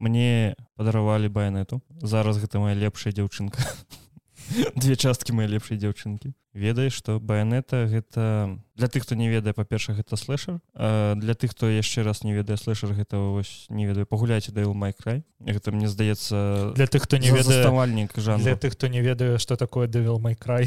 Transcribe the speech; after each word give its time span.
мне 0.00 0.56
падаравалі 0.76 1.28
баянету 1.28 1.82
зараз 2.00 2.40
гэта 2.40 2.58
моя 2.58 2.74
лепшая 2.74 3.12
дзяўчынка. 3.12 3.60
Две 4.74 4.96
часткі 4.96 5.36
мои 5.36 5.46
лепшай 5.46 5.78
дзяўчынкі. 5.78 6.32
Ведаеш 6.52 6.96
что 6.96 7.20
баянета 7.20 7.86
гэта 7.86 8.58
для 8.74 8.88
тых 8.88 9.04
хто 9.04 9.14
не 9.14 9.28
ведае 9.30 9.54
па-перша 9.54 9.94
гэта 9.94 10.16
слэшер. 10.16 10.58
Для 10.74 11.34
тых 11.38 11.52
хто 11.52 11.70
яшчэ 11.70 12.02
раз 12.02 12.24
не 12.24 12.34
ведае 12.34 12.56
слэшер 12.56 12.96
гэта 12.96 13.20
вось 13.20 13.66
не 13.68 13.86
ведаю 13.86 14.06
пагуляйце 14.06 14.50
дайл 14.50 14.74
май 14.74 14.92
край 14.92 15.22
гэта 15.38 15.70
мне 15.70 15.86
здаецца 15.86 16.72
для 16.74 16.88
тых 16.88 17.06
хто 17.06 17.20
не 17.22 17.30
ведаавальнік 17.30 18.16
жан 18.18 18.42
для 18.42 18.56
тых 18.56 18.74
хто 18.74 18.88
не 18.88 19.00
ведае 19.00 19.38
что 19.38 19.54
такое 19.56 19.86
давел 19.86 20.18
май 20.18 20.34
край 20.34 20.66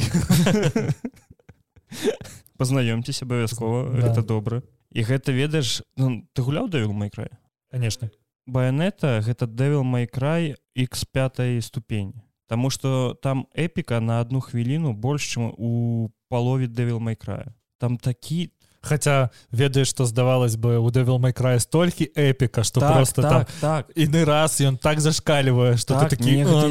пазнаёмцеся 2.58 3.26
абавязкова 3.26 3.90
да. 3.92 4.08
гэта 4.08 4.22
добра. 4.24 4.64
І 4.94 5.04
гэта 5.04 5.34
ведаеш 5.34 5.82
ну, 5.98 6.24
ты 6.32 6.42
гуляў 6.42 6.70
давел 6.70 6.94
май 6.94 7.10
край 7.10 7.34
конечно 7.72 8.08
баянета 8.46 9.21
гэта 9.23 9.48
дэвел 9.48 9.84
май 9.84 10.07
край 10.07 10.55
x5 10.76 11.62
ступень 11.62 12.13
Таму 12.48 12.70
что 12.70 13.18
там 13.22 13.48
эпіка 13.55 13.99
на 13.99 14.20
одну 14.20 14.40
хвіліну 14.41 14.94
больш 14.94 15.23
чым 15.23 15.54
у 15.58 16.12
палове 16.30 16.68
дэвел 16.68 16.99
май 16.99 17.16
края 17.16 17.55
там 17.80 17.98
такі 17.98 18.52
Хаця 18.84 19.32
ведаеш 19.49 19.88
што 19.88 20.04
здавалось 20.05 20.58
бы 20.58 20.77
у 20.77 20.91
дэвел 20.91 21.18
май 21.18 21.32
края 21.32 21.59
столькі 21.59 22.12
эпіка 22.16 22.63
што 22.68 22.82
так, 22.82 22.94
просто 22.94 23.21
так, 23.21 23.52
так. 23.62 23.91
іны 23.95 24.26
раз 24.26 24.60
ён 24.60 24.77
так 24.77 24.99
зашкалівае 24.99 25.77
что 25.77 25.96
так, 25.96 26.10
такі 26.10 26.44
ну, 26.44 26.68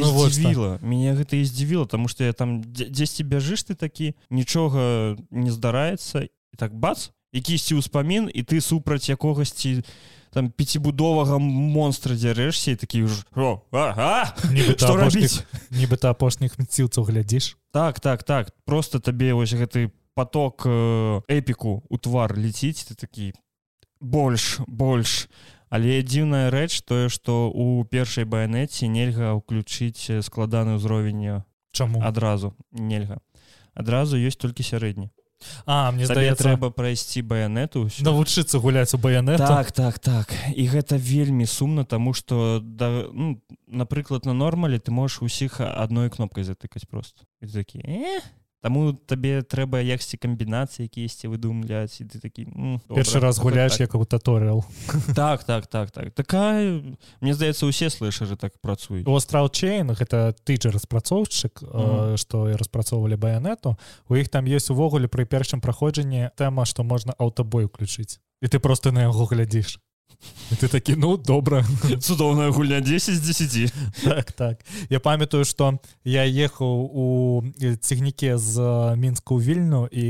мяне 0.83 1.16
гэта 1.16 1.41
і 1.41 1.45
здзівіла 1.45 1.86
тому 1.86 2.09
что 2.09 2.25
я 2.25 2.33
там 2.36 2.61
дзесьці 2.62 3.25
бяжыш 3.25 3.64
ты 3.64 3.75
такі 3.75 4.12
нічога 4.28 5.16
не 5.30 5.50
здараецца 5.50 6.28
і 6.28 6.56
так 6.61 6.77
бац 6.77 7.16
якісьці 7.33 7.80
ўспамін 7.80 8.28
і 8.28 8.45
ты 8.45 8.61
супраць 8.61 9.09
якогасьці 9.09 9.80
ты 9.80 9.89
там 10.32 10.48
пяцібудовага 10.48 11.36
монстра 11.38 12.16
дзярэшся 12.16 12.74
такі 12.80 13.04
ж 13.04 13.20
нібыта 15.68 16.08
апошніх 16.16 16.56
мціўцаў 16.56 17.05
глядзіш 17.05 17.56
так 17.72 18.00
так 18.00 18.24
так. 18.24 18.52
Просто 18.64 18.98
табе 18.98 19.36
вось 19.36 19.52
гэты 19.52 19.92
поток 20.16 20.64
э, 20.64 21.20
эпіку 21.28 21.84
у 21.89 21.97
твар 22.00 22.33
ліціць 22.33 22.89
ты 22.89 22.97
такі 22.97 23.33
больш 24.00 24.61
больш 24.66 25.28
але 25.69 26.00
дзіўная 26.00 26.48
рэч 26.48 26.80
тое 26.89 27.12
што 27.12 27.52
у 27.52 27.84
першай 27.84 28.24
баянеце 28.24 28.89
нельга 28.89 29.36
ўключыць 29.36 30.24
складаны 30.24 30.80
ўзровень 30.80 31.44
чаму? 31.72 32.00
адразу. 32.00 32.56
Нельга. 32.72 33.20
Адразу 33.77 34.17
ёсць 34.17 34.41
толькі 34.41 34.64
сярэдні 34.64 35.12
А 35.67 35.91
мне 35.93 36.07
здаецца 36.07 36.43
трэба 36.43 36.71
прайсці 36.71 37.23
баянету 37.23 37.89
навучыцца 38.01 38.59
гуляць 38.59 38.95
у 38.95 38.98
баянет 38.98 39.39
так 39.39 39.73
так 39.73 39.98
так. 39.98 40.35
І 40.55 40.67
гэта 40.69 40.97
вельмі 40.97 41.47
сумна 41.47 41.85
тому 41.85 42.15
что 42.15 42.61
да 42.62 43.07
ну, 43.12 43.41
напрыклад 43.67 44.27
на 44.27 44.33
нормале 44.33 44.79
ты 44.79 44.91
можаш 44.91 45.23
усіх 45.23 45.61
адной 45.61 46.11
кнопкай 46.11 46.45
затыкаць 46.45 46.87
просто. 46.89 47.25
Такі 47.41 47.83
э? 47.85 48.20
Таму 48.62 48.92
табе 48.94 49.42
трэба 49.42 49.82
яксьці 49.82 50.16
камбінацыі 50.22 50.86
якісьці 50.86 51.27
выдумляць 51.27 51.98
і 51.98 52.06
ты 52.06 52.22
такі 52.22 52.46
першы 52.86 53.18
раз 53.18 53.42
гуляеш 53.42 53.74
так. 53.74 53.91
як 53.91 53.94
у 53.98 54.06
таторыал 54.06 54.62
так 55.18 55.42
так 55.44 55.66
так 55.66 55.91
так. 55.91 56.14
Такая 56.14 56.78
мне 57.20 57.34
здаецца 57.34 57.66
усе 57.66 57.90
слышары 57.90 58.38
так 58.38 58.55
працуюць 58.62 59.02
у 59.02 59.18
астралчейн 59.18 59.90
гэта 59.98 60.30
ты 60.46 60.62
жа 60.62 60.70
распрацоўшчык 60.70 61.58
што 62.14 62.46
mm. 62.46 62.56
распрацоўвалі 62.62 63.18
баянету 63.18 63.74
у 64.08 64.14
іх 64.14 64.30
там 64.30 64.46
есть 64.46 64.70
увогуле 64.70 65.10
пры 65.10 65.27
першым 65.27 65.58
праходжанні 65.58 66.30
тэма 66.38 66.62
што 66.62 66.86
можна 66.86 67.18
аўтабой 67.18 67.66
уключыць 67.66 68.22
і 68.42 68.46
ты 68.46 68.62
просто 68.62 68.92
на 68.94 69.10
яго 69.10 69.27
глядзіш 69.27 69.83
ты 70.60 70.68
такі 70.68 70.96
ну 70.96 71.16
добра 71.16 71.64
цудоўная 72.00 72.50
гульня 72.55 72.80
10 72.80 73.14
з 73.14 73.20
10 73.20 73.72
так 74.05 74.32
так. 74.32 74.64
Я 74.91 75.00
памятаю 75.00 75.44
что 75.44 75.78
я 76.05 76.24
ехаў 76.24 76.91
у 76.92 77.06
цягніке 77.80 78.38
з 78.38 78.58
мінска 78.96 79.34
ў 79.34 79.40
вільну 79.42 79.88
і 79.90 80.06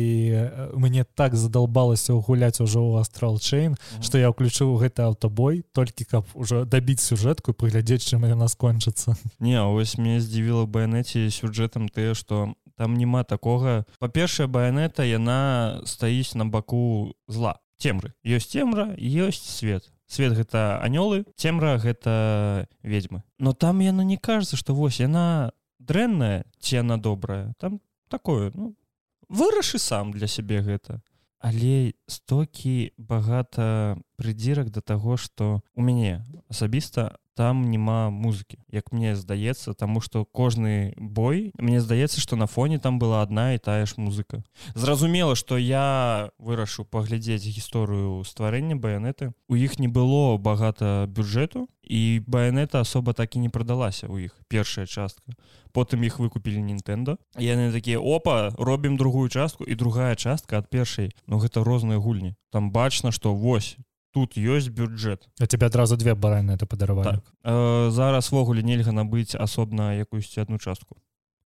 мне 0.74 1.04
так 1.14 1.36
задалбалася 1.36 2.12
гуляць 2.12 2.60
ужо 2.60 2.80
ў 2.82 3.00
астралчейн 3.00 3.76
что 4.02 4.18
я 4.18 4.30
ўключыў 4.30 4.76
гэты 4.82 5.06
аўтабой 5.06 5.64
толькі 5.72 6.04
каб 6.04 6.26
уже 6.34 6.64
дабіць 6.64 7.00
сюжэтку 7.00 7.54
паглядзець 7.54 8.04
чым 8.04 8.26
яна 8.26 8.48
скончыцца 8.48 9.14
не 9.38 9.62
ось 9.62 9.98
мне 9.98 10.20
здзівіла 10.20 10.66
баянеце 10.66 11.30
сюжэтам 11.30 11.88
тыя 11.88 12.14
что 12.14 12.54
там 12.76 12.98
няма 12.98 13.22
такога 13.22 13.84
па-першае 13.98 14.46
баянета 14.50 15.06
яна 15.06 15.82
стаіць 15.86 16.34
на 16.34 16.46
баку 16.46 17.14
зла 17.28 17.61
цемры 17.82 18.14
ёсць 18.22 18.54
цемра 18.54 18.94
ёсць 18.96 19.42
свет. 19.42 19.90
Свет 20.06 20.36
гэта 20.38 20.78
анёлы 20.84 21.24
цемра 21.36 21.78
гэта 21.82 22.68
ведьмы. 22.82 23.24
Но 23.38 23.52
там 23.52 23.80
яно 23.80 24.02
не 24.02 24.16
кажется 24.16 24.56
что 24.56 24.74
вось 24.74 25.00
яна 25.00 25.52
дрэнная 25.78 26.44
ці 26.60 26.76
она 26.86 26.96
добрая. 26.96 27.54
Там 27.58 27.80
такое 28.08 28.52
ну 28.54 28.76
вырашы 29.28 29.78
сам 29.78 30.12
для 30.12 30.26
сябе 30.26 30.62
гэта. 30.62 31.02
Але 31.42 31.94
стокі 32.06 32.92
багата 32.98 33.98
прыдзірак 34.14 34.70
да 34.70 34.80
таго 34.80 35.16
что 35.16 35.62
у 35.74 35.82
мяне 35.82 36.22
асабіста 36.48 37.18
там 37.34 37.70
няма 37.70 38.10
музыкі 38.10 38.58
як 38.70 38.92
мне 38.92 39.16
здаецца 39.16 39.74
тому 39.74 40.00
что 40.00 40.24
кожны 40.24 40.94
бой 40.96 41.52
мне 41.58 41.80
здаецца 41.80 42.20
что 42.20 42.36
на 42.36 42.46
фоне 42.46 42.78
там 42.78 42.98
была 42.98 43.22
одна 43.22 43.54
і 43.54 43.58
тая 43.58 43.86
ж 43.86 43.94
музыка. 43.96 44.44
Зразумела 44.74 45.34
что 45.36 45.56
я 45.56 46.30
вырашу 46.38 46.84
паглядзець 46.84 47.44
гісторыю 47.44 48.24
стварэння 48.24 48.76
баянеты 48.76 49.32
у 49.48 49.54
іх 49.56 49.78
не 49.78 49.88
было 49.88 50.36
багата 50.36 51.06
бюджэту 51.08 51.68
і 51.82 52.22
баянета 52.26 52.80
асоба 52.80 53.12
так 53.12 53.36
і 53.36 53.38
не 53.38 53.48
прадалася 53.48 54.06
у 54.06 54.18
іх 54.18 54.36
першая 54.48 54.86
частка. 54.86 55.32
Потым 55.72 56.04
іх 56.04 56.18
выкупілі 56.20 56.60
нинтендо 56.60 57.16
яны 57.40 57.72
такія 57.72 57.98
опа 57.98 58.52
робім 58.58 58.96
другую 58.96 59.28
частку 59.28 59.64
і 59.64 59.74
другая 59.74 60.16
частка 60.16 60.58
ад 60.58 60.68
першай 60.68 61.16
но 61.26 61.36
ну, 61.36 61.42
гэта 61.42 61.64
розныя 61.64 61.98
гульні 61.98 62.36
там 62.52 62.70
бачна 62.70 63.12
что 63.12 63.34
вось 63.34 63.78
тут 64.12 64.36
ёсць 64.36 64.68
бюджэт. 64.68 65.28
А 65.40 65.46
тебе 65.46 65.66
адразу 65.66 65.96
две 65.96 66.14
бараны 66.14 66.52
это 66.52 66.66
падаравалі 66.66 67.16
так. 67.16 67.24
э, 67.44 67.90
зараз 67.90 68.30
ввогуле 68.30 68.62
нельга 68.62 68.92
набыць 68.92 69.34
асобна 69.34 69.96
якуюсь 69.96 70.38
одну 70.38 70.58
частку 70.58 70.96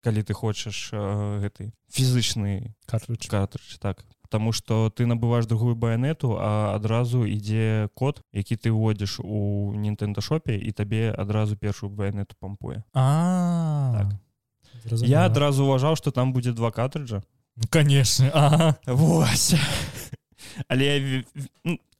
калі 0.02 0.22
ты 0.22 0.34
хочаш 0.34 0.90
э, 0.92 1.40
гэты 1.42 1.72
фізычны 1.90 2.74
картрыч 2.86 3.26
картрыч 3.26 3.78
так. 3.78 4.04
Потому 4.22 4.50
что 4.50 4.90
ты 4.90 5.06
набываешь 5.06 5.46
другую 5.46 5.74
баянету 5.74 6.38
а 6.38 6.74
адразу 6.74 7.26
ідзе 7.26 7.88
код 7.94 8.22
які 8.32 8.56
ты 8.56 8.70
вводзіш 8.70 9.20
у 9.22 9.72
нинтендашопе 9.74 10.58
і 10.58 10.72
табе 10.72 11.14
адразу 11.16 11.56
першую 11.56 11.90
баянету 11.90 12.34
пампуе. 12.38 12.82
А. 12.92 13.94
Так. 13.94 15.00
я 15.06 15.26
адразу 15.26 15.64
уважаў 15.64 15.96
что 15.96 16.10
там 16.10 16.32
будзе 16.32 16.52
два 16.52 16.70
картрыджа. 16.70 17.22
Ну, 17.56 17.64
конечно. 17.70 18.30
Ага. 18.34 18.76
Вось. 18.86 19.54
але 20.68 21.24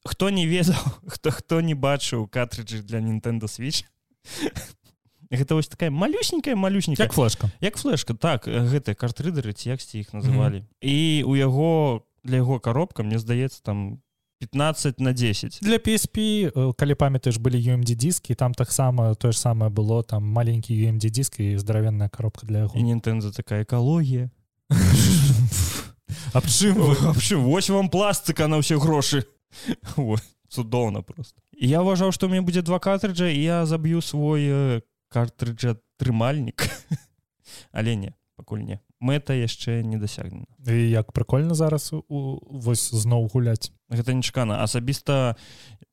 хто 0.07 0.31
не 0.31 0.47
ведаў 0.47 0.79
хто 1.15 1.31
хто 1.31 1.61
не 1.61 1.75
бачыў 1.75 2.29
картрыджы 2.29 2.83
для 2.83 3.01
Nintendo 3.01 3.47
switch? 3.47 3.85
Гэта 5.31 5.55
вось 5.55 5.69
такая 5.69 5.91
малюсенькая 5.91 6.55
малюсенькая 6.55 7.07
як 7.07 7.13
флешка. 7.13 7.51
Як 7.61 7.77
флешка 7.77 8.15
так 8.15 8.47
гэтыя 8.47 8.95
картрыдары 8.95 9.53
ці 9.53 9.71
яксьці 9.71 9.99
іх 9.99 10.15
называлі. 10.15 10.63
Mm 10.63 10.63
-hmm. 10.63 10.89
і 10.89 11.23
у 11.25 11.37
яго 11.37 12.03
для 12.25 12.37
яго 12.37 12.61
коробка 12.61 13.03
мне 13.03 13.19
здаецца 13.19 13.63
там 13.63 13.99
15 14.39 15.01
на 15.01 15.13
10 15.13 15.59
для 15.63 15.79
PSP 15.79 16.51
калі 16.77 16.95
памятаеш 16.95 17.37
былі 17.37 17.57
UMD 17.57 17.95
дискі 17.95 18.35
там 18.35 18.55
таксама 18.55 19.15
тое 19.15 19.33
ж 19.33 19.39
самае 19.41 19.71
было 19.71 20.05
там 20.05 20.23
маленькі 20.23 20.87
UMD 20.87 21.11
диск 21.11 21.41
і 21.41 21.59
здаравенная 21.59 22.09
коробка 22.09 22.47
для 22.47 22.59
яго. 22.59 22.79
Nintendo 22.79 23.33
такая 23.33 23.65
экалогія 23.65 24.31
аб 26.33 26.47
чым 26.47 27.45
вось 27.45 27.71
вам 27.71 27.89
пластыка 27.89 28.47
на 28.47 28.59
ўсе 28.59 28.77
грошы 28.77 29.25
цудоўна 30.49 31.03
просто. 31.03 31.41
Я 31.53 31.83
ўважаў 31.83 32.13
што 32.13 32.29
мне 32.29 32.41
будзе 32.41 32.63
два 32.63 32.79
картрыджа 32.79 33.29
я 33.29 33.67
заб'ю 33.67 34.01
свой 34.01 34.83
картрыджа 35.09 35.77
трымальнік 35.99 36.69
але 37.73 37.97
не 37.97 38.15
пакуль 38.37 38.63
не 38.63 38.81
мэта 39.01 39.37
яшчэ 39.37 39.83
не 39.83 39.99
дасягнена 39.99 40.47
і 40.67 40.91
як 40.91 41.13
прыкольна 41.13 41.55
зараз 41.55 41.93
у 41.93 42.41
вось 42.49 42.91
зноў 42.91 43.29
гуляць 43.33 43.73
гэта 43.89 44.13
нечакана 44.13 44.63
асабіста 44.63 45.37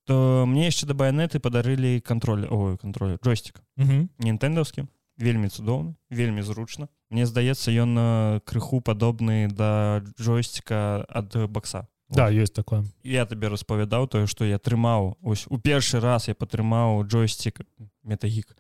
то 0.06 0.46
мне 0.48 0.68
яшчэ 0.68 0.88
да 0.88 0.94
баянеты 0.94 1.40
падарылі 1.40 2.00
кантроль 2.02 2.48
ой 2.50 2.78
кантроль 2.78 3.16
джойстик. 3.24 3.64
Нінтэндаўскі 3.78 4.88
вельмі 5.18 5.48
цудоўны 5.48 5.96
вельмі 6.10 6.42
зручна 6.42 6.90
Мне 7.10 7.26
здаецца 7.30 7.70
ён 7.70 8.42
крыху 8.44 8.82
падобны 8.82 9.48
да 9.48 10.02
джойстика 10.20 11.06
ад 11.08 11.36
бакса 11.50 11.88
да 12.14 12.30
есть 12.30 12.54
такое. 12.54 12.86
Я 13.04 13.26
табе 13.26 13.48
распавядаў 13.48 14.08
тое 14.08 14.28
что 14.28 14.46
я 14.46 14.60
трымаў 14.60 15.18
ось 15.22 15.46
у 15.50 15.58
першы 15.58 16.00
раз 16.00 16.28
я 16.28 16.36
падтрымаў 16.36 17.06
джойстик 17.08 17.62
метагік 18.04 18.56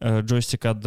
джойстик 0.00 0.64
ад 0.66 0.84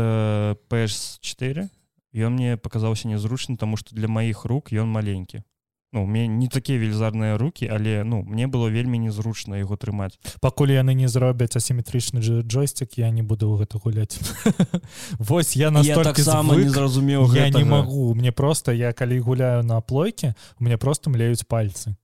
ps4 0.71 1.69
ён 2.13 2.33
мне 2.33 2.57
показаўся 2.57 3.07
незручны 3.07 3.57
тому 3.57 3.77
что 3.77 3.95
для 3.95 4.07
маіх 4.07 4.45
рук 4.45 4.71
ён 4.71 4.87
маленькі 4.87 5.43
ну 5.93 6.03
у 6.03 6.07
меня 6.07 6.27
не 6.27 6.47
такія 6.47 6.79
велізарныя 6.79 7.37
руки 7.37 7.65
але 7.65 8.03
ну 8.03 8.21
мне 8.23 8.47
было 8.47 8.67
вельмі 8.67 8.99
незручна 8.99 9.57
яго 9.57 9.77
трымаць 9.77 10.19
пакуль 10.41 10.75
яны 10.75 10.93
не 10.93 11.07
зробяць 11.07 11.55
асіметрычны 11.55 12.19
джойстик 12.43 12.97
я 12.97 13.09
не 13.09 13.23
буду 13.23 13.55
гэта 13.55 13.79
гуляць. 13.79 14.19
Вось 15.19 15.55
я 15.55 15.71
настолько 15.71 16.21
сама 16.21 16.55
не 16.55 16.69
зразумеў 16.69 17.33
я 17.33 17.49
не 17.49 17.63
могу 17.63 18.13
мне 18.13 18.31
просто 18.31 18.71
я 18.71 18.93
калі 18.93 19.19
гуляю 19.19 19.63
на 19.63 19.81
плойке 19.81 20.35
у 20.59 20.63
меня 20.63 20.77
просто 20.77 21.09
млеюць 21.09 21.43
пальцы. 21.43 21.95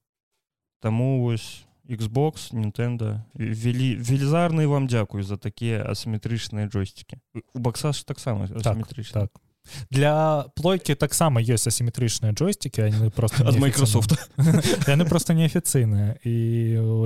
Таму 0.80 1.22
вось 1.24 1.64
Xbox 1.88 2.52
Nintendo 2.52 3.22
вялі 3.36 3.96
велізарны 4.00 4.68
вам 4.68 4.88
дзякую 4.88 5.24
за 5.24 5.38
такія 5.38 5.84
асіметрычныя 5.84 6.68
джойстики 6.68 7.20
у 7.54 7.60
бакса 7.60 7.92
ж 7.92 8.06
таксама 8.08 8.46
асіметрычна. 8.46 9.28
так, 9.28 9.32
так 9.32 9.53
для 9.90 10.46
плойкі 10.56 10.96
таксама 10.96 11.42
ёсць 11.42 11.68
асіметрычныя 11.68 12.34
джойстики 12.34 12.82
яны 12.82 13.10
просто 13.10 13.48
ад 13.48 13.56
Microsoft. 13.56 14.16
Яны 14.88 15.06
просто 15.06 15.34
неафіцыйныя 15.34 16.20
і 16.24 16.34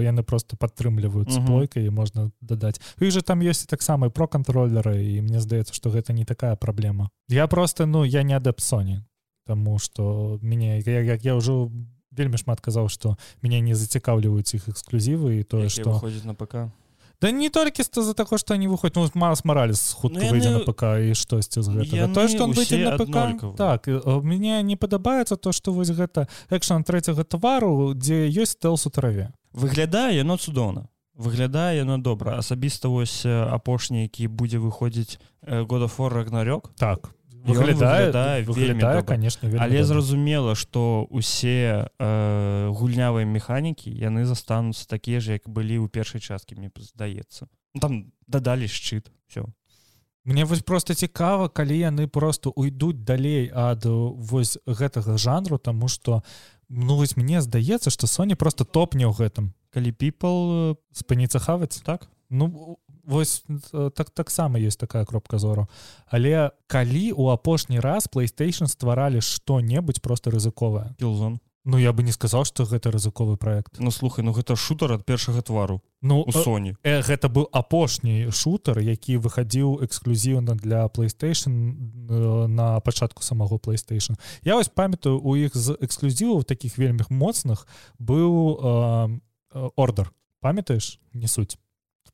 яны 0.03 0.23
просто 0.23 0.57
падтрымліваюць 0.57 1.31
з 1.31 1.39
плойкай 1.45 1.85
і 1.85 1.93
можна 1.93 2.31
дадаць. 2.41 2.81
Іх 2.99 3.11
же 3.11 3.21
там 3.21 3.41
ёсць 3.41 3.67
таксама 3.69 4.09
про 4.09 4.27
кантролеры 4.27 5.03
і 5.03 5.21
мне 5.21 5.39
здаецца 5.39 5.73
что 5.73 5.89
гэта 5.89 6.13
не 6.13 6.25
такая 6.25 6.55
праблема. 6.55 7.09
Я 7.29 7.47
просто 7.47 7.85
ну 7.85 8.03
я 8.03 8.23
не 8.23 8.33
адэп 8.33 8.59
Sony 8.59 9.05
Таму 9.45 9.79
что 9.79 10.39
мяне 10.41 10.79
як 10.79 11.23
я 11.23 11.35
ўжо 11.35 11.71
вельмі 12.11 12.37
шмат 12.37 12.59
казаў 12.61 12.89
что 12.89 13.17
мяне 13.41 13.61
не 13.61 13.75
зацікаўліваюць 13.75 14.55
іх 14.57 14.69
эксклюзівы 14.69 15.39
і 15.39 15.43
тое 15.43 15.69
что 15.69 16.01
на 16.25 16.33
ПК 16.33 16.73
Да 17.21 17.31
не 17.31 17.49
толькі 17.49 17.83
з 17.83 17.89
за 17.89 18.13
таго 18.13 18.37
што 18.37 18.55
не 18.55 18.67
выходзь 18.67 18.93
ну, 18.95 19.09
Марс 19.13 19.41
Мараліс 19.45 19.93
хутка 19.97 20.21
ну, 20.21 20.29
выйдзе 20.29 20.51
на 20.53 20.59
ПК 20.61 21.01
і 21.01 21.17
штосьці 21.17 21.61
з 21.65 21.69
гэтага 21.73 22.13
то 22.13 22.27
што 22.27 22.43
он 22.45 22.53
выйдзе 22.53 22.77
на 22.85 22.97
ПК. 22.97 23.57
так 23.57 23.87
мне 24.21 24.61
не 24.61 24.75
падабаецца 24.77 25.35
то 25.35 25.51
што 25.51 25.73
вось 25.73 25.89
гэта 25.89 26.27
экшан 26.49 26.83
трэцяга 26.83 27.25
твару 27.25 27.93
дзе 27.97 28.29
ёсць 28.29 28.53
стэлс 28.53 28.85
у 28.85 28.93
траве 28.93 29.33
выглядае 29.53 30.21
яно 30.21 30.37
цудоўна 30.37 30.93
выглядае 31.17 31.81
яно 31.81 31.97
добра 31.97 32.37
асабіста 32.37 32.87
вось 32.87 33.25
апошні 33.25 34.05
які 34.05 34.29
будзе 34.29 34.61
выходзіць 34.61 35.17
года 35.41 35.87
фор 35.87 36.13
рагнарёк 36.13 36.69
так 36.77 37.16
выглядае 37.47 38.43
выглядае 38.43 39.03
конечно 39.03 39.49
але 39.59 39.83
зразумела 39.83 40.55
что 40.55 41.07
усе 41.09 41.89
э, 41.99 42.69
гульнявыя 42.71 43.25
механікі 43.25 43.91
яны 43.91 44.25
застануцца 44.25 44.87
такія 44.87 45.19
ж 45.19 45.39
як 45.39 45.49
былі 45.49 45.79
ў 45.79 45.89
першай 45.89 46.21
часткі 46.21 46.55
мне 46.55 46.71
здаецца. 46.75 47.47
Ну, 47.73 47.81
там 47.81 47.93
дадалі 48.27 48.67
шчыт 48.67 49.11
все 49.27 49.45
Мне 50.27 50.43
вось 50.43 50.61
просто 50.61 50.93
цікава 50.93 51.47
калі 51.47 51.77
яны 51.79 52.07
просто 52.07 52.51
уйдуць 52.51 53.05
далей 53.07 53.47
ад 53.53 53.85
вось 53.87 54.57
гэтага 54.67 55.17
жанру 55.17 55.57
тому 55.57 55.87
что 55.87 56.23
ну 56.67 56.97
вось 56.97 57.15
мне 57.15 57.41
здаецца 57.41 57.89
что 57.89 58.07
Соня 58.07 58.35
просто 58.35 58.65
топне 58.65 59.07
ў 59.07 59.15
гэтым. 59.15 59.53
Калі 59.71 59.91
people 59.95 60.75
спыніцца 60.91 61.39
хаваць? 61.39 61.79
Так. 61.85 62.09
Ну 62.29 62.77
вось 63.07 63.43
так 63.71 64.09
таксама 64.09 64.59
есть 64.59 64.79
такая 64.79 65.05
кропка 65.05 65.39
зору 65.39 65.67
але 66.07 66.51
калі 66.67 67.11
у 67.11 67.27
апошні 67.27 67.79
раз 67.79 68.07
playstation 68.07 68.67
стваралі 68.67 69.21
что-небудзь 69.21 69.99
просто 69.99 70.31
рызыковае? 70.31 70.95
Кілзон 70.99 71.39
Ну 71.69 71.77
я 71.77 71.91
бы 71.91 72.01
не 72.01 72.11
сказал 72.11 72.45
что 72.45 72.63
гэта 72.63 72.91
рызыковы 72.91 73.37
проект 73.37 73.79
Ну 73.79 73.91
слухай 73.91 74.23
ну 74.23 74.31
гэта 74.31 74.55
шутер 74.55 74.93
ад 74.93 75.05
першага 75.05 75.41
твару 75.41 75.81
Ну 76.01 76.23
у 76.23 76.31
Соні 76.31 76.75
э, 76.83 77.01
гэта 77.01 77.27
быў 77.27 77.47
апошні 77.51 78.31
шутер 78.31 78.79
які 78.79 79.17
выхадзіў 79.17 79.83
эксклюзіўна 79.83 80.55
для 80.55 80.87
playstation 80.87 81.75
э, 82.09 82.47
на 82.47 82.79
пачатку 82.79 83.23
самого 83.23 83.57
playstation. 83.57 84.15
Я 84.43 84.55
вось 84.55 84.69
памятаю 84.69 85.19
у 85.19 85.35
іх 85.35 85.57
з 85.57 85.75
эксклюзіваў 85.81 86.43
таких 86.43 86.77
вельмі 86.77 87.03
моцных 87.09 87.67
быў 87.99 88.31
э, 88.55 89.19
ордер 89.75 90.11
памятаеш? 90.39 90.99
Не 91.13 91.27
суть 91.27 91.57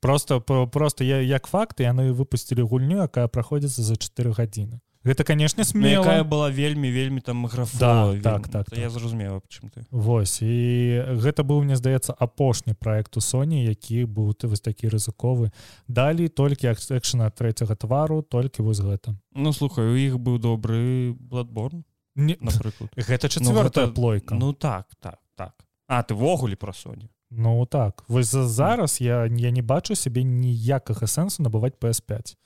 просто 0.03 0.41
просто 0.41 1.03
я 1.03 1.21
як 1.21 1.47
факт 1.47 1.79
яны 1.79 2.11
выпусцілі 2.11 2.67
гульню 2.67 3.07
якая 3.07 3.27
праходзіцца 3.31 3.81
за 3.81 3.95
4 3.95 4.35
гадзіны 4.35 4.83
гэта 5.03 5.23
канешне 5.23 5.63
смелая 5.63 6.23
была 6.23 6.51
вельмі 6.51 6.91
вельмі 6.91 7.21
там 7.21 7.45
графа 7.45 7.79
да, 7.79 8.19
так 8.19 8.47
так, 8.47 8.69
так 8.69 8.79
я 8.79 8.89
зразумела 8.89 9.39
чым 9.47 9.71
ты 9.71 9.87
Вось 9.91 10.41
і 10.41 11.15
гэта 11.23 11.43
быў 11.43 11.63
мне 11.63 11.75
здаецца 11.75 12.15
апошні 12.19 12.75
проект 12.75 13.17
у 13.17 13.21
Соні 13.21 13.63
які 13.63 14.03
быў 14.03 14.33
ты 14.35 14.47
вось 14.47 14.61
такі 14.61 14.91
рызыковы. 14.91 15.51
Далі 15.87 16.27
толькі 16.27 16.75
акшна 16.75 17.31
трэцяга 17.31 17.75
твару 17.75 18.21
толькі 18.21 18.63
вось 18.63 18.79
гэта. 18.79 19.15
Ну 19.35 19.53
слухай 19.53 19.87
у 19.87 19.95
іх 19.95 20.19
быў 20.19 20.39
добры 20.39 21.13
бладборн 21.15 21.83
не 22.15 22.37
напрыклад. 22.39 22.91
гэта 23.09 23.29
чавёртая 23.29 23.87
ну, 23.87 23.93
плойка. 23.93 24.35
Ну 24.35 24.53
так 24.53 24.87
так 24.99 25.19
так. 25.35 25.55
А 25.87 26.03
ты 26.03 26.15
ввогуле 26.15 26.55
пра 26.55 26.73
Соню 26.73 27.12
Ну 27.35 27.65
так. 27.65 28.03
Вось 28.07 28.27
за 28.27 28.47
зараз 28.47 29.01
я 29.01 29.25
я 29.25 29.51
не 29.51 29.61
бачу 29.61 29.95
сябе 29.95 30.23
ніякага 30.23 31.07
сэнсу 31.07 31.43
набываць 31.43 31.77
PS5 31.81 32.37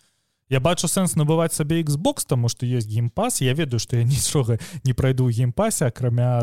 Я 0.49 0.59
бачу 0.59 0.87
сэнс 0.87 1.17
набываць 1.19 1.51
сабе 1.51 1.83
Xbox 1.83 2.23
таму 2.23 2.47
што 2.47 2.63
ёсць 2.63 2.87
геймпас. 2.87 3.41
Я 3.41 3.53
ведаю 3.53 3.79
што 3.79 3.97
я 3.99 4.03
нічога 4.07 4.59
не 4.83 4.93
прайду 4.93 5.27
ў 5.27 5.35
геймпасе 5.35 5.91
акрамя 5.91 6.39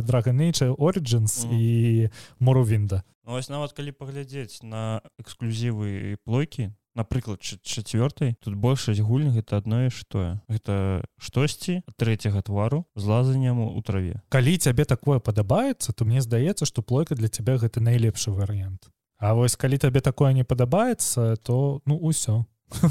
Origins 0.76 1.48
mm. 1.48 1.52
і 1.52 2.10
моровінда 2.38 3.02
ну, 3.24 3.32
Вось 3.32 3.48
нават 3.48 3.72
калі 3.72 3.92
паглядзець 3.92 4.60
на 4.62 5.00
эксклюзівы 5.18 6.20
плойкі 6.24 6.76
напрыклад 6.94 7.42
чацвёртай 7.42 8.34
тут 8.40 8.54
большасць 8.54 9.02
гульні 9.02 9.34
гэта 9.34 9.58
адное 9.58 9.90
што 9.90 10.40
гэта 10.48 11.02
штосьці 11.18 11.82
трэцяга 11.98 12.42
твару 12.46 12.86
з 12.94 13.04
лазаннем 13.04 13.58
у 13.60 13.82
траве. 13.82 14.22
Калі 14.30 14.54
цябе 14.58 14.86
такое 14.86 15.18
падабаецца 15.18 15.92
то 15.92 16.06
мне 16.06 16.22
здаецца 16.22 16.64
што 16.64 16.82
плойка 16.82 17.14
для 17.18 17.28
цябе 17.28 17.58
гэта 17.58 17.82
найлепшы 17.82 18.30
варыянт. 18.30 18.88
А 19.18 19.34
вось 19.34 19.56
калі 19.56 19.78
табе 19.78 20.00
такое 20.00 20.32
не 20.32 20.44
падабаецца 20.44 21.36
то 21.42 21.82
ну 21.84 21.98
ўсё 21.98 22.46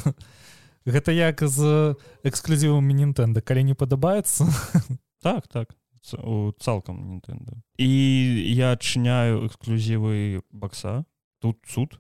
гэта 0.86 1.16
як 1.16 1.40
з 1.40 1.96
эксклюзівам 2.24 2.84
нінтэнда 2.84 3.40
калі 3.40 3.64
не 3.64 3.76
падабаецца 3.76 4.48
так 5.24 5.48
так. 5.48 5.72
Цалкам 6.04 7.00
нінтэнда 7.08 7.64
і 7.80 7.88
я 8.52 8.76
адчыняю 8.76 9.48
эксклюзівы 9.48 10.44
бакса. 10.52 11.08
Тут 11.40 11.64
суд 11.64 12.00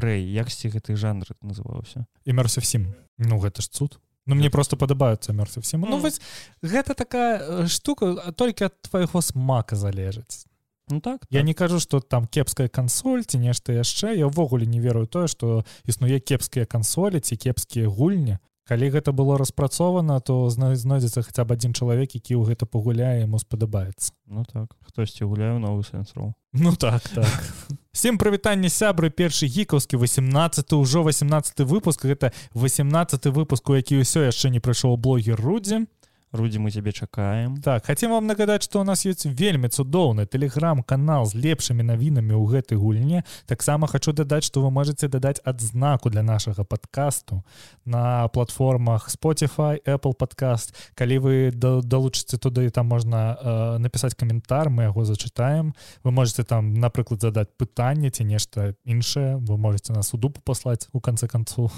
прэй 0.00 0.24
яксьці 0.24 0.72
гэты 0.72 0.96
жанр 0.96 1.36
называўся 1.44 2.08
імерся 2.24 2.64
всім 2.64 2.94
ну 3.20 3.36
гэта 3.36 3.60
ж 3.60 3.68
цуд. 3.68 4.00
Ну 4.26 4.36
мне 4.36 4.50
просто 4.50 4.76
падабаюцца 4.76 5.32
мёрцы 5.36 5.60
всім 5.60 5.84
Ну 5.84 5.98
вось 6.00 6.20
гэта 6.62 6.94
такая 6.94 7.66
штука 7.68 8.32
толькі 8.32 8.72
ад 8.72 8.76
твайго 8.80 9.20
смака 9.20 9.76
залежыць. 9.76 10.46
Ну 10.88 11.00
так 11.00 11.26
я 11.30 11.40
так. 11.40 11.46
не 11.46 11.54
кажу 11.54 11.80
что 11.80 12.00
там 12.00 12.26
кепская 12.26 12.68
кансоль 12.68 13.24
ці 13.24 13.38
нешта 13.38 13.72
яшчэ. 13.72 14.16
Я 14.16 14.26
ўвогуле 14.26 14.66
не 14.66 14.80
верую 14.80 15.06
тое 15.06 15.28
што 15.28 15.64
існуе 15.84 16.20
кепскія 16.20 16.64
кансолі 16.64 17.20
ці 17.20 17.36
кепскія 17.36 17.88
гульні 17.88 18.38
калі 18.70 18.86
гэта 18.94 19.10
было 19.10 19.34
распрацована 19.34 20.20
то 20.22 20.46
знойдзецца 20.46 21.26
хаця 21.26 21.42
б 21.42 21.58
адзін 21.58 21.74
чалавек 21.74 22.14
які 22.14 22.38
ў 22.38 22.54
гэта 22.54 22.70
пагуляе 22.70 23.26
яму 23.26 23.42
спадабаецца. 23.42 24.14
Ну 24.30 24.46
так 24.46 24.70
хтосьці 24.86 25.26
гуляю 25.26 25.58
новы 25.58 25.82
сэнсру 25.82 26.38
Ну 26.54 26.76
так 26.78 27.02
так. 27.10 27.26
Всем 27.92 28.18
прывітанне 28.18 28.70
сябры 28.70 29.10
першы 29.10 29.50
гікаўскі 29.50 29.98
18 29.98 30.70
ўжо 30.78 31.02
18 31.02 31.66
выпуск. 31.66 32.06
Гэта 32.06 32.30
18 32.54 33.26
выпуск 33.34 33.70
у 33.70 33.74
які 33.74 33.98
ўсё 33.98 34.30
яшчэ 34.30 34.54
не 34.54 34.62
прыйшоў 34.62 34.94
блогер 35.02 35.34
рудзі 35.34 35.90
Рудзі 36.32 36.58
мы 36.58 36.70
цябе 36.70 36.92
чакаем. 36.92 37.56
Так 37.56 37.86
хотим 37.86 38.10
вам 38.10 38.26
нагадаць 38.26 38.62
что 38.62 38.80
у 38.80 38.84
нас 38.84 39.04
есть 39.04 39.26
вельмі 39.26 39.68
цудоўны 39.68 40.26
телеграм-канал 40.26 41.26
з 41.26 41.34
лепшымі 41.34 41.82
навінамі 41.82 42.38
ў 42.38 42.46
гэтай 42.46 42.78
гульне 42.78 43.24
таксама 43.46 43.90
хочу 43.90 44.12
дадаць 44.12 44.44
что 44.44 44.62
вы 44.62 44.70
можете 44.70 45.08
дадаць 45.08 45.42
адзнаку 45.44 46.10
для 46.10 46.22
нашага 46.22 46.62
подкасту 46.62 47.42
на 47.84 48.28
платформах 48.28 49.10
Spotify 49.10 49.82
Apple 49.82 50.14
подкаст 50.14 50.74
калі 50.94 51.18
вы 51.18 51.50
далучыце 51.50 52.38
туды 52.38 52.70
там 52.70 52.86
можна 52.86 53.34
э, 53.34 53.78
написать 53.78 54.14
каментар 54.14 54.70
мы 54.70 54.84
яго 54.84 55.04
зачытаем. 55.04 55.74
Вы 56.04 56.10
можете 56.12 56.44
там 56.44 56.74
напрыклад 56.74 57.22
задать 57.22 57.56
пытанне 57.56 58.10
ці 58.10 58.24
нешта 58.24 58.74
іншае. 58.84 59.36
Вы 59.38 59.58
можете 59.58 59.92
нас 59.92 60.14
у 60.14 60.16
дупу 60.16 60.40
послаць 60.40 60.88
у 60.92 61.00
канцы 61.00 61.26
канцу. 61.26 61.72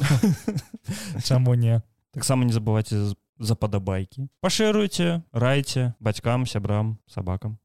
Чаму 1.25 1.55
не? 1.55 1.83
Таксама 2.13 2.45
не 2.45 2.53
забывайте 2.53 3.15
западабайкі 3.39 4.29
пашыруйце 4.41 5.23
райце 5.33 5.93
бацькам 6.01 6.47
сябрам 6.47 6.99
сабакам 7.07 7.62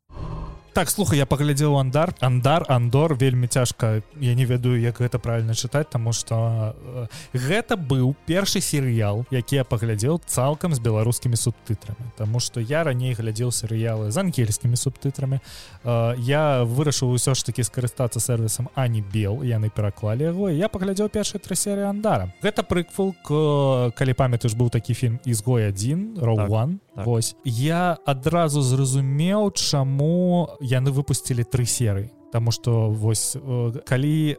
так 0.77 0.91
слухай 0.93 1.17
я 1.17 1.25
паглядзеў 1.25 1.73
андар 1.79 2.11
андар 2.21 2.61
андор 2.69 3.15
вельмі 3.17 3.47
цяжка 3.47 4.03
я 4.21 4.35
не 4.37 4.45
ведаю 4.45 4.77
як 4.77 5.01
гэта 5.01 5.17
правильно 5.17 5.55
чытаць 5.57 5.89
тому 5.89 6.13
что 6.13 6.75
э, 6.77 7.07
гэта 7.33 7.73
быў 7.73 8.13
першы 8.27 8.61
серыял 8.61 9.25
які 9.31 9.55
я 9.55 9.63
паглядзеў 9.63 10.21
цалкам 10.27 10.75
з 10.75 10.79
беларускімі 10.79 11.33
субтытрамі 11.33 12.13
Таму 12.15 12.39
что 12.39 12.61
я 12.61 12.83
раней 12.83 13.17
глядзеў 13.17 13.49
серыялы 13.49 14.11
з 14.11 14.17
ангельскімі 14.21 14.77
субтытрамі 14.77 15.41
э, 15.41 16.13
я 16.21 16.61
вырашыў 16.61 17.09
усё 17.09 17.33
ж 17.33 17.41
таки 17.41 17.65
скарыстацца 17.65 18.21
сервисам 18.21 18.69
ані 18.75 19.01
бел 19.01 19.41
яны 19.41 19.73
пераклалі 19.73 20.29
яго 20.29 20.53
я 20.53 20.69
паглядзеў 20.69 21.09
першай 21.09 21.41
тры 21.41 21.57
серыі 21.57 21.89
андара 21.89 22.29
гэта 22.45 22.61
прыквул 22.61 23.15
к 23.25 23.97
калі 23.97 24.13
памятаеш 24.13 24.53
быў 24.53 24.69
такі 24.69 24.93
фільм 24.93 25.17
ізгой 25.25 25.73
адзін 25.73 26.21
роу 26.21 26.37
так. 26.37 26.77
Так. 26.97 27.05
Вось 27.05 27.35
я 27.45 27.97
адразу 28.09 28.63
зразумеў 28.65 29.51
чаму 29.53 30.49
яны 30.65 30.89
выпусцілі 30.89 31.45
тры 31.45 31.69
серыі 31.69 32.09
Таму 32.31 32.51
што 32.51 32.89
вось 32.91 33.37
э, 33.39 33.79
калі 33.87 34.35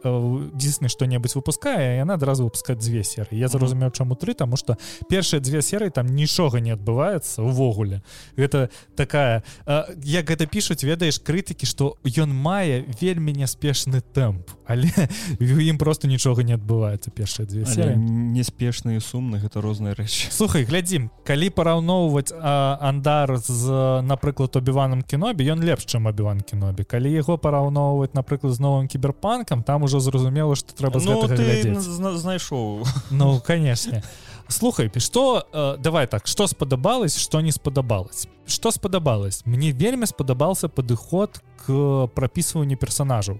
дзісны 0.53 0.89
што-небудзь 0.93 1.33
выпускае 1.33 1.97
яна 1.97 2.21
адразу 2.21 2.45
выпускаць 2.45 2.77
дзве 2.77 3.01
серы 3.01 3.33
я 3.33 3.49
зразумеў 3.49 3.89
чаму 3.97 4.13
тры 4.13 4.37
таму 4.37 4.61
што 4.61 4.77
першыя 5.09 5.41
дзве 5.41 5.61
серыі 5.65 5.89
там 5.89 6.05
нічога 6.05 6.61
не 6.61 6.69
адбываецца 6.77 7.41
увогуле. 7.41 8.01
Гэта 8.37 8.69
такая 8.93 9.41
э, 9.65 9.97
як 10.05 10.29
гэта 10.29 10.45
пішуць 10.45 10.85
ведаеш 10.85 11.17
крытыкі 11.17 11.65
што 11.65 11.97
ён 12.05 12.29
мае 12.29 12.85
вельмі 13.01 13.33
няспешны 13.33 14.05
тэмп 14.13 14.53
але 14.69 14.93
ім 15.41 15.81
просто 15.81 16.05
нічога 16.05 16.45
не 16.45 16.53
адбываецца 16.53 17.09
першыя 17.09 17.49
дзве 17.49 17.65
серы 17.65 17.97
неспешны 17.97 18.97
і 18.97 19.01
сумны 19.01 19.41
гэта 19.41 19.65
розныя 19.65 19.97
рэчы. 19.97 20.29
Слухай 20.29 20.61
глядзім 20.69 21.09
калі 21.25 21.49
параўноўваць 21.49 22.29
андар 22.37 23.41
з 23.41 23.65
напрыклад 24.05 24.53
убіваным 24.61 25.01
кінобе 25.01 25.49
ён 25.49 25.65
лепш 25.65 25.89
чым 25.89 26.05
абіван 26.05 26.45
кінобе 26.45 26.85
калі 26.85 27.09
яго 27.17 27.41
параўно 27.41 27.78
параўноўваць 27.79 28.13
напрыклад 28.13 28.53
з 28.53 28.59
новым 28.59 28.87
кіберпанкам 28.87 29.63
там 29.63 29.83
ужо 29.83 29.99
зразумела 29.99 30.55
што 30.55 30.73
трэба 30.75 30.99
ну, 30.99 32.17
знайшоў 32.17 32.83
Ну 33.11 33.39
канешне 33.39 34.03
слухай 34.47 34.89
ты 34.89 34.99
что 34.99 35.47
э, 35.53 35.77
давай 35.79 36.07
так 36.07 36.27
что 36.27 36.47
спадабалось 36.47 37.17
что 37.17 37.41
не 37.41 37.51
спадабалось 37.51 38.27
что 38.45 38.71
спадабалось 38.71 39.45
мне 39.45 39.71
вельмі 39.71 40.05
спадабаўся 40.05 40.67
падыход 40.67 41.41
к 41.65 42.07
прапісванню 42.15 42.77
персонажаў 42.77 43.39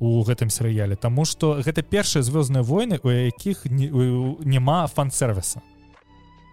у 0.00 0.22
гэтым 0.22 0.50
серыяле 0.50 0.96
Таму 0.96 1.24
что 1.24 1.60
гэта 1.64 1.82
першыя 1.82 2.22
звёздныя 2.22 2.62
войны 2.62 3.00
у 3.02 3.08
якіх 3.08 3.64
няма 3.64 4.86
фан-сервіса 4.86 5.60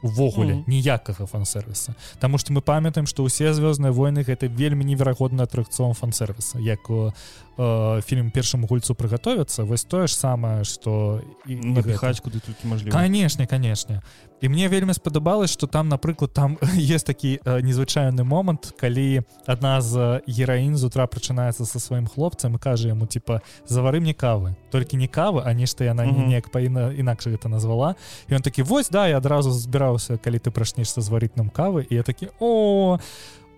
увогуле 0.02 0.54
mm 0.54 0.60
-hmm. 0.60 0.68
ніякага 0.68 1.26
фан-сервіса 1.26 1.94
Таму 2.20 2.38
што 2.38 2.54
мы 2.54 2.62
памятаем 2.62 3.08
што 3.08 3.24
ўсе 3.24 3.54
звёздныя 3.54 3.92
войны 3.92 4.24
гэта 4.24 4.48
вельмі 4.48 4.86
неверагодны 4.86 5.42
атракцыон 5.42 5.94
фан-сервіса 5.94 6.60
як 6.60 6.90
у 6.90 7.14
э, 7.62 8.02
фільм 8.02 8.32
першаму 8.32 8.68
гульцу 8.68 8.96
прыгатовіцца 8.98 9.64
вось 9.64 9.86
тое 9.86 10.08
ж 10.08 10.16
самае 10.16 10.64
што 10.64 11.22
і 11.46 11.56
напіхаць 11.56 12.20
куды 12.20 12.42
толькі 12.42 12.68
мажліва 12.68 12.98
канешне 12.98 13.46
канешне 13.46 14.02
і 14.42 14.50
мне 14.50 14.68
вельмі 14.68 14.94
спадабалось 14.94 15.52
что 15.54 15.68
там 15.68 15.90
напрыклад 15.90 16.34
там 16.34 16.58
есть 16.76 17.06
такі 17.06 17.40
э, 17.46 17.62
незвычайны 17.62 18.24
момант 18.24 18.74
калі 18.80 19.22
адна 19.46 19.82
з 19.82 20.22
гераін 20.28 20.78
з 20.78 20.84
утра 20.84 21.06
прачынаецца 21.06 21.66
со 21.66 21.80
сваім 21.80 22.08
хлопцам 22.08 22.56
і 22.56 22.60
кажа 22.60 22.90
яму 22.90 23.06
типа 23.06 23.42
завары 23.70 24.02
мне 24.02 24.14
кавы 24.14 24.56
толькі 24.72 24.98
не 24.98 25.08
кавы 25.08 25.44
а 25.46 25.54
нешта 25.54 25.86
яна 25.86 26.04
mm 26.04 26.16
-hmm. 26.16 26.28
неяк 26.28 26.50
паіна 26.50 26.92
інакш 26.92 27.28
гэта 27.28 27.48
назвала. 27.48 27.96
І 28.30 28.36
он 28.36 28.42
такі 28.42 28.64
вось 28.64 28.90
да 28.90 29.08
я 29.08 29.18
адразу 29.18 29.52
збіраўся 29.52 30.18
калі 30.18 30.38
ты 30.38 30.50
прачнешся 30.50 31.02
зварыць 31.02 31.36
нам 31.36 31.50
кавы 31.50 31.86
і 31.90 31.96
я 31.96 32.04
такі 32.04 32.28
о 32.40 33.00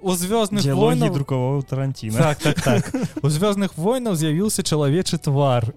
у 0.04 0.12
звёздных 0.20 0.68
войнаў 0.68 1.14
друкаваў 1.16 1.64
таранціна 1.64 2.36
так, 2.36 2.38
так, 2.44 2.62
так. 2.62 2.84
у 3.24 3.30
звёздных 3.32 3.78
войнаў 3.80 4.20
з'явіўся 4.20 4.62
чалавечы 4.68 5.18
твар 5.18 5.72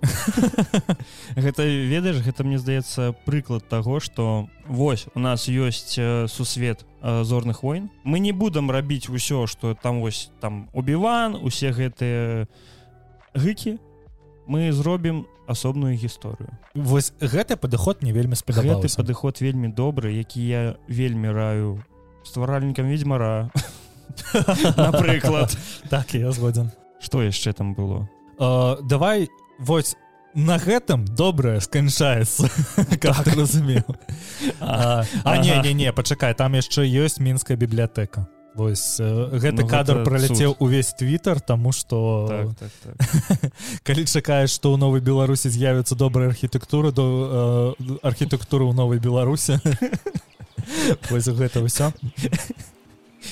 гэта 1.38 1.62
ведаеш 1.62 2.20
гэта 2.26 2.42
мне 2.42 2.58
здаецца 2.58 3.14
прыклад 3.24 3.68
таго 3.70 4.00
что 4.00 4.50
вось 4.66 5.06
у 5.14 5.20
нас 5.22 5.46
ёсць 5.46 5.94
сусвет 6.26 6.82
зорных 7.00 7.62
войн 7.62 7.90
мы 8.02 8.18
не 8.18 8.32
будам 8.32 8.70
рабіць 8.70 9.08
усё 9.08 9.46
что 9.46 9.78
там 9.78 10.02
вось 10.02 10.30
там 10.40 10.68
убіван 10.74 11.38
усе 11.38 11.70
гэтыя 11.70 12.50
гыкі. 13.36 13.78
Мы 14.46 14.72
зробім 14.72 15.26
асобную 15.46 15.94
гісторыю. 15.94 16.50
Вось 16.74 17.12
гэты 17.20 17.56
падыход 17.56 18.02
не 18.02 18.12
вельмі 18.12 18.34
спадабаты 18.34 18.88
падыход 18.96 19.40
вельмі 19.40 19.68
добры 19.68 20.14
які 20.14 20.40
я 20.42 20.62
вельмі 20.88 21.30
раю. 21.30 21.84
Стваральнікам 22.24 22.86
ведьмара 22.86 23.50
а 23.54 23.85
напрыклад 24.76 25.56
так 25.90 26.14
я 26.14 26.32
згодзін 26.32 26.70
что 27.00 27.22
яшчэ 27.22 27.52
там 27.52 27.74
было 27.74 28.08
uh, 28.38 28.78
давай 28.82 29.28
вось 29.58 29.96
на 30.36 30.58
гэтым 30.60 31.04
добрае 31.08 31.60
сканчаецца 31.64 32.48
так. 33.00 33.26
разумеў 33.32 33.88
а, 34.60 35.04
а 35.24 35.36
не 35.38 35.56
не 35.64 35.72
не 35.72 35.92
пачакай 35.92 36.34
там 36.34 36.52
яшчэ 36.52 36.84
ёсць 36.84 37.18
мінская 37.18 37.56
бібліятэка. 37.56 38.28
Вось 38.56 38.96
гэты 38.96 39.64
ну, 39.64 39.68
кадр 39.68 40.00
праляцеў 40.04 40.56
увесь 40.60 40.92
твиттер 40.96 41.40
тому 41.40 41.72
что 41.72 42.28
так, 42.28 42.70
так, 42.84 42.96
так. 43.00 43.52
калі 43.82 44.04
чакаеш 44.04 44.52
што 44.52 44.72
ў 44.72 44.80
новай 44.80 45.00
беларусі 45.00 45.48
з'явіцца 45.48 45.96
добрая 45.96 46.28
архітэктура 46.28 46.92
до 46.92 47.76
э, 47.80 47.98
архітэктуры 48.00 48.64
ў 48.64 48.72
новай 48.72 49.00
беларусе 49.00 49.60
вось 51.08 51.28
гэта 51.28 51.64
ўсё 51.64 51.92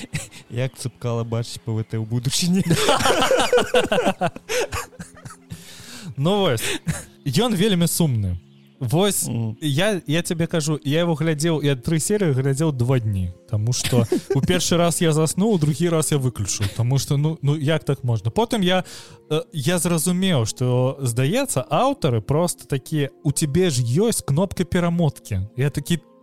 як 0.49 0.75
цыпкала 0.77 1.23
бачыць 1.23 1.61
пвт 1.65 1.95
ў 1.95 2.05
будучыні. 2.05 2.63
Ну 6.17 6.47
вось 6.47 6.63
ён 7.25 7.51
вельмі 7.55 7.87
сумны. 7.91 8.39
Вось 8.79 9.27
mm. 9.27 9.55
я 9.61 10.01
я 10.07 10.21
тебе 10.21 10.47
кажу 10.47 10.79
я 10.83 10.99
его 10.99 11.15
глядзеў 11.15 11.63
я 11.63 11.75
тры 11.75 11.99
серыі 11.99 12.35
глядзеў 12.35 12.71
два 12.71 12.99
дні 12.99 13.31
Таму 13.49 13.71
что 13.71 14.03
у 14.35 14.41
першы 14.41 14.75
раз 14.75 14.99
я 15.01 15.13
заснуў 15.13 15.59
другі 15.59 15.89
раз 15.89 16.11
я 16.11 16.17
выключу 16.17 16.63
Таму 16.75 16.97
что 16.99 17.17
ну 17.17 17.37
ну 17.41 17.55
як 17.55 17.83
так 17.83 18.03
можна? 18.03 18.31
Потым 18.31 18.61
я 18.61 18.83
э, 19.29 19.41
я 19.53 19.79
зразумеў 19.79 20.45
что 20.45 20.99
здаецца 20.99 21.63
аўтары 21.69 22.21
просто 22.21 22.67
такія 22.67 23.11
у 23.23 23.31
тебе 23.31 23.69
ж 23.69 23.81
ёсць 23.81 24.21
кнопка 24.21 24.65
перамотки 24.65 25.47
я 25.55 25.69
такі 25.69 25.97
ты 25.97 26.14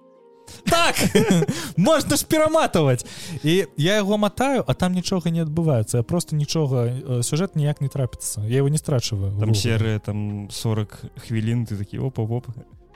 так 0.64 0.97
можна 1.76 2.16
ж 2.16 2.26
пераматываць 2.26 3.04
і 3.42 3.66
я 3.76 3.94
яго 3.97 4.18
матаю 4.18 4.64
а 4.66 4.75
там 4.75 4.92
нічога 4.92 5.30
не 5.30 5.42
адбываецца 5.42 6.00
я 6.00 6.02
просто 6.02 6.37
нічога 6.37 7.23
сюжэт 7.23 7.56
ніяк 7.56 7.80
не 7.80 7.88
трапіцца 7.88 8.42
я 8.47 8.59
его 8.59 8.68
не 8.68 8.78
страчваю 8.78 9.32
там 9.38 9.54
серыя 9.54 9.99
там 9.99 10.49
40 10.50 11.26
хвілін 11.26 11.66
ты 11.66 11.76
такі 11.76 11.99
опа 11.99 12.23
оп 12.23 12.47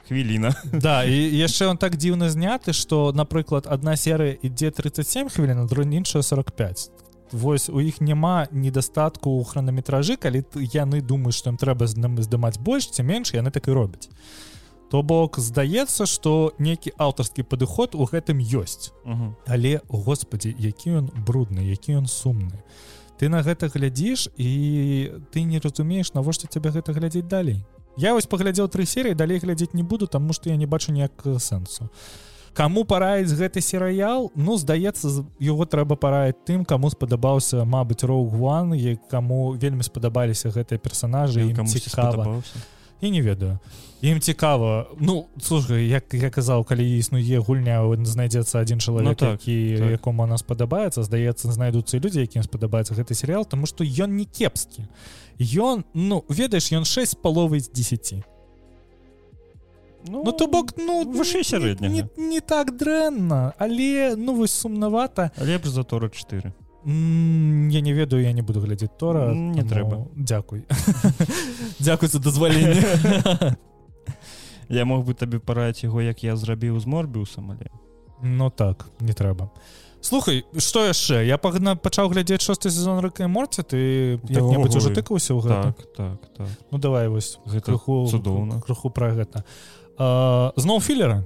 хвіліна 0.08 0.54
да 0.72 1.04
і 1.04 1.16
яшчэ 1.46 1.66
он 1.66 1.76
так 1.76 1.96
дзіўна 1.96 2.30
зняты 2.30 2.72
что 2.72 3.12
напрыклад 3.12 3.66
одна 3.66 3.96
серыя 3.96 4.38
ідзе 4.42 4.70
37 4.70 5.28
хвілін 5.28 5.66
друг 5.66 5.86
іншая 5.86 6.22
45 6.22 6.90
Вось 7.32 7.68
у 7.68 7.80
іх 7.80 8.00
няма 8.00 8.46
недастатку 8.52 9.42
ў 9.42 9.44
хранаметражы 9.44 10.14
калі 10.16 10.46
яны 10.70 11.02
думаюць 11.02 11.34
што 11.34 11.50
ім 11.50 11.58
трэба 11.58 11.90
здымаць 11.90 12.58
больш 12.62 12.86
ці 12.94 13.02
менш 13.02 13.34
яны 13.34 13.50
так 13.50 13.66
і 13.66 13.74
робяць 13.74 14.06
то 14.90 15.02
бок 15.02 15.38
здаецца 15.38 16.06
что 16.06 16.54
нейкі 16.58 16.92
аўтарскі 16.96 17.42
падыход 17.42 17.94
у 17.94 18.06
гэтым 18.06 18.38
ёсць. 18.38 18.92
Угу. 19.04 19.34
але 19.46 19.80
господі 19.88 20.54
які 20.58 21.02
ён 21.02 21.10
брудны 21.26 21.60
які 21.60 21.98
ён 21.98 22.06
сумны. 22.06 22.62
Ты 23.18 23.28
на 23.28 23.42
гэта 23.42 23.68
глядзіш 23.68 24.28
і 24.36 25.12
ты 25.32 25.42
не 25.42 25.58
разумееш 25.58 26.12
навошта 26.14 26.46
цябе 26.46 26.70
гэта 26.70 26.92
глядзець 26.92 27.26
далей. 27.26 27.64
Я 27.96 28.12
вось 28.12 28.26
паглядзеў 28.26 28.68
тры 28.68 28.86
серыі 28.86 29.14
далей 29.14 29.38
глядзець 29.38 29.74
не 29.74 29.82
буду 29.82 30.06
таму 30.06 30.32
што 30.32 30.50
я 30.50 30.56
не 30.56 30.66
бачу 30.66 30.92
ніяк 30.92 31.24
сэнсу. 31.40 31.88
Кому 32.56 32.84
параіць 32.84 33.36
гэты 33.36 33.60
серыял? 33.60 34.30
Ну 34.34 34.56
здаецца 34.56 35.26
его 35.40 35.64
трэба 35.64 35.96
параіць 35.96 36.40
тым 36.48 36.64
кому 36.64 36.88
спадабаўся 36.88 37.64
Мабыць 37.64 38.04
роуг 38.04 38.32
ван 38.32 38.72
і 38.72 38.96
каму 39.10 39.52
вельмі 39.60 39.82
спадабаліся 39.82 40.48
гэтыя 40.48 40.78
персонажы 40.78 41.52
кому 41.52 41.68
цікава 41.68 42.40
і 43.00 43.10
не 43.10 43.22
ведаю. 43.22 43.58
Ім 44.02 44.20
цікава. 44.20 44.86
Ну 45.00 45.26
служай 45.40 45.88
як 45.88 46.14
я 46.14 46.30
казаў 46.30 46.64
калі 46.64 46.84
існуе 46.98 47.38
гульня 47.38 47.80
знайдзецца 48.04 48.60
один 48.60 48.80
чалавек 48.80 49.08
ну, 49.08 49.14
так, 49.14 49.48
які 49.48 49.78
так. 49.78 49.90
якому 49.90 50.22
она 50.22 50.38
спадабаецца 50.38 51.02
здаецца 51.02 51.52
знайдуцца 51.52 51.98
людзі 51.98 52.20
якім 52.20 52.42
спадабаецца 52.42 52.94
гэты 52.94 53.14
серыял 53.14 53.44
тому 53.44 53.66
что 53.66 53.84
ён 53.84 54.16
не 54.16 54.24
кепскі. 54.24 54.84
Ён 55.40 55.84
ну 55.94 56.24
ведаеш 56.28 56.72
ён 56.72 56.84
6 56.84 57.22
паловы 57.22 57.60
з 57.60 57.68
10 57.68 58.24
Ну, 60.08 60.22
ну 60.24 60.32
то 60.32 60.46
бок 60.46 60.76
ну 60.76 61.02
вышэй 61.02 61.42
сярэдня 61.42 61.88
не, 61.88 62.06
не, 62.16 62.28
не 62.28 62.40
так 62.40 62.76
дрэнна 62.76 63.54
але 63.58 64.14
ну 64.16 64.34
вось 64.34 64.52
сумнавата. 64.52 65.32
Лепш 65.40 65.68
за 65.68 65.82
тора 65.82 66.08
4 66.08 66.52
я 66.86 67.80
не 67.80 67.92
ведаю 67.92 68.22
я 68.22 68.32
не 68.32 68.42
буду 68.42 68.60
глядзець 68.60 68.94
тора 68.98 69.34
не 69.34 69.64
трэба. 69.64 70.06
дзякуй 70.14 70.62
дзякуй 71.78 72.08
за 72.08 72.18
дазваленне 72.18 73.56
я 74.68 74.84
мог 74.84 75.04
бы 75.04 75.14
табе 75.14 75.38
параіць 75.38 75.84
яго 75.84 76.02
як 76.02 76.22
я 76.24 76.36
зрабіў 76.36 76.80
з 76.80 76.86
морбіусам 76.86 77.50
але 77.52 77.70
ну 78.22 78.50
так 78.50 78.86
не 79.00 79.12
трэба 79.12 79.50
слухай 80.00 80.44
что 80.58 80.86
яшчэ 80.86 81.26
я 81.26 81.38
пагна 81.38 81.76
пачаў 81.76 82.10
глядзець 82.10 82.42
шосты 82.42 82.70
сезон 82.70 83.00
рыка 83.04 83.28
морці 83.28 83.62
ты 83.62 84.18
як-небудзь 84.28 84.76
уже 84.76 84.90
тыкаўся 84.94 85.34
ў 85.34 85.40
гэта 85.42 85.74
так, 85.74 85.78
так, 85.96 86.18
так. 86.36 86.48
ну 86.70 86.78
давай 86.78 87.08
вось 87.08 87.38
гэта 87.46 87.72
крыху 87.72 88.06
цудоўна 88.10 88.60
крыху 88.60 88.90
пра 88.90 89.12
гэта 89.12 89.44
зноў 89.96 90.80
філера? 90.80 91.24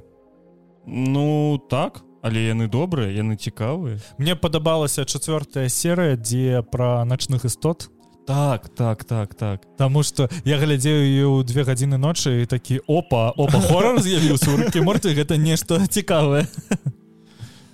Ну 0.86 1.58
так 1.70 2.02
але 2.22 2.44
яны 2.52 2.68
добрыя 2.68 3.10
яны 3.12 3.36
цікавыя 3.36 4.00
мне 4.18 4.36
падабалася 4.36 5.04
чацвёртая 5.04 5.68
серыя 5.68 6.16
дзе 6.16 6.62
пра 6.62 7.04
начных 7.04 7.44
істот 7.44 7.88
так 8.30 8.68
так 8.68 9.04
так 9.04 9.34
так. 9.34 9.76
Таму 9.76 10.02
что 10.02 10.28
я 10.44 10.58
глядзею 10.58 11.02
ее 11.02 11.26
ў 11.26 11.42
две 11.42 11.66
гадзіны 11.66 11.98
ночы 11.98 12.42
і 12.42 12.46
такі 12.46 12.78
опа 12.86 13.34
опа 13.34 13.58
хорор 13.68 13.98
з'явіўся 13.98 14.54
у 14.54 14.56
рукі 14.56 14.86
морты 14.86 15.14
гэта 15.18 15.34
нешта 15.34 15.82
цікавае 15.86 16.46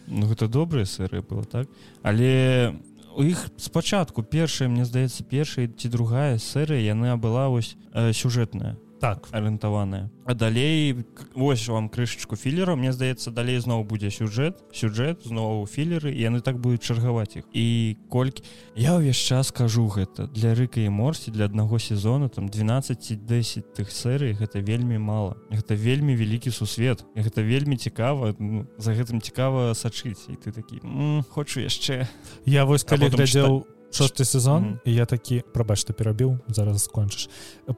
Ну 0.07 0.25
гэта 0.33 0.49
добрая 0.49 0.87
серыя 0.89 1.21
была 1.21 1.45
так? 1.45 1.69
Але 2.03 2.73
у 3.17 3.23
іх 3.23 3.51
спачатку 3.61 4.23
першая 4.23 4.69
мне 4.73 4.89
здаецца 4.89 5.29
першая 5.29 5.69
ці 5.69 5.93
другая 5.93 6.39
серыя 6.39 6.81
яна 6.81 7.21
была 7.21 7.53
вось 7.53 7.77
э, 7.93 8.17
сюжэтная 8.17 8.81
так. 9.01 9.29
Арыентаваная 9.33 10.11
а 10.27 10.35
далей 10.35 11.07
вось 11.35 11.69
вам 11.69 11.89
крышачку 11.89 12.37
філера 12.37 12.75
мне 12.75 12.93
здаецца 12.93 13.31
далей 13.31 13.59
зноў 13.63 13.85
будзе 13.87 14.11
сюжэт 14.11 14.59
сюжэт 14.75 15.23
зноў 15.23 15.67
філеры 15.71 16.11
яны 16.11 16.43
так 16.43 16.59
будуць 16.59 16.83
чаргаваць 16.83 17.39
іх 17.39 17.45
і 17.55 17.97
колькі 18.11 18.43
я 18.75 18.99
ўвесь 18.99 19.23
час 19.23 19.55
кажу 19.55 19.87
гэта. 19.87 20.27
Для 20.35 20.59
рыка 20.59 20.83
і 20.83 20.91
морсці 20.91 21.31
для 21.31 21.47
аднаго 21.47 21.79
сезона 21.79 22.29
там 22.29 22.51
12 22.51 23.23
10 23.23 23.75
тых 23.79 23.95
серый 23.95 24.35
гэта 24.35 24.59
вельмі 24.59 24.99
мала 24.99 25.39
гэта 25.51 25.79
вельмі 25.79 26.19
вялікі 26.19 26.51
сусвет. 26.51 27.07
Гэта 27.15 27.47
вельмі 27.47 27.79
цікава 27.79 28.35
ну, 28.39 28.67
за 28.79 28.99
гэтым 28.99 29.23
цікава 29.23 29.79
сачыць. 29.79 30.27
І 30.27 30.35
ты 30.35 30.51
такі 30.51 30.83
хочу 31.31 31.63
яшчэ 31.63 32.11
я 32.51 32.67
вось 32.67 32.83
калі 32.83 33.15
глядзеў 33.15 33.63
шосты 33.97 34.25
сезон 34.25 34.63
mm 34.63 34.73
-hmm. 34.73 34.79
і 34.85 34.95
я 34.95 35.05
такі 35.05 35.43
прабач 35.55 35.79
што 35.79 35.93
перабіў 35.93 36.39
зараз 36.49 36.89
скончыш 36.89 37.29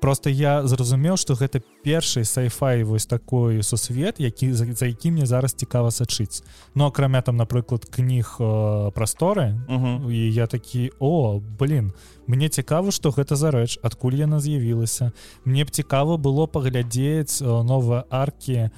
просто 0.00 0.30
я 0.30 0.66
зразумеў 0.66 1.16
что 1.16 1.34
гэта 1.34 1.62
першы 1.84 2.24
сайфай 2.24 2.82
вось 2.82 3.06
такой 3.06 3.62
сусвет 3.62 4.20
які 4.20 4.52
за, 4.52 4.72
за 4.72 4.86
які 4.86 5.10
мне 5.10 5.26
зараз 5.26 5.52
цікава 5.52 5.90
сачыць. 5.90 6.42
Ну, 6.74 6.84
акрамя 6.84 7.22
там 7.22 7.36
напрыклад 7.36 7.84
кніг 7.84 8.36
э, 8.40 8.92
прасторы 8.92 9.54
mm 9.68 9.78
-hmm. 9.80 10.12
і 10.12 10.34
я 10.34 10.46
такі 10.46 10.92
о 10.98 11.40
блин 11.58 11.92
мне 12.26 12.48
цікава 12.48 12.90
что 12.90 13.10
гэта 13.10 13.34
за 13.34 13.50
рэч 13.50 13.78
адкуль 13.82 14.12
яна 14.12 14.40
з'явілася. 14.40 15.12
Мне 15.44 15.64
б 15.64 15.70
цікава 15.70 16.16
было 16.16 16.46
паглядзець 16.46 17.42
э, 17.42 17.62
новыя 17.62 18.04
аркі 18.10 18.52
э, 18.52 18.70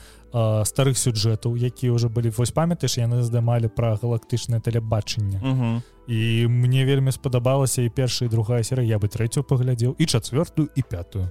старых 0.65 0.95
сюджэтаў 0.95 1.57
якія 1.57 1.93
ўжо 1.93 2.09
былі 2.09 2.31
вось 2.31 2.51
памятаеш 2.51 2.99
яны 2.99 3.23
здымалі 3.23 3.69
пра 3.69 3.99
галактычнае 4.03 4.61
тэлебачанне 4.61 5.41
mm 5.43 5.61
-hmm 5.61 5.83
і 6.11 6.47
мне 6.51 6.85
вельмі 6.85 7.13
спадабалася 7.13 7.83
і 7.83 7.89
першая 7.89 8.27
і 8.27 8.35
другая 8.35 8.63
серыя. 8.67 8.99
Я 8.99 8.99
бы 8.99 9.07
трэцюю 9.07 9.47
паглядзеў 9.47 9.95
і 9.95 10.05
чацвёртую 10.11 10.67
і 10.75 10.83
пятую. 10.83 11.31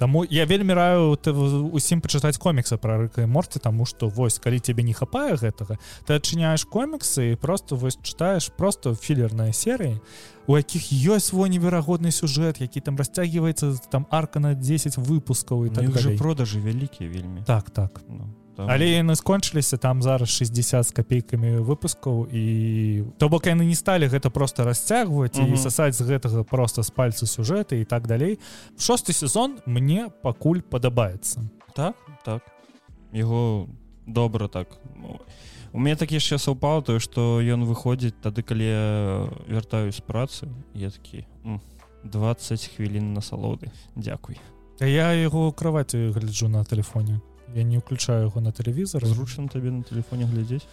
Таму 0.00 0.24
я 0.24 0.44
вельмі 0.44 0.74
раю 0.74 1.14
усім 1.70 2.00
пачытаць 2.00 2.40
коміксы 2.40 2.80
пра 2.80 2.96
рыка 2.98 3.22
і 3.22 3.30
морці 3.30 3.60
таму 3.60 3.86
што 3.86 4.08
вось 4.08 4.40
калі 4.40 4.58
тебе 4.58 4.82
не 4.82 4.96
хапае 4.96 5.36
гэтага 5.36 5.76
ты 6.08 6.16
адчыняеш 6.16 6.64
коміксы 6.64 7.32
і 7.32 7.36
просто 7.36 7.76
вось 7.76 8.00
чытаеш 8.00 8.48
просто 8.56 8.96
філерныя 8.96 9.52
серыі 9.52 10.00
у 10.48 10.56
якіх 10.56 10.88
ёсць 10.90 11.30
свой 11.30 11.52
неверагодны 11.52 12.10
сюжэт 12.10 12.64
які 12.64 12.80
там 12.80 12.96
расцягваецца 12.96 13.76
там 13.92 14.08
арка 14.10 14.40
на 14.40 14.54
10 14.56 14.96
выпускаў 14.96 15.68
і 15.68 15.70
так 15.70 15.92
же 16.00 16.16
продажы 16.16 16.64
вялікія 16.64 17.10
вельмі. 17.12 17.44
Так 17.44 17.68
так. 17.70 18.00
Ну 18.08 18.32
там... 18.60 18.70
але 18.70 19.00
яны 19.00 19.16
скончыліся 19.16 19.76
там 19.80 20.02
зараз 20.02 20.28
60 20.28 20.86
з 20.86 20.92
копейкамі 20.92 21.64
выпускаў 21.64 22.28
і 22.28 22.44
то 23.18 23.28
бок 23.28 23.48
яны 23.48 23.64
не 23.64 23.74
сталі 23.74 24.06
гэта 24.12 24.30
просто 24.30 24.64
расцягваць 24.64 25.40
і 25.40 25.56
сасаць 25.56 25.96
з 25.96 26.04
гэтага 26.04 26.44
просто 26.44 26.82
з 26.82 26.90
пальцу 26.90 27.26
сюжэты 27.26 27.80
і 27.80 27.84
так 27.84 28.06
далей. 28.06 28.38
Шосты 28.76 29.12
сезон 29.12 29.58
мне 29.66 30.12
пакуль 30.22 30.60
падабаецца. 30.60 31.40
Так 31.74 31.96
так. 32.24 32.44
Его 33.12 33.68
добра 34.06 34.48
так. 34.48 34.68
У 35.72 35.78
меня 35.78 35.96
так 35.96 36.12
яшчэ 36.12 36.38
саўпал 36.38 36.82
тое 36.82 37.00
што 37.00 37.40
ён 37.40 37.64
выходзіць 37.64 38.20
тады 38.20 38.42
калі 38.42 38.68
вяртаюсь 39.48 39.96
з 39.96 40.04
працы 40.04 40.52
я 40.74 40.90
такі 40.90 41.24
20 42.04 42.76
хвілін 42.76 43.14
насалоды 43.14 43.72
Дякуй 43.96 44.36
я 44.80 45.12
яго 45.12 45.52
кроваці 45.52 46.10
гляджу 46.10 46.48
на 46.48 46.64
телефоне 46.64 47.20
я 47.54 47.62
не 47.62 47.78
уключаю 47.78 48.26
его 48.26 48.40
на 48.40 48.52
телевизор. 48.52 49.04
Зручна 49.06 49.48
табе 49.48 49.70
на 49.70 49.82
телефоне 49.82 50.24
глядзець 50.24 50.66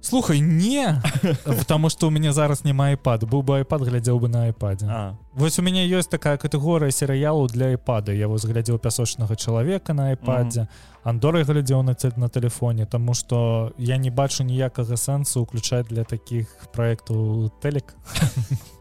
слухай 0.00 0.40
не! 0.40 1.00
Потому 1.44 1.88
что 1.88 2.08
у 2.08 2.10
меня 2.10 2.32
зараз 2.32 2.64
не 2.64 2.72
iPad 2.72 3.26
быў 3.26 3.42
бы 3.42 3.60
iPad 3.60 3.84
глядзеў 3.84 4.20
бы 4.20 4.28
на 4.28 4.48
iPad 4.48 5.14
вось 5.34 5.58
у 5.58 5.62
меня 5.62 5.84
есть 5.84 6.10
такая 6.10 6.36
катэгорыя 6.36 6.90
серыялу 6.90 7.46
для 7.46 7.74
iPада 7.74 8.12
я 8.12 8.28
вас 8.28 8.44
глядзеў 8.44 8.78
пясочнага 8.78 9.36
чалавека 9.36 9.92
на 9.92 10.12
iPad 10.12 10.66
андоры 11.04 11.44
глядзеў 11.44 11.82
на 11.82 11.96
на 12.16 12.28
телефоне 12.28 12.86
тому 12.86 13.14
что 13.14 13.72
я 13.78 13.96
не 13.96 14.10
бачу 14.10 14.44
ніякага 14.44 14.96
сэнсу 14.96 15.42
уключаць 15.42 15.86
для 15.86 16.04
таких 16.04 16.46
проектаў 16.72 17.50
телек 17.62 17.94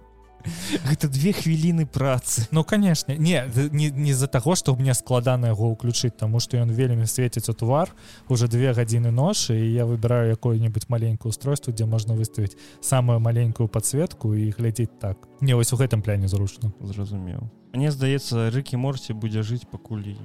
гэта 0.85 1.07
две 1.07 1.33
хвіліны 1.33 1.85
працы. 1.85 2.47
Ну 2.51 2.63
конечно. 2.63 3.13
Не 3.13 3.45
не, 3.71 3.89
не 3.89 4.13
з-за 4.13 4.27
таго 4.27 4.55
что 4.55 4.75
мне 4.75 4.93
складана 4.93 5.47
яго 5.47 5.71
ўключыць 5.73 6.15
тому 6.17 6.39
что 6.39 6.57
ён 6.57 6.71
вельмі 6.71 7.05
свеціць 7.05 7.49
у 7.49 7.53
твар 7.53 7.91
уже 8.29 8.47
две 8.47 8.73
гадзіны 8.73 9.11
ношы 9.11 9.55
і 9.59 9.73
я 9.73 9.85
выбираю 9.85 10.29
якое-нибудь 10.31 10.89
маленькое 10.89 11.29
устройство 11.29 11.73
дзе 11.73 11.85
можна 11.85 12.13
выставіць 12.13 12.57
самую 12.81 13.19
маленькую 13.19 13.67
подсветку 13.69 14.35
і 14.35 14.51
глядзець 14.51 14.99
так. 14.99 15.17
Не 15.41 15.53
вось 15.55 15.73
у 15.73 15.77
гэтым 15.77 16.01
пляне 16.01 16.27
зручна. 16.27 16.71
Зразумеў. 16.81 17.49
Мне 17.73 17.91
здаецца 17.91 18.49
рыкі 18.49 18.77
морці 18.77 19.13
будзе 19.13 19.43
жыць 19.43 19.65
пакуль 19.69 20.15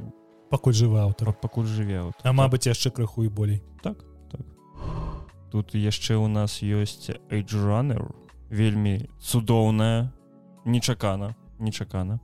пакуль 0.50 0.74
жывы 0.74 1.00
аўтар. 1.00 1.33
Пакуль 1.33 1.66
жыве 1.66 2.12
а 2.22 2.33
Мабыць 2.33 2.66
яшчэ 2.66 2.90
крыху 2.90 3.24
і 3.24 3.29
болей. 3.29 3.62
Так 3.83 4.05
так. 4.31 4.46
Тут 5.50 5.74
яшчэ 5.74 6.16
у 6.16 6.29
нас 6.29 6.62
ёсць 6.62 7.11
эйджранер 7.31 8.03
у 8.03 8.23
вельмі 8.50 9.09
цудоўная 9.20 10.12
нечакана 10.64 11.35
нечакана 11.59 12.20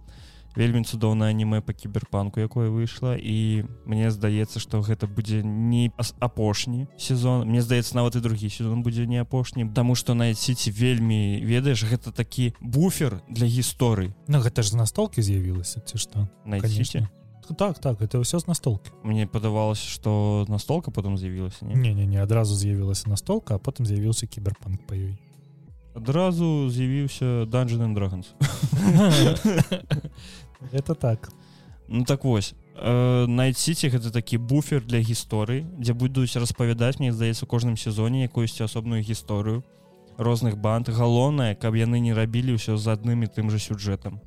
вельмі 0.56 0.84
цудоўная 0.84 1.30
аніме 1.30 1.60
по 1.60 1.72
кіберпанку 1.72 2.40
якое 2.40 2.70
выйшла 2.70 3.14
і 3.16 3.64
мне 3.86 4.10
здаецца 4.10 4.58
что 4.58 4.80
гэта 4.82 5.06
будзе 5.06 5.42
не 5.42 5.92
апошні 6.18 6.88
сезон. 6.98 7.48
Мне 7.48 7.62
здаецца 7.62 7.94
нават 7.96 8.16
і 8.16 8.20
другі 8.20 8.50
сезон 8.50 8.82
будзе 8.82 9.06
не 9.06 9.20
апошнім 9.20 9.72
тому 9.74 9.94
что 9.94 10.14
найціці 10.14 10.70
вельмі 10.70 11.42
ведаеш 11.44 11.84
гэта 11.84 12.12
такі 12.12 12.54
буфер 12.60 13.22
для 13.28 13.46
гісторый. 13.46 14.14
Ну 14.26 14.40
гэта 14.40 14.62
ж 14.62 14.70
з 14.70 14.74
настолкі 14.74 15.22
з'явілася 15.22 15.80
ці 15.80 15.98
што? 15.98 16.28
Найціце 16.44 17.08
так 17.58 17.78
так 17.82 17.98
это 17.98 18.22
ўсё 18.22 18.38
з 18.38 18.46
настолкі. 18.46 18.90
Мне 19.02 19.26
падавалася 19.26 19.82
что 19.82 20.46
настолка 20.48 20.90
потом 20.90 21.18
з'явілася 21.18 21.66
не? 21.66 21.74
Не 21.74 22.06
не 22.06 22.22
адразу 22.22 22.54
з'явілася 22.54 23.10
настолка 23.10 23.54
а 23.54 23.58
потым 23.58 23.86
з'явіўся 23.86 24.26
кіберпанк 24.26 24.86
па 24.86 24.94
ёй 24.94 25.18
адразу 25.94 26.70
з'явіўся 26.70 27.46
данжен 27.46 27.94
драгонс 27.94 28.34
это 30.72 30.94
так. 30.94 31.30
Ну 31.88 32.04
так 32.04 32.24
вось 32.24 32.54
э, 32.76 33.26
найціце 33.26 33.88
гэта 33.88 34.10
такі 34.10 34.38
буфер 34.38 34.84
для 34.84 34.98
гісторыі 34.98 35.66
дзе 35.78 35.92
будуць 35.92 36.36
распавядаць 36.36 36.98
мне 37.00 37.12
здаецца 37.12 37.46
кожным 37.46 37.76
сезоне 37.76 38.24
якуюсьці 38.30 38.64
асобную 38.64 39.02
гісторыю 39.02 39.64
розных 40.16 40.58
банд. 40.58 40.88
Галоўнае 40.88 41.54
каб 41.56 41.74
яны 41.74 41.98
не 41.98 42.14
рабілі 42.14 42.54
ўсё 42.54 42.76
з 42.76 42.86
адным 42.94 43.24
і 43.24 43.32
тым 43.32 43.50
же 43.50 43.58
сюджэтам 43.58 44.20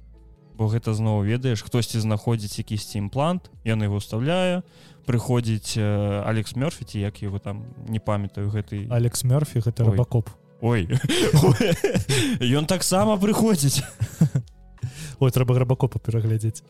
бо 0.53 0.67
гэта 0.69 0.93
зноў 0.93 1.23
ведаеш 1.25 1.63
хтосьці 1.63 1.99
знаходзіць 2.03 2.59
якісьці 2.59 2.99
імплант 2.99 3.49
ён 3.65 3.87
его 3.87 3.97
уставляе 3.97 4.61
прыходзіць 5.07 5.79
э, 5.79 6.21
алекс 6.27 6.55
мёрфіці 6.55 6.99
як 6.99 7.23
его 7.23 7.39
там 7.39 7.65
не 7.87 7.99
памятаю 7.99 8.51
гэты 8.51 8.87
алекс 8.91 9.23
мёрфі 9.23 9.63
гэта 9.63 9.87
рыбакоп 9.87 10.29
ой. 10.63 10.87
Ён 12.57 12.65
таксама 12.65 13.19
прыходзіць. 13.19 13.83
Ой 15.19 15.31
трэба 15.31 15.59
грабакопа 15.59 15.99
пераглядзець. 15.99 16.63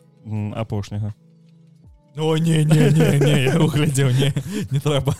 Апошняга. 0.54 1.14
О 2.18 2.36
не 2.36 2.64
не 2.64 2.90
не 2.90 3.54
углядзеў 3.54 4.10
не 4.10 4.34
не 4.70 4.80
трэба. 4.82 5.14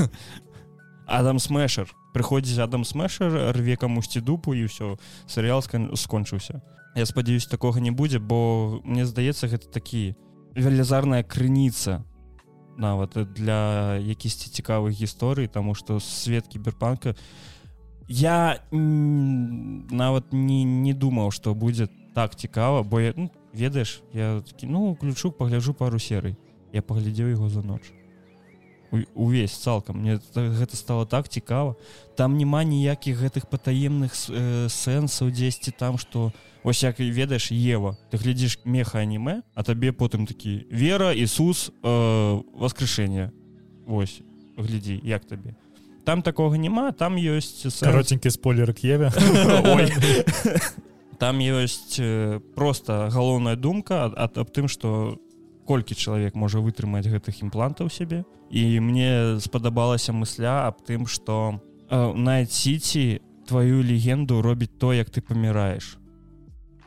Адам 1.06 1.38
смешер 1.38 1.86
прыходзіць 2.14 2.58
адам 2.58 2.84
смешер 2.84 3.54
рве 3.54 3.78
камусьці 3.78 4.20
дупу 4.20 4.54
і 4.54 4.66
ўсё. 4.66 4.98
Серыял 5.30 5.62
скончыўся. 5.62 6.62
Я 6.96 7.06
спадзяюсь 7.06 7.46
такога 7.46 7.78
не 7.78 7.94
будзе 7.94 8.18
бо 8.18 8.82
мне 8.82 9.06
здаецца 9.06 9.46
гэта 9.46 9.70
такі 9.70 10.18
велізарная 10.54 11.22
крыніца 11.22 12.02
нават 12.74 13.14
для 13.38 14.02
якісьці 14.02 14.50
цікавых 14.50 14.94
гісторый 14.98 15.46
таму 15.46 15.74
што 15.74 15.98
свет 16.02 16.46
кіберпанка 16.50 17.14
не 17.14 17.53
я 18.08 18.60
нават 18.72 20.32
не 20.32 20.64
не 20.64 20.92
думаў 20.92 21.30
что 21.30 21.54
будет 21.54 21.90
так 22.14 22.36
цікава 22.36 22.82
бо 22.82 23.00
я 23.00 23.14
ну, 23.16 23.30
ведаеш 23.52 24.02
я 24.12 24.40
такі, 24.40 24.66
ну 24.66 24.92
включу 24.92 25.32
пагляджу 25.32 25.74
пару 25.74 25.98
серый. 25.98 26.36
Я 26.72 26.82
паглядзеў 26.82 27.28
его 27.28 27.48
за 27.48 27.62
ноч 27.62 27.82
увесь 29.14 29.52
цалкам 29.52 30.00
мне 30.00 30.20
гэта 30.34 30.76
стало 30.76 31.06
так 31.06 31.28
цікава 31.28 31.76
там 32.16 32.36
няма 32.38 32.64
ніякіх 32.64 33.18
гэтых 33.18 33.48
патаемных 33.48 34.14
э, 34.28 34.68
сэнсаў 34.68 35.30
дзесьці 35.30 35.72
там 35.72 35.98
что 35.98 36.32
ось 36.62 36.82
як 36.82 37.00
ведаеш 37.00 37.50
ева 37.50 37.96
ты 38.10 38.18
глядзіш 38.18 38.60
меха 38.64 38.98
аніме 38.98 39.42
а 39.54 39.62
табе 39.62 39.92
потым 39.92 40.26
такі 40.26 40.66
вера 40.70 41.12
Ісус 41.12 41.70
э, 41.82 42.42
воскрешение 42.54 43.32
Вось 43.86 44.22
глядзі 44.56 45.00
як 45.02 45.24
табе 45.24 45.56
там 46.04 46.22
такого 46.22 46.54
няма 46.54 46.92
там 46.92 47.16
ёсць 47.16 47.66
каротенькі 47.80 48.30
спойлер 48.30 48.74
к'еве 48.74 49.10
там 51.18 51.38
ёсць 51.38 52.00
просто 52.54 53.08
галоўная 53.10 53.56
думка 53.56 54.06
аб 54.06 54.50
тым 54.52 54.68
что 54.68 55.18
колькі 55.66 55.94
чалавек 55.94 56.34
можа 56.34 56.60
вытрымаць 56.60 57.08
гэтых 57.08 57.42
імплантаў 57.42 57.90
сябе 57.90 58.24
і 58.50 58.80
мне 58.80 59.40
спадабалася 59.40 60.12
мысля 60.12 60.68
аб 60.68 60.84
тым 60.84 61.06
что 61.06 61.60
Найт 61.90 62.52
Сіці 62.52 63.20
твою 63.46 63.82
легенду 63.82 64.42
робіць 64.42 64.72
то 64.78 64.92
як 64.92 65.10
ты 65.10 65.20
паміраеш 65.20 65.98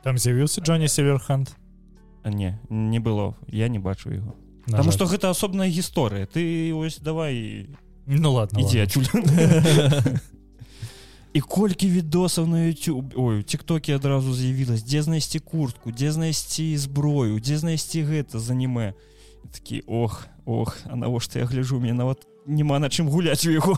там 0.04 0.18
з'явіўся 0.18 0.62
Джонні 0.62 0.88
Северханд 0.88 1.58
А, 2.24 2.30
не 2.30 2.60
не 2.70 3.00
было 3.00 3.36
я 3.48 3.68
не 3.70 3.80
бачу 3.80 4.10
его 4.10 4.36
На 4.68 4.78
Таму 4.78 4.92
што 4.92 5.06
гэта 5.08 5.30
асобная 5.32 5.70
гісторыя. 5.72 6.28
Ты 6.28 6.76
ось 6.76 7.00
давай 7.00 7.70
ну 8.08 8.34
ладно, 8.34 8.60
ідзі 8.60 8.80
ладно. 8.80 8.84
адчуль 8.84 9.04
і 11.34 11.42
колькі 11.42 11.90
відосаў 11.90 12.48
на 12.48 12.58
YouTube? 12.58 13.14
Ой 13.16 13.44
тиктоке 13.44 13.96
адразу 13.96 14.34
з'явілась 14.34 14.84
дзе 14.84 15.02
знайсці 15.02 15.40
куртку? 15.40 15.92
Дзе 15.92 16.12
знайсці 16.12 16.78
зброю? 16.78 17.40
Дзе 17.40 17.58
знайсці 17.58 18.04
гэта 18.04 18.40
з 18.40 18.50
аніме 18.50 18.94
такі 19.52 19.84
ох 19.88 20.28
ох 20.46 20.78
а 20.90 20.96
навошта 20.96 21.40
я 21.40 21.46
гляжу 21.46 21.80
мне 21.80 21.94
нават 21.94 22.28
няма 22.48 22.80
на 22.80 22.90
чым 22.90 23.10
гуляць 23.10 23.46
у 23.46 23.52
яго 23.52 23.78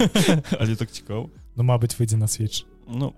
але 0.60 0.76
так 0.76 0.90
цікава. 0.90 1.28
Ну 1.56 1.62
мабыць 1.62 2.00
выйдзе 2.00 2.16
на 2.16 2.28
свеч. 2.28 2.64
Ну 2.88 3.12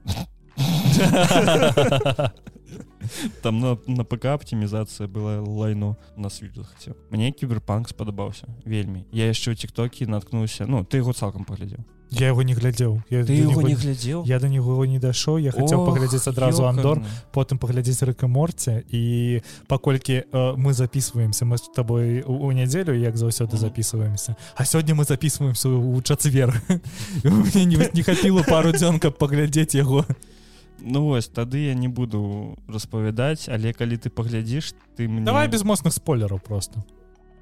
там 3.42 3.60
на, 3.60 3.78
на 3.86 4.04
ПК 4.04 4.36
аптимізацыя 4.36 5.08
была 5.08 5.40
лайну 5.40 5.96
на 6.16 6.30
світу 6.30 6.64
хацеў 6.64 6.96
мне 7.10 7.32
кіберпанк 7.32 7.88
спадабаўся 7.88 8.46
вельмі 8.64 9.06
я 9.12 9.28
яшчэ 9.28 9.52
ў 9.52 9.56
тиктоке 9.56 10.06
наткнуўся 10.06 10.66
ну 10.66 10.84
ты 10.84 11.00
яго 11.00 11.12
цалкам 11.12 11.44
паглядзеў 11.44 11.84
я 12.10 12.28
его 12.28 12.42
не 12.42 12.54
глядзеў 12.54 13.02
я 13.10 13.24
ты 13.24 13.36
него- 13.36 13.62
не 13.62 13.74
глядзеў 13.74 14.24
я 14.24 14.38
до 14.40 14.48
него 14.48 14.84
не 14.86 14.98
дайшоў 14.98 15.38
я 15.38 15.52
хацеў 15.52 15.84
паглядзець 15.84 16.28
адразу 16.28 16.64
андор 16.64 17.04
потым 17.32 17.58
паглядзець 17.58 18.02
рэкаморце 18.02 18.84
і 18.88 19.42
паколькі 19.68 20.24
э, 20.24 20.56
мы 20.56 20.72
записываемся. 20.72 21.44
Мы 21.44 21.58
з 21.58 21.68
тобой 21.74 22.22
у, 22.22 22.48
у 22.48 22.52
нядзелю 22.52 22.94
як 22.94 23.16
заўсёды 23.16 23.56
записываемся. 23.56 24.36
А 24.56 24.64
сёння 24.64 24.94
мы 24.94 25.04
записываемся 25.04 25.68
у 25.68 26.00
чацвер 26.02 26.62
І 27.24 27.28
у 27.28 27.30
мне 27.44 27.64
не, 27.64 27.90
не 27.92 28.02
хапіла 28.02 28.42
пару 28.42 28.72
дзён 28.72 28.98
каб 28.98 29.18
паглядзець 29.18 29.74
яго 29.74 30.04
Ну 30.80 31.04
вось 31.06 31.28
тады 31.28 31.66
я 31.66 31.74
не 31.74 31.88
буду 31.88 32.56
распавядаць 32.68 33.48
але 33.48 33.72
калі 33.72 33.96
ты 33.96 34.10
паглядзіш 34.10 34.74
ты 34.96 35.08
мне 35.08 35.24
давай 35.26 35.48
без 35.48 35.64
моцных 35.64 35.92
спойлераў 35.92 36.40
просто. 36.40 36.84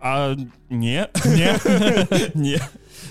А 0.00 0.36
не. 0.70 1.08
Не? 1.24 1.58
не. 2.34 2.60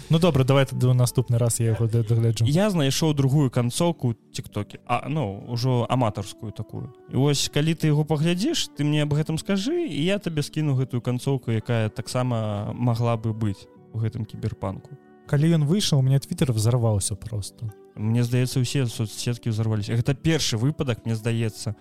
Ну 0.09 0.19
добра 0.19 0.43
давай 0.43 0.65
тады 0.65 0.87
ў 0.87 0.93
наступны 0.93 1.37
раз 1.37 1.59
я 1.59 1.73
яго 1.73 1.87
дагляджу. 1.87 2.45
Я 2.45 2.69
знайшоў 2.69 3.13
другую 3.13 3.49
канцоўку 3.49 4.15
тиктоке. 4.33 4.79
А 4.85 5.09
ну 5.09 5.45
ўжо 5.49 5.85
аматарскую 5.89 6.51
такую. 6.51 6.93
І 7.09 7.17
вось 7.17 7.49
калі 7.49 7.73
ты 7.73 7.89
яго 7.89 8.05
паглядзіш 8.05 8.69
ты 8.77 8.85
мне 8.85 9.03
аб 9.03 9.13
гэтым 9.13 9.37
скажы 9.41 9.85
і 9.85 10.01
я 10.05 10.19
табе 10.19 10.41
скіну 10.41 10.77
гэтую 10.77 11.01
канцоўку 11.01 11.51
якая 11.51 11.89
таксама 11.89 12.71
магла 12.73 13.17
бы 13.17 13.33
быць 13.33 13.65
у 13.93 13.99
гэтым 13.99 14.25
кіберпанку. 14.25 14.93
Калі 15.25 15.57
ён 15.57 15.65
выйшаў 15.65 15.99
у 15.99 16.05
меня 16.05 16.21
твиттер 16.21 16.53
взорваўся 16.53 17.15
просто 17.15 17.73
Мне 17.95 18.23
здаецца 18.23 18.59
усе 18.59 18.85
соцсеткі 18.85 19.49
ўзарваліся 19.55 19.95
гэта 19.95 20.13
першы 20.13 20.57
выпадак 20.59 21.05
мне 21.05 21.15
здаецца 21.15 21.75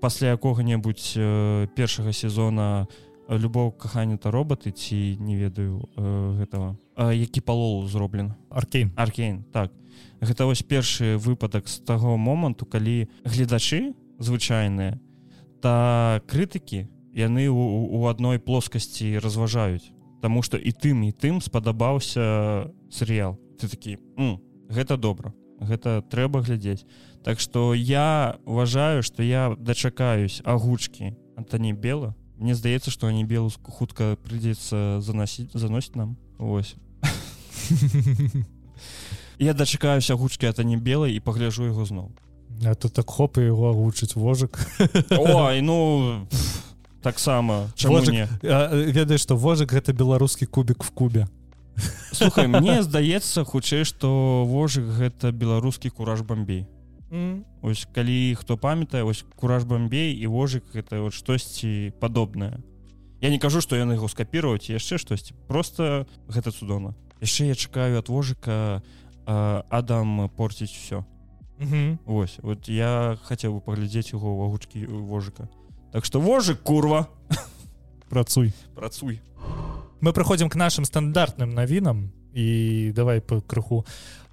пасля 0.00 0.38
якога-небудзь 0.38 1.14
э, 1.16 1.66
першага 1.74 2.12
сезона 2.12 2.86
любого 3.28 3.70
кахання 3.70 4.16
то 4.18 4.30
робаты 4.30 4.70
ці 4.70 5.18
не 5.20 5.36
ведаю 5.36 5.88
э, 5.96 6.38
гэтага 6.38 6.76
э, 6.96 7.14
які 7.14 7.40
палол 7.40 7.86
зроблен 7.86 8.34
аркейн. 8.50 8.92
Аркейн 8.96 9.44
так. 9.52 9.72
Гэта 10.20 10.46
вось 10.46 10.62
першы 10.62 11.16
выпадак 11.18 11.68
з 11.68 11.80
таго 11.82 12.16
моманту 12.16 12.66
калі 12.66 13.08
гледачы 13.24 13.94
звычайныя 14.18 15.00
та 15.60 16.20
крытыкі 16.26 16.86
яны 17.12 17.48
у, 17.48 17.58
у 17.98 18.06
адной 18.06 18.38
плоскасці 18.38 19.18
разважаюць 19.18 19.90
Таму 20.22 20.42
што 20.42 20.56
і 20.56 20.72
тым 20.72 21.02
і 21.04 21.12
тым 21.12 21.40
спадабаўся 21.40 22.70
серыял 22.90 23.36
ты 23.58 23.68
такі 23.68 23.98
М, 24.16 24.38
гэта 24.68 24.96
добра. 24.96 25.32
Гэта 25.60 26.02
трэба 26.02 26.42
глядзець. 26.42 26.84
Так 27.24 27.40
што 27.40 27.74
я 27.74 28.36
уважаю 28.44 29.02
што 29.02 29.22
я 29.22 29.56
дачакаюсь 29.58 30.42
агучкі 30.44 31.16
Антані 31.36 31.72
бела 31.72 32.14
Мне 32.38 32.54
здаецца 32.54 32.90
што 32.92 33.08
они 33.08 33.24
белу 33.24 33.50
хутка 33.64 34.16
прыйдзецца 34.28 35.00
заносіць 35.00 35.48
заносіць 35.56 35.96
нам. 35.96 36.16
Вось. 36.38 36.76
Я 39.38 39.52
дачакаюся 39.52 40.14
гучкі 40.16 40.46
ата 40.46 40.64
не 40.64 40.76
белай 40.76 41.16
і 41.16 41.20
пагляжу 41.20 41.64
яго 41.64 41.84
зноў. 41.88 42.12
А 42.64 42.74
тут 42.74 42.92
так 42.92 43.08
хоп 43.08 43.38
і 43.40 43.48
яго 43.48 43.72
агучыць 43.72 44.16
вожык. 44.16 44.60
Ой 45.10 45.60
ну 45.60 46.28
таксама. 47.02 47.72
Чаму 47.74 48.00
Вожык. 48.00 48.12
не? 48.12 48.28
ведаеш 48.92 49.24
што 49.24 49.36
вожык 49.36 49.72
гэта 49.72 49.92
беларускі 49.92 50.46
кубік 50.46 50.84
в 50.84 50.90
кубе 50.90 51.28
слухай 52.12 52.46
мне 52.46 52.82
здаецца 52.82 53.44
хутчэй 53.44 53.84
што 53.84 54.44
вожык 54.48 54.88
гэта 54.96 55.32
беларускі 55.32 55.90
кураж 55.90 56.22
бомбей 56.22 56.66
ось 57.62 57.86
калі 57.94 58.34
хто 58.34 58.56
памятае 58.56 59.04
ось 59.04 59.24
кураж 59.36 59.64
бомбей 59.64 60.14
і 60.14 60.26
вожык 60.26 60.64
гэта 60.72 61.00
вот 61.00 61.14
штосьці 61.14 61.92
падобнае. 62.00 62.58
Я 63.20 63.30
не 63.30 63.38
кажу 63.38 63.60
што 63.60 63.76
яны 63.76 63.94
яго 63.94 64.08
скапіраваць 64.08 64.68
яшчэ 64.68 64.98
штосьці. 64.98 65.34
Просто 65.46 66.06
гэта 66.28 66.50
цудоўна. 66.50 66.94
Яшчэ 67.20 67.46
я 67.46 67.54
чакаю 67.54 67.98
ад 67.98 68.08
вожыка 68.08 68.82
адам 69.26 70.28
порціць 70.36 70.74
все 70.74 71.04
Вось 72.04 72.38
вот 72.42 72.68
я 72.68 73.16
хацеў 73.24 73.58
бы 73.58 73.60
паглядзець 73.60 74.12
яго 74.12 74.28
ў 74.28 74.40
агучкі 74.50 74.80
вожыка. 74.86 75.48
Так 75.92 76.04
што 76.04 76.20
вожык 76.20 76.60
курва! 76.62 77.08
Працуй. 78.10 78.52
Працуй 78.74 79.22
мы 80.00 80.12
прыходзім 80.12 80.48
к 80.48 80.56
нашим 80.56 80.84
стандартным 80.84 81.54
навінам 81.54 82.12
і 82.32 82.92
давай 82.94 83.20
по 83.20 83.40
крыху. 83.40 83.86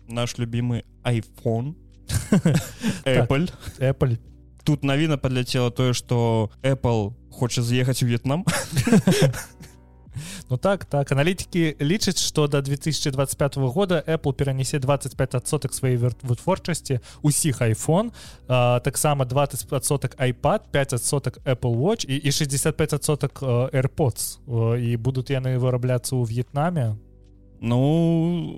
Наш 0.08 0.38
любимый 0.38 0.84
iPhone. 1.04 1.76
Apple. 3.06 3.52
Apple. 3.80 4.18
Тут 4.64 4.84
навіна 4.84 5.18
падляцела 5.18 5.72
тое 5.72 5.94
што 5.94 6.50
Apple 6.62 7.14
хоча 7.32 7.62
з'ехаць 7.62 8.04
у 8.04 8.06
В'етнам 8.06 8.46
Ну 10.50 10.58
так 10.58 10.86
так. 10.86 11.12
Аналітыкі 11.12 11.76
лічаць 11.82 12.20
што 12.22 12.48
да 12.48 12.62
2025 12.62 13.58
года 13.58 14.04
Apple 14.08 14.34
перанясе 14.34 14.78
25соток 14.78 15.72
сваёй 15.74 15.98
вер- 15.98 16.16
вытворчасці 16.24 17.00
усіх 17.22 17.62
iPhone 17.62 18.12
таксама 18.48 19.26
20соток 19.26 20.16
iPad 20.18 20.60
5соток 20.72 21.40
Apple 21.46 21.76
Watch 21.78 22.06
і, 22.06 22.16
і 22.16 22.30
65соток 22.30 23.42
AirPods. 23.74 24.38
І 24.78 24.98
будуць 24.98 25.30
яны 25.32 25.58
вырабляцца 25.58 26.16
ў 26.16 26.26
В'етнаме? 26.26 26.96
Ну 27.62 27.80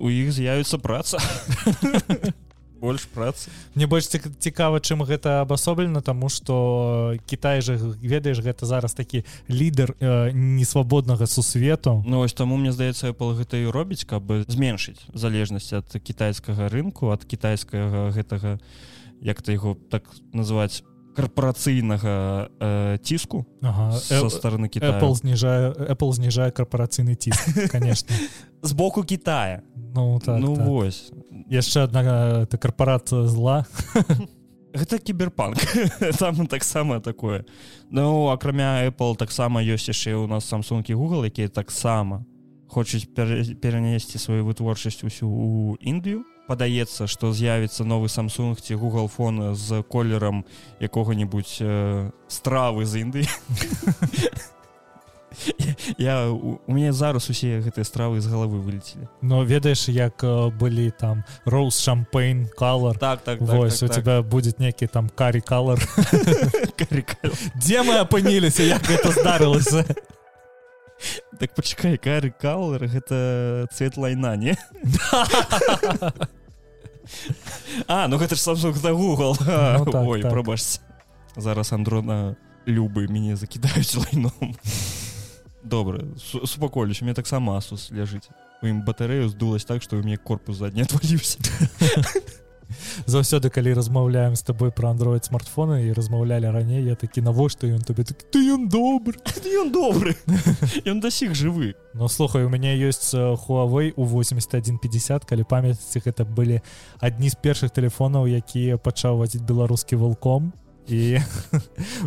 у 0.02 0.10
іх 0.10 0.32
з'явіцца 0.32 0.78
праца 0.78 1.18
больш 2.80 3.08
працы. 3.16 3.50
Мне 3.76 3.88
больш 3.88 4.06
цік- 4.08 4.32
цікава 4.40 4.80
чым 4.80 5.04
гэта 5.06 5.42
абасоблена 5.42 6.02
тому 6.02 6.30
что 6.30 7.16
Кітай 7.26 7.62
же 7.62 7.76
ведаеш 8.02 8.40
гэта 8.40 8.66
зараз 8.66 8.94
такі 8.94 9.24
лідар 9.50 9.96
э, 10.00 10.32
несвабоднага 10.34 11.28
сусвету. 11.28 12.04
Ну 12.06 12.20
ось 12.22 12.34
таму 12.34 12.58
мне 12.58 12.72
здаецца 12.72 13.10
Apple 13.12 13.36
гэта 13.36 13.58
і 13.58 13.72
робіць 13.72 14.06
каб 14.06 14.24
зменшыць 14.48 15.02
залежнасць 15.14 15.74
ад 15.74 15.88
кітайскага 16.04 16.70
рынку 16.70 17.12
ад 17.12 17.26
кітайскага 17.26 18.12
гэтага 18.12 18.60
як 19.22 19.42
ты 19.42 19.54
яго 19.54 19.78
так 19.90 20.04
называць 20.34 20.84
карпорацыйнага 21.16 22.50
э, 22.60 22.98
ціску 23.02 23.46
ага. 23.62 23.92
со 23.96 24.30
стороны 24.30 24.68
Китая. 24.68 25.00
Apple 25.00 25.16
зніжае 25.16 25.72
Apple 25.72 26.12
зніжае 26.14 26.52
карпорацыйны 26.52 27.16
ціск 27.16 27.72
конечно. 27.72 28.16
З 28.62 28.72
боку 28.72 29.04
Китая. 29.04 29.62
Ну 29.96 30.20
так, 30.20 30.40
ну 30.40 30.56
так. 30.56 30.66
вось 30.68 31.12
яшчэ 31.50 31.84
одна 31.84 32.44
это 32.44 32.58
карпорацыя 32.58 33.28
зла. 33.28 33.66
Гэта 34.76 35.00
кіберпанк. 35.00 35.56
Там 36.20 36.48
таксама 36.48 37.00
такое 37.00 37.46
Ну 37.90 38.28
акрамя 38.28 38.84
Apple 38.88 39.16
таксама 39.16 39.64
ёсць 39.64 39.88
яшчэ 39.88 40.16
у 40.20 40.28
нас 40.28 40.52
Samsung 40.52 40.84
і 40.92 40.96
Google 40.96 41.26
якія 41.26 41.48
таксама 41.48 42.26
хочуць 42.68 43.08
пер- 43.08 43.56
перанесці 43.56 44.20
сваю 44.20 44.44
вытворчасць 44.46 45.06
усю 45.08 45.30
у 45.30 45.78
Індыю 45.80 46.28
падаецца 46.48 47.08
што 47.08 47.34
з'явіцца 47.34 47.84
новы 47.84 48.08
Samsung 48.08 48.56
ці 48.56 48.76
Google 48.76 49.08
фон 49.08 49.56
з 49.56 49.82
колерам 49.90 50.46
якога-нибудь 50.80 51.58
э, 51.62 52.12
стравы 52.28 52.86
з 52.86 53.02
Індыі. 53.02 53.28
Я 55.98 56.30
у, 56.30 56.62
у 56.68 56.74
мяне 56.74 56.94
зараз 56.94 57.30
усе 57.30 57.60
гэтыя 57.60 57.84
стравы 57.84 58.22
з 58.22 58.28
галавы 58.32 58.62
вылецелі. 58.64 59.08
Но 59.22 59.44
ведаеш 59.44 59.90
як 59.90 60.24
э, 60.24 60.52
былі 60.52 60.92
там 60.92 61.24
роуз 61.46 61.80
шампейн 61.80 62.48
color. 62.58 62.98
Так 62.98 63.22
так, 63.22 63.42
Вось 63.42 63.84
у 63.84 63.88
тебя 63.88 64.22
будет 64.22 64.60
некі 64.60 64.88
там 64.88 65.10
карі 65.10 65.44
color. 65.44 65.80
Дзе 67.56 67.84
мы 67.84 68.00
апыніліся 68.00 68.64
як 68.64 68.82
гэта 68.84 69.12
здарылася 69.12 69.86
так 71.40 71.54
пачакай 71.56 71.98
кары 71.98 72.32
калер 72.32 72.88
гэта 72.88 73.68
цвет 73.74 73.98
лайна 73.98 74.36
не? 74.36 74.58
А 77.88 78.08
ну 78.08 78.18
гэта 78.18 78.36
ж 78.36 78.40
Samsung 78.42 78.74
да 78.82 78.90
Google. 78.92 79.38
А, 79.48 79.78
Ну 79.78 79.86
так, 79.86 80.02
ой 80.08 80.22
так. 80.22 80.32
прабачце. 80.32 80.80
Зараз 81.36 81.72
андрона 81.74 82.36
любы 82.66 83.08
мяне 83.08 83.36
закідаюць 83.36 83.96
лайном. 83.96 84.56
Добра 85.64 86.00
су- 86.18 86.46
супакойлюсь 86.48 87.02
у 87.02 87.06
меня 87.06 87.14
таксама 87.14 87.58
асус 87.58 87.92
ляжыць. 87.92 88.30
Ім 88.64 88.82
батарэю 88.86 89.30
здулась 89.30 89.66
так 89.66 89.84
што 89.84 89.98
у 89.98 90.02
мне 90.02 90.18
корпус 90.18 90.58
задні 90.58 90.82
отваліўся 90.84 91.38
заўсёды 93.06 93.50
калі 93.50 93.74
размаўляем 93.74 94.36
з 94.36 94.44
табой 94.44 94.72
про 94.72 94.92
android 94.92 95.26
смартфоны 95.26 95.88
і 95.88 95.94
размаўлялі 95.94 96.52
раней 96.52 96.84
я 96.84 96.96
такі 96.96 97.22
навошта? 97.22 97.68
Ён 97.68 97.82
табе 97.82 98.04
так 98.04 98.24
ты 98.32 98.42
ён 98.52 98.70
добры! 98.70 99.16
Ён 99.62 99.72
добры! 99.72 100.16
Ён 100.86 101.00
дасіх 101.00 101.36
жывы. 101.36 101.76
Ну 101.94 102.08
слухай 102.08 102.44
у 102.44 102.50
мяне 102.50 102.76
ёсць 102.76 103.14
Huawei 103.14 103.94
у 103.96 104.04
8150 104.04 105.26
калі 105.26 105.44
памяці 105.44 106.00
гэта 106.04 106.26
былі 106.26 106.62
адні 107.00 107.30
з 107.30 107.36
першых 107.40 107.72
тэлефонаў 107.72 108.28
якія 108.28 108.78
пачаў 108.78 109.24
вазіць 109.24 109.46
беларускі 109.46 109.96
валком 109.96 110.54
і 110.88 111.18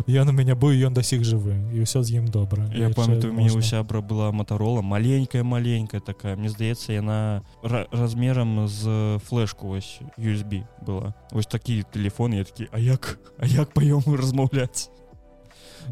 ён 0.07 0.29
у 0.31 0.33
мяне 0.33 0.55
быў 0.55 0.71
ён 0.87 0.95
дасіх 0.95 1.27
жывы 1.27 1.59
і 1.75 1.83
ўсё 1.83 1.99
з 2.03 2.19
ім 2.19 2.31
добра 2.31 2.63
я 2.71 2.89
памятаю 2.95 3.33
мяне 3.35 3.51
у 3.51 3.61
сябра 3.61 3.99
была 4.01 4.31
матарола 4.31 4.81
маленькая 4.81 5.43
маленькая 5.43 5.99
такая. 5.99 6.35
Мне 6.35 6.49
здаецца 6.49 6.93
яна 6.93 7.43
размерам 7.61 8.67
з 8.67 9.19
флешку 9.25 9.67
вось 9.67 9.99
USB 10.17 10.63
была. 10.81 11.13
Вось 11.31 11.47
такі 11.47 11.83
телефон 11.91 12.33
я 12.33 12.43
такі 12.43 12.67
А 12.71 12.79
як? 12.79 13.19
А 13.37 13.45
як 13.45 13.73
паёмы 13.73 14.17
размаўляць 14.21 14.89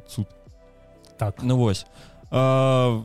суд 0.07 0.27
так. 1.17 1.43
Ну 1.43 1.57
вось 1.57 1.85
а, 2.31 3.03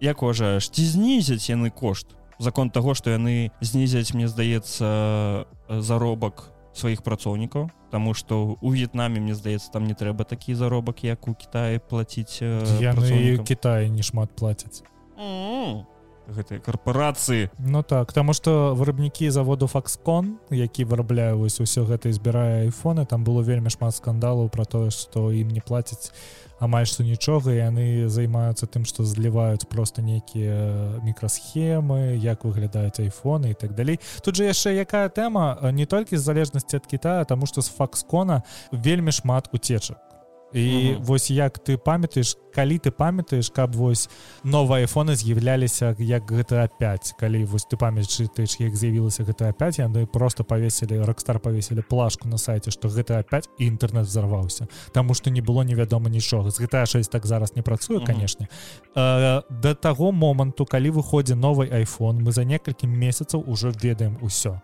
як 0.00 0.22
уважаеш 0.22 0.68
ці 0.68 0.84
знізяць 0.84 1.50
яны 1.50 1.70
кошт? 1.70 2.06
Закон 2.38 2.70
таго 2.70 2.94
што 2.94 3.10
яны 3.10 3.50
знізяць 3.60 4.12
мне 4.14 4.28
здаецца 4.28 5.46
заробак 5.68 6.53
сваіх 6.74 7.02
працоўнікаў 7.02 7.70
Таму 7.90 8.14
што 8.14 8.58
у 8.60 8.68
В'етнаме 8.70 9.20
мне 9.20 9.34
здаецца 9.34 9.70
там 9.72 9.86
не 9.86 9.94
трэба 9.94 10.24
такі 10.24 10.54
заробак 10.54 11.04
як 11.04 11.28
у 11.28 11.34
Китае 11.34 11.78
плаціць 11.78 12.42
Кітай 13.46 13.90
не 13.90 14.02
шмат 14.02 14.34
плацяць 14.34 14.82
гэтыя 16.28 16.60
карпорацыі 16.60 17.50
Ну 17.58 17.82
так 17.82 18.12
таму 18.12 18.32
што 18.32 18.74
вырабнікі 18.74 19.30
заводу 19.30 19.66
факскон 19.66 20.38
які 20.50 20.84
вырабляю 20.84 21.38
вось 21.38 21.60
усё 21.60 21.84
гэта 21.84 22.08
і 22.08 22.16
збірае 22.16 22.68
айфоны 22.68 23.06
там 23.06 23.24
было 23.24 23.42
вельмі 23.44 23.70
шмат 23.70 23.94
скандалаў 23.96 24.48
про 24.48 24.64
тое 24.64 24.90
што 24.90 25.30
ім 25.32 25.48
не 25.48 25.60
плацяць 25.60 26.12
амаль 26.60 26.86
што 26.86 27.02
нічога 27.02 27.52
яны 27.54 28.08
займаюцца 28.08 28.66
тым 28.66 28.84
што 28.84 29.04
зліваюць 29.04 29.66
просто 29.68 30.02
нейкія 30.02 31.00
мікрасхемы 31.02 32.16
як 32.16 32.44
выглядаюць 32.44 33.00
айфоны 33.00 33.50
і 33.52 33.58
так 33.58 33.74
далей 33.74 34.00
тут 34.22 34.36
же 34.36 34.44
яшчэ 34.44 34.74
якая 34.78 35.08
тэма 35.08 35.58
не 35.72 35.86
толькі 35.86 36.16
з 36.16 36.22
залежнасці 36.22 36.76
ад 36.76 36.86
Китая 36.86 37.24
таму 37.24 37.46
што 37.46 37.62
з 37.62 37.68
факскона 37.68 38.42
вельмі 38.70 39.12
шмат 39.12 39.50
уцечак 39.52 40.13
і 40.54 40.94
угу. 40.94 41.02
вось 41.04 41.30
як 41.30 41.58
ты 41.58 41.76
памятаеш 41.76 42.36
калі 42.54 42.78
ты 42.78 42.90
памятаеш 42.90 43.50
каб 43.50 43.74
вось 43.74 44.08
новыя 44.44 44.86
айфоны 44.86 45.18
з'яўляліся 45.18 45.96
як 45.98 46.30
гэта 46.30 46.70
5 46.78 47.14
калі 47.18 47.44
вось 47.44 47.66
ты 47.66 47.76
памятаеш 47.76 48.60
як 48.60 48.76
з'явілася 48.76 49.24
гэта 49.26 49.52
5 49.52 49.78
яны 49.78 50.06
просто 50.06 50.44
павесілі 50.44 51.02
рокстар 51.02 51.40
павесілі 51.40 51.82
плашку 51.82 52.28
на 52.28 52.38
сайце 52.38 52.70
што 52.70 52.88
гэта 52.88 53.22
5 53.22 53.50
і 53.58 53.66
інтэрнет 53.66 54.06
взорваўся 54.06 54.68
Таму 54.92 55.14
што 55.14 55.30
не 55.30 55.40
было 55.40 55.62
невядома 55.62 56.10
нічога. 56.10 56.50
З 56.50 56.60
гэта 56.64 56.86
6 56.86 57.10
так 57.10 57.26
зараз 57.26 57.56
не 57.56 57.62
працуе 57.62 58.00
канешне. 58.00 58.48
Э, 58.94 59.42
да 59.50 59.74
таго 59.74 60.12
моманту 60.12 60.66
калі 60.66 60.90
выходзе 60.90 61.34
новый 61.34 61.68
iPhone 61.68 62.22
мы 62.22 62.32
за 62.32 62.44
некалькі 62.44 62.86
месяцаў 62.86 63.44
ужо 63.46 63.72
ведаем 63.82 64.18
усё 64.22 64.60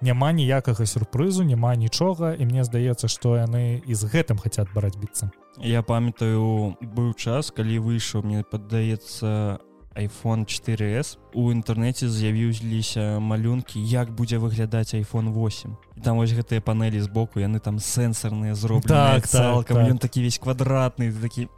няма 0.00 0.32
ніякага 0.32 0.86
сюрпрызу 0.86 1.44
няма 1.44 1.74
нічога 1.76 2.34
і 2.34 2.46
мне 2.46 2.64
здаецца 2.64 3.08
што 3.08 3.36
яны 3.36 3.82
і 3.86 3.94
з 3.94 4.08
гэтым 4.08 4.38
хацят 4.38 4.72
барацьбіцца 4.74 5.30
я 5.60 5.82
памятаю 5.82 6.76
быў 6.80 7.12
час 7.14 7.50
калі 7.50 7.78
выйшаў 7.78 8.24
мне 8.24 8.42
паддаецца 8.42 9.60
iPhone 9.94 10.48
4s 10.48 11.18
у 11.34 11.52
інтэрнэце 11.52 12.08
з'явіліся 12.08 13.20
малюнкі 13.20 13.80
як 13.80 14.10
будзе 14.16 14.38
выглядаць 14.38 14.94
iPhone 14.96 15.28
8 15.36 15.76
і 15.91 15.91
там 16.02 16.16
вось 16.18 16.34
гэтыя 16.34 16.60
панелі 16.60 17.00
збоку 17.00 17.40
яны 17.40 17.60
там 17.60 17.78
сэнсорныя 17.78 18.54
зроблены 18.54 18.88
так, 18.88 19.26
цалкам 19.26 19.76
так, 19.76 19.86
ён 19.86 19.98
так. 19.98 20.10
такі 20.10 20.22
весь 20.22 20.38
квадратны 20.38 21.12
такі 21.12 21.48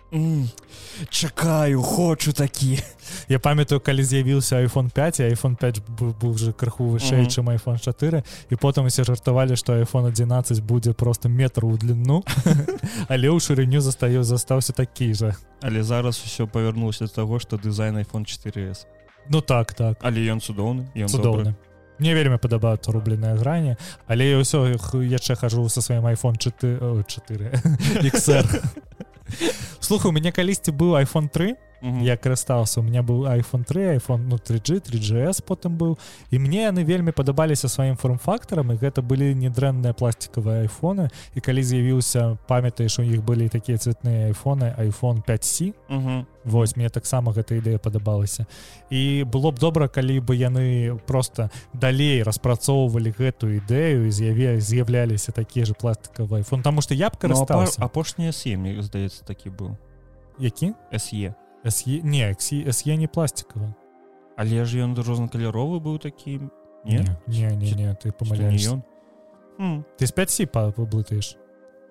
чакаю 1.10 1.82
хочу 1.82 2.32
такі 2.32 2.78
я 3.28 3.38
памятаю 3.38 3.80
калі 3.80 4.02
з'явіўся 4.04 4.62
iPhone 4.62 4.90
5 4.92 5.20
iPhone 5.20 5.56
5 5.56 5.82
быў 5.98 6.30
уже 6.30 6.52
крыху 6.52 6.84
вышэй 6.94 7.20
mm 7.20 7.26
-hmm. 7.26 7.34
чым 7.34 7.44
iPhone 7.58 7.78
4 7.78 8.22
і 8.50 8.54
потым 8.54 8.86
усе 8.86 9.04
жартавалі 9.04 9.56
што 9.56 9.72
iPhone 9.72 10.06
11 10.06 10.60
будзе 10.60 10.92
просто 10.92 11.28
метр 11.28 11.64
у 11.64 11.76
длину. 11.76 12.22
Але 13.08 13.28
ў 13.28 13.40
шырыню 13.40 13.80
застаю 13.80 14.24
застаўся 14.24 14.72
такі 14.72 15.14
же. 15.14 15.34
Але 15.62 15.82
зараз 15.82 16.22
усё 16.26 16.46
павярнулася 16.46 17.06
з 17.06 17.12
таго 17.12 17.38
што 17.38 17.56
дызайн 17.56 17.96
iPhone 17.96 18.24
4s 18.24 18.86
Ну 19.30 19.40
так 19.40 19.74
так. 19.74 19.98
Але 20.02 20.20
ён 20.32 20.40
цудоўны 20.40 20.86
ён 20.96 21.08
цудоўны 21.08 21.54
мне 21.98 22.14
вельмі 22.14 22.38
падабаюцца 22.38 22.92
рубленыя 22.92 23.34
грані 23.38 23.76
але 24.06 24.30
я 24.34 24.38
ўсё 24.40 24.66
яшчэ 24.74 25.36
хожу 25.38 25.68
со 25.68 25.80
сваім 25.80 26.06
iPhone 26.10 26.38
4 26.38 27.04
4 27.06 27.50
XR 28.10 28.46
слухай 29.80 30.08
у 30.08 30.14
мяне 30.14 30.32
калісьці 30.32 30.72
быў 30.72 30.98
iPhone 31.02 31.28
3 31.28 31.54
я 31.84 32.16
карыстаўся 32.16 32.80
у 32.80 32.82
меня 32.82 33.02
быў 33.02 33.28
iPhone 33.28 33.64
3 33.64 33.96
iPhone 33.98 34.24
ну 34.28 34.36
3G 34.36 34.80
3GS 34.80 35.44
потым 35.44 35.76
быў 35.76 35.98
і 36.30 36.38
мне 36.38 36.64
яны 36.64 36.84
вельмі 36.84 37.12
падабаліся 37.12 37.68
сваім 37.68 37.96
форм-фактарам 37.96 38.72
і 38.72 38.80
гэта 38.80 39.02
былі 39.02 39.34
недрэнныя 39.34 39.92
пластикавыя 39.92 40.64
айфоны. 40.64 41.10
І 41.34 41.40
калі 41.40 41.62
з'явіўся 41.62 42.38
памятаеш 42.48 42.98
у 42.98 43.02
іх 43.02 43.20
былі 43.22 43.48
такія 43.48 43.76
цветныя 43.78 44.32
айфоны 44.32 44.72
iPhone 44.78 45.20
5c 45.24 45.72
Вось 46.44 46.76
мне 46.76 46.88
таксама 46.88 47.32
гэта 47.32 47.56
ідэя 47.56 47.78
падабалася 47.78 48.46
і 48.90 49.24
было 49.24 49.52
б 49.52 49.60
добра 49.60 49.88
калі 49.88 50.20
бы 50.20 50.36
яны 50.36 50.96
просто 51.06 51.50
далей 51.72 52.22
распрацоўвалі 52.22 53.12
гэтую 53.12 53.60
ідэю 53.60 54.08
і 54.08 54.10
з'яве 54.10 54.60
з'яўляліся 54.60 55.32
такія 55.32 55.64
же 55.64 55.74
пластикавы 55.74 56.40
iPhone 56.40 56.62
тому 56.62 56.80
что 56.80 56.94
я 56.94 57.08
б 57.08 57.16
карыстаўся 57.16 57.80
апошнія 57.84 58.32
сем'і 58.32 58.80
здаецца 58.80 59.24
такі 59.24 59.50
быў 59.50 59.76
які 60.38 60.72
се 60.96 61.34
SE, 61.64 62.00
не 62.02 62.34
SE 62.36 62.96
не 62.96 63.06
пластикава 63.08 63.74
але 64.36 64.64
ж 64.64 64.82
ён 64.82 64.94
рознакаляровы 64.98 65.80
быў 65.80 65.98
такі 65.98 66.40
не 66.84 67.00
не 67.26 67.50
не, 67.50 67.56
не, 67.56 67.72
не 67.72 67.94
ты 67.94 68.12
помаляешь 68.12 68.66
ён 68.68 68.82
ты 69.96 70.06
з 70.06 70.12
5 70.12 70.50
паблытаеш 70.52 71.36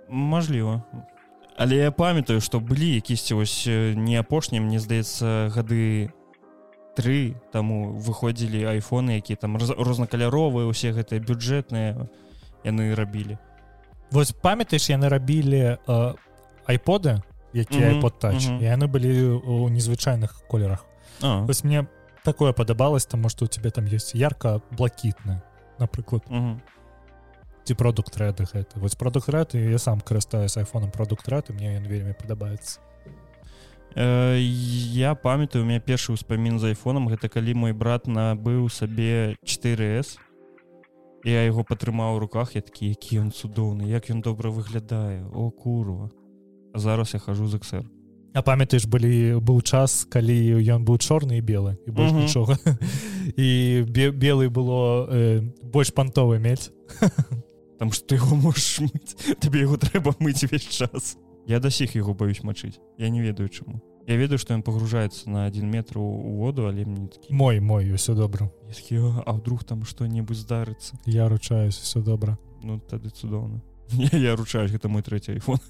Мажліва 0.09 0.83
але 1.57 1.75
я 1.77 1.91
памятаю 1.91 2.41
што 2.41 2.59
былі 2.59 2.95
якісьці 2.95 3.33
вось 3.33 3.65
не 3.67 4.17
апошні 4.17 4.59
мне 4.59 4.79
здаецца 4.79 5.49
гады 5.55 6.11
тры 6.95 7.33
таму 7.51 7.97
выходзілі 7.97 8.65
айфоны 8.69 9.17
якія 9.17 9.37
там 9.37 9.57
рознакаляровыя 9.57 10.67
усе 10.67 10.91
гэтыя 10.91 11.19
бюджэтныя 11.19 12.09
яны 12.63 12.93
рабілі 12.95 13.37
вось 14.11 14.31
памятаеш 14.31 14.89
яны 14.89 15.09
рабілі 15.09 15.77
айподы 16.65 17.21
які 17.53 17.77
mm 17.77 17.93
-hmm, 17.93 18.01
подтач 18.01 18.47
mm 18.47 18.51
-hmm. 18.51 18.61
і 18.61 18.65
яны 18.65 18.87
былі 18.87 19.29
у 19.29 19.69
незвычайных 19.69 20.47
колерах. 20.47 20.85
Вось 21.21 21.63
мне 21.63 21.85
такое 22.23 22.53
падабалось 22.53 23.05
тому 23.05 23.29
что 23.29 23.45
у 23.45 23.47
тебе 23.47 23.69
там 23.69 23.85
есть 23.85 24.15
ярко 24.15 24.61
блакітна 24.71 25.41
напрыклад 25.79 26.21
mm 26.29 26.41
-hmm. 26.41 26.59
ці 27.63 27.73
продукт 27.73 28.17
рэды 28.17 28.43
гэта 28.43 28.79
вось 28.79 28.95
продукт 28.95 29.29
рэд 29.29 29.71
я 29.71 29.77
сам 29.77 29.99
карыстаюсь 29.99 30.59
айфоном 30.59 30.91
продукт 30.91 31.29
рэд 31.29 31.49
і 31.49 31.53
мне 31.53 31.79
ён 31.79 31.87
вельмі 31.87 32.13
падабаецца 32.13 32.79
э, 33.95 34.37
я 34.93 35.15
памятаю 35.15 35.63
у 35.63 35.67
меня 35.67 35.79
першы 35.79 36.13
ўспамін 36.13 36.59
з 36.59 36.63
айфоном 36.63 37.09
гэта 37.09 37.29
калі 37.29 37.53
мой 37.53 37.73
брат 37.73 38.07
набыў 38.07 38.69
сабе 38.69 39.35
4s 39.43 40.17
я 41.23 41.45
яго 41.45 41.63
падтрымаў 41.63 42.15
у 42.15 42.19
руках 42.19 42.55
я 42.55 42.61
такі 42.61 42.87
які 42.89 43.19
ён 43.19 43.31
цудоўны 43.31 43.83
як 43.87 44.09
ён 44.09 44.21
добра 44.21 44.49
выглядае 44.49 45.25
о 45.33 45.51
курва 45.51 46.09
зараз 46.73 47.13
я 47.13 47.19
хожу 47.19 47.47
з 47.47 47.55
XR 47.55 47.85
А 48.33 48.41
памятаеш 48.41 48.87
былі 48.89 49.37
быў 49.37 49.61
час 49.61 50.09
калі 50.09 50.57
ён 50.57 50.81
быў 50.85 50.97
чорны 50.97 51.37
і 51.37 51.45
белы 51.45 51.77
і 51.85 51.91
больш 51.93 52.11
нічога 52.17 52.57
і 53.37 53.85
белый 53.93 54.49
было 54.49 55.05
э, 55.05 55.41
больш 55.61 55.93
пантовы 55.93 56.39
мець 56.39 56.73
там 57.79 57.91
что 57.91 58.07
ты 58.07 58.15
его 58.15 58.35
можешь 58.35 58.79
мыць 58.81 59.13
тебе 59.37 59.61
его 59.61 59.77
трэба 59.77 60.15
мыць 60.19 60.43
увесь 60.43 60.65
час. 60.65 61.17
Я 61.45 61.59
да 61.59 61.69
сіх 61.69 61.95
яго 61.95 62.13
баюсь 62.13 62.41
мачыць 62.41 62.81
я 62.97 63.09
не 63.09 63.21
ведаю 63.21 63.49
чаму 63.49 63.81
я 64.07 64.17
ведаю 64.17 64.39
что 64.39 64.57
ён 64.57 64.63
погружаецца 64.63 65.29
на 65.29 65.45
один 65.45 65.69
метр 65.69 65.99
у 65.99 66.33
воду 66.41 66.65
але 66.65 66.85
мне 66.85 67.07
такі 67.07 67.33
мой 67.33 67.59
мой 67.59 67.93
все 67.93 68.15
добра 68.15 68.49
а 69.25 69.33
вдруг 69.33 69.63
там 69.63 69.85
что-небудзь 69.85 70.41
здарыцца 70.41 70.97
я 71.05 71.29
ручаюсь 71.29 71.77
все 71.77 72.01
добра 72.01 72.39
ну 72.63 72.79
тады 72.79 73.09
цудоўна 73.09 73.61
я 74.11 74.35
ручаюсь 74.35 74.71
гэта 74.71 74.89
мой 74.89 75.03
третий 75.03 75.37
iphone 75.37 75.61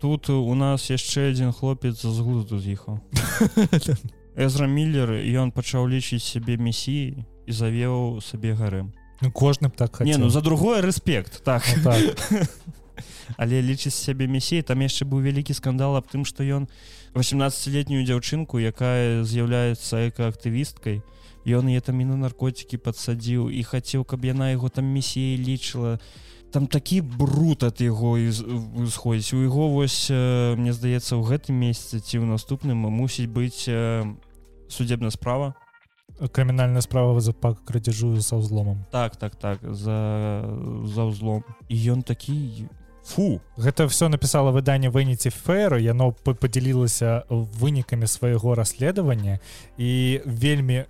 тут 0.00 0.30
у 0.30 0.54
нас 0.54 0.90
яшчэ 0.90 1.30
адзін 1.30 1.52
хлопец 1.52 2.00
з 2.02 2.18
глузду 2.20 2.58
з'ехаў. 2.58 3.00
Эзра 4.36 4.66
миллер 4.68 5.16
ён 5.16 5.50
пачаў 5.50 5.88
лічыць 5.88 6.22
сябе 6.22 6.60
месіі 6.60 7.24
і 7.46 7.52
завеў 7.52 8.20
сабе 8.20 8.52
гарэм. 8.52 8.92
Ну, 9.20 9.32
кожным 9.32 9.70
так 9.70 10.00
не 10.00 10.16
ну 10.16 10.28
за 10.28 10.42
другое 10.42 10.82
рэспект 10.82 11.42
так, 11.42 11.64
ну, 11.76 11.82
так. 11.82 12.50
але 13.36 13.62
лічыць 13.62 13.94
сябе 13.94 14.26
месей 14.26 14.62
там 14.62 14.80
яшчэ 14.80 15.08
быў 15.08 15.24
вялікі 15.24 15.56
скандал 15.56 15.96
аб 15.96 16.04
тым 16.04 16.28
што 16.28 16.44
ён 16.44 16.68
18летнюю 17.16 18.04
дзяўчынку 18.04 18.60
якая 18.60 19.24
з'яўляецца 19.24 20.12
экаактывісткай 20.12 21.00
ён 21.48 21.72
е 21.72 21.80
там 21.80 22.00
і 22.00 22.04
на 22.12 22.16
наркотики 22.16 22.76
подсадзіў 22.76 23.48
і 23.48 23.62
хацеў 23.64 24.04
каб 24.04 24.24
яна 24.28 24.52
яго 24.52 24.68
там 24.68 24.84
месіяй 24.84 25.40
лічыла 25.40 25.96
там 26.56 26.66
такі 26.66 27.02
бруд 27.04 27.68
ад 27.68 27.84
яго 27.84 28.16
сходзіць 28.88 29.36
у 29.36 29.44
яго 29.44 29.68
вось 29.76 30.08
мне 30.08 30.72
здаецца 30.72 31.20
ў 31.20 31.22
гэтым 31.28 31.52
месяце 31.52 32.00
ці 32.00 32.16
ў 32.16 32.32
наступным 32.32 32.88
мусіць 32.88 33.28
быць 33.28 33.68
судебная 34.72 35.12
справа. 35.12 35.52
Крымінальная 36.16 36.80
справа 36.80 37.20
за 37.20 37.36
пак 37.36 37.60
крадзяжу 37.68 38.16
са 38.24 38.40
ўзломам. 38.40 38.80
Так 38.88 39.20
так 39.20 39.36
так 39.36 39.60
за 39.60 40.00
за 40.88 41.04
ўзлом. 41.04 41.44
І 41.68 41.76
ён 41.92 42.00
такі 42.00 42.64
фу! 43.04 43.44
Гэта 43.60 43.84
все 43.84 44.08
напісала 44.08 44.48
выданне 44.48 44.88
выніці 44.88 45.28
фэру 45.28 45.76
яно 45.76 46.16
подзялілася 46.16 47.28
вынікамі 47.28 48.08
свайго 48.08 48.56
расследавання 48.56 49.44
і 49.76 50.24
вельмі 50.24 50.88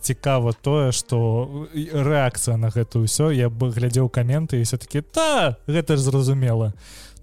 цікава 0.00 0.52
тое 0.52 0.92
что 0.92 1.68
рэакцыя 1.74 2.56
на 2.56 2.68
гэта 2.68 3.00
ўсё. 3.00 3.32
Я 3.32 3.48
бы 3.48 3.70
глядзеў 3.70 4.08
каменты 4.08 4.60
і 4.60 4.64
все-таки 4.64 5.00
та 5.00 5.56
гэта 5.66 5.96
ж 5.96 6.00
зразумела 6.00 6.74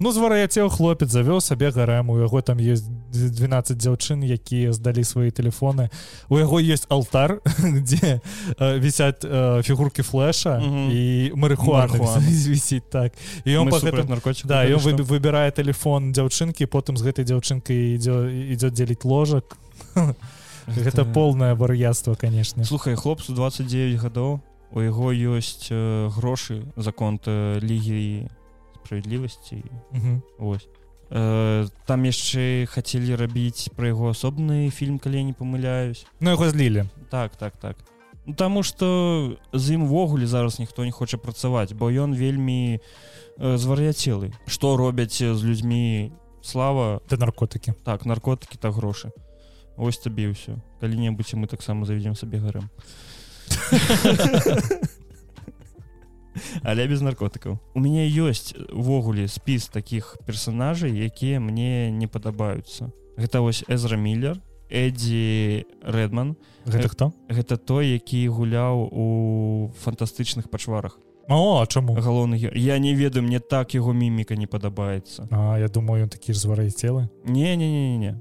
ну 0.02 0.10
звар'яцеў 0.10 0.70
хлопец 0.74 1.14
завёў 1.14 1.42
сабе 1.46 1.70
гарэм. 1.70 2.10
У 2.10 2.18
яго 2.18 2.42
там 2.42 2.58
есть 2.58 2.90
12 3.14 3.78
дзяўчын 3.78 4.26
якія 4.26 4.74
здалі 4.74 5.06
свае 5.06 5.30
телефоны 5.30 5.94
у 6.30 6.42
яго 6.42 6.58
есть 6.58 6.90
алтар 6.90 7.42
где 7.62 8.22
э, 8.58 8.80
висят 8.80 9.24
э, 9.24 9.62
фігурки 9.62 10.02
флеша 10.02 10.58
mm 10.58 10.66
-hmm. 10.66 10.92
і 10.92 11.32
марыхуана 11.36 12.18
висіць 12.18 12.84
так. 12.90 13.14
І 13.46 13.58
он 13.58 13.70
наркотик 13.70 14.46
да 14.48 14.66
ён 14.66 14.80
вы, 14.80 15.02
выбирае 15.06 15.52
телефон 15.52 16.12
дзяўчынкі 16.14 16.66
потым 16.66 16.98
з 16.98 17.06
гэтай 17.06 17.26
дзяўчынкай 17.26 17.94
ідзе 17.96 18.14
ідзе 18.54 18.70
дзеліць 18.70 19.06
ложак 19.06 19.58
гэта 20.68 21.06
полное 21.06 21.56
вар'яцтва 21.56 22.16
конечно. 22.16 22.64
Слухай 22.64 22.96
хлопцу 22.96 23.34
29 23.34 24.00
гадоў 24.00 24.42
у 24.72 24.80
яго 24.80 25.12
ёсць 25.12 25.68
грошы 26.16 26.64
за 26.76 26.92
конт 26.92 27.28
лігі 27.28 28.28
справядлівасці 28.86 29.64
ось. 30.40 30.68
Э, 31.12 31.68
там 31.86 32.08
яшчэ 32.08 32.72
хацелі 32.72 33.20
рабіць 33.20 33.68
пра 33.76 33.92
яго 33.92 34.16
асобны 34.16 34.72
фільм 34.72 34.96
калі 34.96 35.20
я 35.20 35.24
не 35.28 35.36
памыляюсь 35.36 36.08
Ну 36.24 36.32
яго 36.32 36.48
злілі 36.48 36.88
так 37.12 37.36
так 37.36 37.58
так. 37.60 37.76
Ну, 38.26 38.34
Таму 38.34 38.64
что 38.64 39.36
з 39.52 39.76
ім 39.76 39.92
увогуле 39.92 40.24
зараз 40.24 40.60
ніхто 40.60 40.86
не 40.86 40.92
хоча 40.92 41.18
працаваць 41.18 41.76
бо 41.76 41.92
ён 41.92 42.16
вельмі 42.16 42.80
э, 42.80 43.58
звар'яцелы 43.58 44.32
што 44.48 44.78
робяць 44.78 45.20
з 45.20 45.44
людзьмі 45.44 46.16
слава. 46.42 47.04
Ты 47.12 47.20
наркотыкі 47.20 47.76
так 47.84 48.06
наркотыкі 48.08 48.56
так 48.56 48.72
грошы 48.72 49.12
ось 49.78 49.98
табе 49.98 50.32
ўсё 50.32 50.58
калі-небудзь 50.80 51.34
мы 51.36 51.48
таксама 51.48 51.86
заведзем 51.86 52.16
сабе 52.16 52.40
гарэм 52.40 52.70
але 56.64 56.88
без 56.88 57.02
наркотыкаў 57.02 57.58
у 57.58 57.80
мяне 57.80 58.08
ёсць 58.08 58.56
увогуле 58.72 59.28
спіс 59.28 59.68
таких 59.68 60.18
персонажай 60.26 60.92
якія 60.92 61.40
мне 61.40 61.92
не 61.92 62.08
падабаюцца 62.08 62.92
гэта 63.18 63.42
вось 63.42 63.64
эзра 63.68 63.98
миллер 63.98 64.40
эддзі 64.72 65.68
рэдман 65.84 66.36
гэта 66.66 66.88
хто? 66.88 67.06
Гэта 67.28 67.58
той 67.58 68.00
які 68.00 68.28
гуляў 68.32 68.88
у 68.88 69.72
фантастычных 69.84 70.50
пачварах 70.50 70.98
о 71.28 71.66
чаму 71.66 71.94
галоўны 71.96 72.40
я 72.40 72.80
не 72.80 72.96
ведаю 72.96 73.24
мне 73.24 73.40
так 73.40 73.76
яго 73.76 73.94
міміка 73.94 74.36
не 74.36 74.48
падабаецца 74.48 75.28
А 75.32 75.60
я 75.60 75.68
думаю 75.68 76.08
ён 76.08 76.10
такі 76.10 76.34
ж 76.34 76.40
зварай 76.40 76.72
целы 76.72 77.10
не 77.26 77.56
не 77.56 77.68
не 77.68 77.98
не 77.98 78.16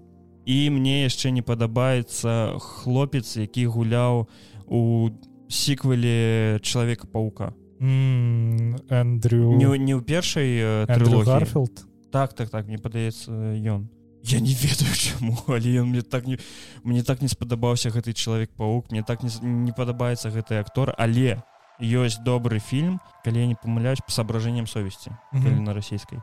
і 0.46 0.70
мне 0.70 1.04
яшчэ 1.04 1.30
не 1.30 1.42
падабаецца 1.42 2.58
хлопец 2.58 3.36
які 3.36 3.66
гуляў 3.66 4.28
у 4.66 5.10
сіквеле 5.48 6.58
чалавека 6.62 7.06
паука 7.06 7.52
Эндрю 7.80 9.56
не, 9.56 9.66
не 9.78 9.94
ў 9.96 10.02
першай 10.04 10.60
гарфілд 11.24 11.86
так 12.10 12.34
так 12.34 12.50
так 12.50 12.66
мне 12.66 12.78
падаецца 12.78 13.30
ён. 13.30 13.88
Я 14.22 14.40
не 14.40 14.52
ведаю 14.52 14.94
чаму 15.06 15.36
але 15.48 15.80
ён 15.80 15.88
мне 15.88 16.02
так 16.02 16.26
не 16.26 16.38
мне 16.84 17.02
так 17.02 17.22
не 17.22 17.28
спадабаўся 17.28 17.90
гэты 17.90 18.12
чалавек 18.12 18.50
паук 18.56 18.90
мне 18.90 19.02
так 19.02 19.22
не, 19.22 19.30
не 19.42 19.72
падабаецца 19.72 20.30
гэты 20.30 20.60
актор 20.60 20.94
але 20.98 21.42
ёсць 21.80 22.20
добры 22.20 22.60
фільм 22.60 23.00
калі 23.24 23.40
я 23.40 23.46
не 23.46 23.56
памыляюсь 23.56 24.04
по 24.04 24.12
соображениям 24.12 24.66
совесці 24.66 25.10
mm 25.32 25.40
-hmm. 25.40 25.60
на 25.60 25.74
расійскай. 25.74 26.18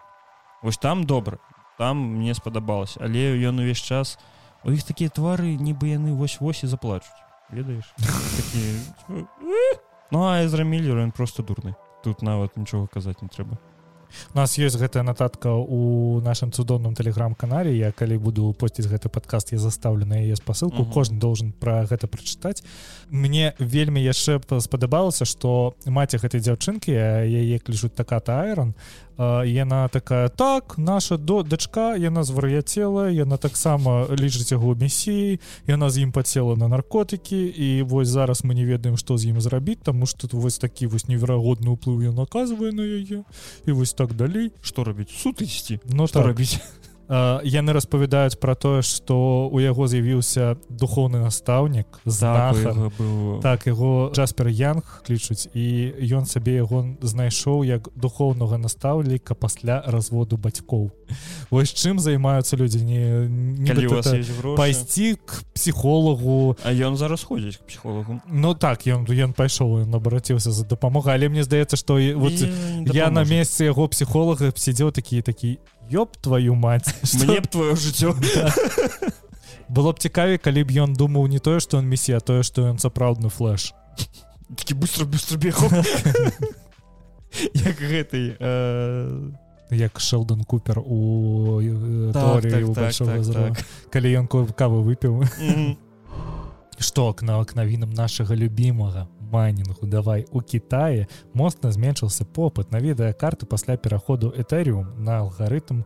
Вось 0.64 0.78
там 0.78 1.04
добра 1.04 1.38
там 1.78 1.98
мне 1.98 2.34
спадабалось 2.34 2.98
але 3.02 3.38
ён 3.50 3.60
увесь 3.60 3.82
час 3.82 4.18
у 4.64 4.72
іх 4.72 4.84
такія 4.84 5.10
твары 5.10 5.56
нібы 5.56 5.94
яны 5.94 6.14
вось-вось 6.14 6.64
і 6.64 6.68
заплачуць 6.68 7.24
ведаеш 7.50 7.86
Ну 10.12 10.24
а 10.24 10.40
эзра 10.40 10.64
миллер 10.64 11.04
ён 11.04 11.12
просто 11.12 11.44
дурны 11.44 11.76
тут 12.04 12.22
нават 12.22 12.58
нічога 12.58 12.88
казаць 12.88 13.22
не 13.22 13.28
трэба 13.28 13.60
у 14.34 14.38
нас 14.38 14.58
есть 14.58 14.76
гэтая 14.76 15.04
нататка 15.04 15.54
у 15.54 16.22
нашым 16.22 16.52
цудоўным 16.52 16.96
телеграм-канале. 16.96 17.76
Я 17.78 17.92
калі 17.92 18.18
буду 18.18 18.54
посціць 18.54 18.88
гэты 18.88 19.10
подкаст 19.10 19.52
я 19.52 19.58
заставлю 19.58 20.06
на 20.06 20.20
яе 20.20 20.36
спасылку 20.36 20.84
uh 20.84 20.88
-huh. 20.88 20.94
кожны 20.94 21.20
должен 21.20 21.52
про 21.52 21.84
гэта 21.84 22.08
прачытаць 22.08 22.64
мне 23.10 23.54
вельмі 23.60 24.02
яшчэ 24.04 24.40
спадабалася 24.60 25.26
что 25.26 25.76
маці 25.86 26.18
гэтай 26.18 26.42
дзяўчынкі 26.42 26.92
яе 26.92 27.60
клічуць 27.60 27.96
таката 27.96 28.42
айрон 28.42 28.74
яна 29.18 29.88
такая 29.88 30.30
так 30.30 30.78
наша 30.78 31.18
до 31.18 31.44
дачка 31.44 31.96
яна 31.96 32.24
звар'яцела 32.24 33.10
яна 33.10 33.38
таксама 33.38 34.06
лічыць 34.14 34.52
яго 34.52 34.76
месіі 34.76 35.40
яна 35.68 35.90
з 35.90 36.06
ім 36.06 36.12
подсела 36.12 36.56
на 36.56 36.68
наркотыкі 36.68 37.50
і 37.50 37.82
вось 37.82 38.08
зараз 38.08 38.46
мы 38.46 38.54
не 38.54 38.66
ведаем 38.66 38.98
што 38.98 39.18
з 39.18 39.34
ім 39.34 39.42
зрабіць 39.42 39.82
таму 39.82 40.06
что 40.06 40.28
тут 40.28 40.34
вось 40.34 40.58
такі 40.58 40.88
вось 40.88 41.10
неверагодны 41.10 41.74
ўплыў 41.74 42.14
ён 42.14 42.22
наказвае 42.22 42.72
на 42.72 42.86
яе 42.86 43.26
і 43.66 43.72
вось 43.72 43.94
так 43.94 44.14
далей 44.14 44.54
што 44.62 44.84
рабіць? 44.84 45.10
Суд 45.10 45.42
ісці 45.42 45.82
но 45.90 46.06
ну, 46.06 46.08
што 46.08 46.22
так. 46.22 46.28
рабіць 46.28 46.62
яны 47.08 47.72
распавядаюць 47.72 48.36
пра 48.40 48.56
тое 48.56 48.82
што 48.84 49.48
у 49.48 49.60
яго 49.64 49.88
з'явіўся 49.88 50.58
духоўны 50.70 51.24
настаўнік 51.24 52.02
знахар. 52.06 52.92
быў 53.00 53.40
так 53.42 53.68
яго 53.68 54.12
джаспер 54.12 54.48
янг 54.52 55.04
клічуць 55.08 55.48
і 55.56 55.96
ён 56.12 56.28
сабе 56.28 56.60
яго 56.60 56.84
знайшоў 57.02 57.64
як 57.64 57.88
духоўнага 57.96 58.58
настаўніка 58.58 59.36
пасля 59.36 59.84
разводу 59.88 60.38
бацькоў. 60.38 60.92
Вось 61.50 61.72
чым 61.72 62.00
займаюцца 62.00 62.60
людзі? 62.60 62.84
Не 62.84 63.72
пайсці 64.58 65.16
к 65.24 65.48
псіхолагу 65.56 66.60
а 66.64 66.76
ён 66.76 66.98
зараз 67.00 67.24
ходзіць 67.24 67.64
псіхолагу 67.64 68.20
Ну 68.28 68.54
так 68.54 68.84
ён 68.84 69.08
ён 69.08 69.32
пайшоў 69.32 69.88
ён 69.88 69.96
абраціўся 69.96 70.52
за 70.52 70.68
дапамога 70.68 71.16
але 71.16 71.30
мне 71.30 71.44
здаецца 71.48 71.80
што 71.80 71.96
вот 72.20 72.36
я 72.92 73.10
на 73.10 73.24
месцы 73.24 73.72
яго 73.72 73.88
псіхолага 73.88 74.52
сидзеў 74.56 74.92
такі 74.92 75.22
такі 75.22 75.58
ёб 75.92 76.18
твою 76.18 76.56
мать 76.56 76.94
мне 77.14 77.42
б 77.42 77.48
твоё 77.48 77.76
жыццё 77.76 78.16
было 79.70 79.92
б 79.94 80.00
цікавей 80.00 80.38
калі 80.38 80.64
б 80.64 80.72
ён 80.84 80.94
думаў 80.94 81.28
не 81.28 81.40
тое 81.40 81.60
што 81.60 81.78
он 81.78 81.92
а 81.92 82.20
тое 82.20 82.44
што 82.44 82.68
ён 82.68 82.80
сапраўдны 82.80 83.30
флеш 83.30 83.74
такі 84.56 84.74
быстро 84.74 85.06
быстро 85.06 85.38
бег 85.38 85.60
як 87.54 87.76
гэтай 87.76 88.38
э... 88.40 89.32
як 89.72 90.00
шелдон 90.00 90.44
купер 90.44 90.80
у 90.80 91.62
так, 92.14 92.44
так, 92.44 92.96
так, 93.04 93.66
калі 93.92 94.08
ён 94.24 94.28
каву 94.28 94.84
выпіў 94.84 95.26
што 96.80 97.10
акна 97.10 97.44
к 97.44 97.56
навінам 97.56 97.92
нашага 97.92 98.36
любимага 98.36 99.08
майнінгу 99.32 99.88
давай 99.88 100.26
у 100.32 100.42
Китае 100.42 101.08
моцна 101.34 101.72
зменшыўся 101.72 102.26
попыт 102.26 102.72
на 102.72 102.80
відэакарты 102.80 103.46
пасля 103.46 103.78
пераходу 103.78 104.34
этэрыум 104.36 104.98
на 105.04 105.20
алгарытм 105.20 105.84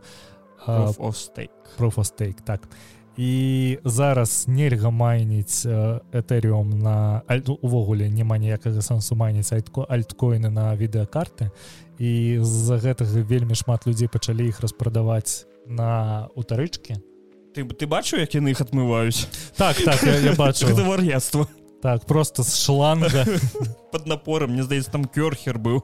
профостейк 1.76 2.40
так. 2.42 2.68
І 3.16 3.78
зараз 3.84 4.48
нельга 4.48 4.90
майніць 4.90 5.66
этэрыум 5.66 6.80
на 6.80 7.22
увогуле 7.60 8.08
няма 8.08 8.38
ніякага 8.38 8.80
сэнсу 8.80 9.16
майніць 9.20 9.52
айтко 9.52 9.84
альткоіны 9.84 10.48
на 10.48 10.72
відэакарты. 10.72 11.50
І 12.00 12.40
з-за 12.40 12.80
гэтага 12.80 13.20
вельмі 13.28 13.54
шмат 13.54 13.86
людзей 13.86 14.08
пачалі 14.08 14.48
іх 14.48 14.64
распрадаваць 14.64 15.44
на 15.66 16.28
утарычкі. 16.34 16.96
Ты 17.52 17.68
ты 17.68 17.84
бачу 17.84 18.16
як 18.16 18.32
яны 18.32 18.56
іх 18.56 18.64
адмываюць? 18.64 19.28
Так 19.60 19.76
так 19.76 20.00
я, 20.08 20.16
я 20.16 20.32
бачу 20.32 20.72
гэта 20.72 20.88
вар'яцтва 20.88 21.44
так 21.82 22.04
просто 22.04 22.42
з 22.42 22.64
шланга. 22.64 23.26
Под 23.92 24.06
напором 24.06 24.52
мне 24.52 24.62
здаецца 24.62 24.92
там 24.92 25.04
кёрхер 25.04 25.58
быў 25.58 25.82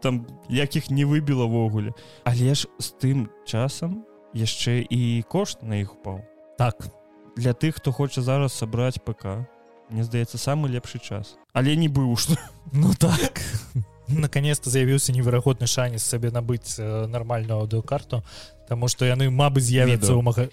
там 0.00 0.26
якіх 0.48 0.90
не 0.90 1.04
выбіла 1.04 1.44
ввогуле. 1.44 1.92
Але 2.24 2.54
ж 2.54 2.70
з 2.78 2.94
тым 3.02 3.26
часам 3.44 4.06
яшчэ 4.32 4.86
і 4.86 5.22
кошт 5.28 5.62
на 5.62 5.82
іх 5.82 5.98
упаў. 5.98 6.22
Так. 6.56 6.86
Для 7.36 7.52
тых 7.52 7.82
хто 7.82 7.92
хоча 7.92 8.22
зараз 8.22 8.54
сабраць 8.54 9.02
ПК 9.02 9.42
мне 9.90 10.04
здаецца 10.04 10.38
самы 10.38 10.70
лепшы 10.70 11.02
час. 11.02 11.36
Але 11.52 11.74
не 11.76 11.88
быў 11.90 12.14
што 12.16 12.38
ну 12.72 12.94
так. 12.94 13.42
Наконец-то 14.06 14.70
з'явіўся 14.70 15.12
неверагодны 15.12 15.66
шанец 15.66 16.06
сабе 16.06 16.30
набыць 16.30 16.78
э, 16.78 17.06
нармальную 17.06 17.64
аўдыокарту 17.64 18.22
Таму 18.68 18.88
што 18.88 19.04
яны 19.04 19.30
мабыць 19.30 19.66
з'явяцца 19.66 20.14
ў 20.14 20.22
мага 20.22 20.48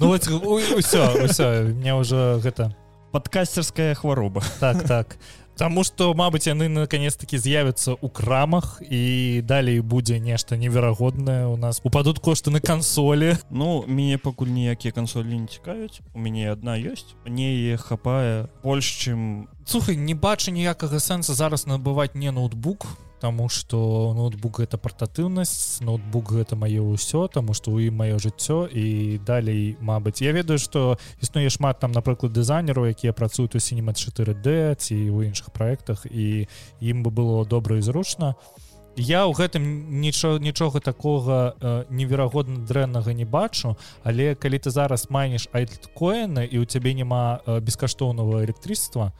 ну, 0.00 0.12
ўсё 0.12 1.72
мне 1.74 1.94
ўжо 1.94 2.40
гэта 2.44 2.76
падкасцерская 3.12 3.94
хвароба 3.94 4.42
так 4.60 4.86
так. 4.86 5.18
Таму 5.60 5.84
што 5.84 6.14
мабыць 6.16 6.48
яны 6.48 6.70
наконец-таки 6.72 7.36
з'явяцца 7.36 7.92
ў 7.92 8.08
крамах 8.08 8.80
і 8.80 9.44
далей 9.44 9.84
будзе 9.84 10.16
нешта 10.16 10.56
неверагоднае 10.56 11.52
у 11.52 11.56
нас 11.60 11.82
упадут 11.84 12.18
кошты 12.18 12.48
на 12.48 12.60
кансолі 12.64 13.36
Ну 13.50 13.84
мяне 13.86 14.16
пакуль 14.16 14.48
ніякія 14.48 14.92
кансолі 14.92 15.36
не 15.36 15.46
цікаюць 15.46 16.00
у 16.14 16.18
мяне 16.18 16.48
одна 16.48 16.80
ёсць 16.80 17.12
мне 17.28 17.76
хапае 17.76 18.48
больш 18.64 18.88
чым 19.04 19.52
Слухай 19.68 20.00
не 20.00 20.14
бачу 20.14 20.48
ніякага 20.48 20.96
сэнса 20.96 21.36
зараз 21.36 21.68
набываць 21.68 22.16
не 22.16 22.32
ноутбук 22.32 22.88
Таму 23.20 23.48
что 23.52 24.14
ноутбук 24.16 24.60
гэта 24.64 24.80
партатыўнасць 24.80 25.84
ноутбук 25.84 26.32
гэта 26.32 26.56
маё 26.56 26.88
ўсё 26.88 27.28
таму 27.28 27.52
што 27.52 27.68
ў 27.68 27.92
ім 27.92 28.00
маё 28.00 28.16
жыццё 28.16 28.64
і 28.64 29.20
далей 29.20 29.76
Мабыць 29.80 30.24
я 30.24 30.32
ведаю 30.32 30.56
што 30.56 30.96
існуе 31.20 31.52
шмат 31.52 31.84
там 31.84 31.92
напрыклад 31.92 32.32
дызайнераў 32.32 32.88
якія 32.88 33.12
працуюць 33.12 33.52
у 33.52 33.60
сінема 33.60 33.92
4D 33.92 34.72
ці 34.80 34.96
ў 34.96 35.28
іншых 35.28 35.52
праектах 35.52 36.08
і 36.08 36.48
ім 36.80 37.04
бы 37.04 37.12
было 37.12 37.44
добра 37.44 37.76
і 37.76 37.84
зручна 37.84 38.40
я 38.96 39.24
ў 39.28 39.32
гэтым 39.36 39.64
нічого 40.00 40.38
нічога 40.38 40.80
такога 40.80 41.54
э, 41.60 41.84
неверагодна 41.90 42.66
дрэннага 42.66 43.12
не 43.14 43.24
бачу 43.24 43.76
але 44.02 44.34
калі 44.34 44.58
ты 44.58 44.70
зараз 44.70 45.10
майнеш 45.10 45.48
айткоены 45.52 46.44
і 46.44 46.58
у 46.58 46.64
цябе 46.64 46.94
няма 46.94 47.40
э, 47.46 47.60
бескаштоўнага 47.60 48.44
электрычества 48.44 49.12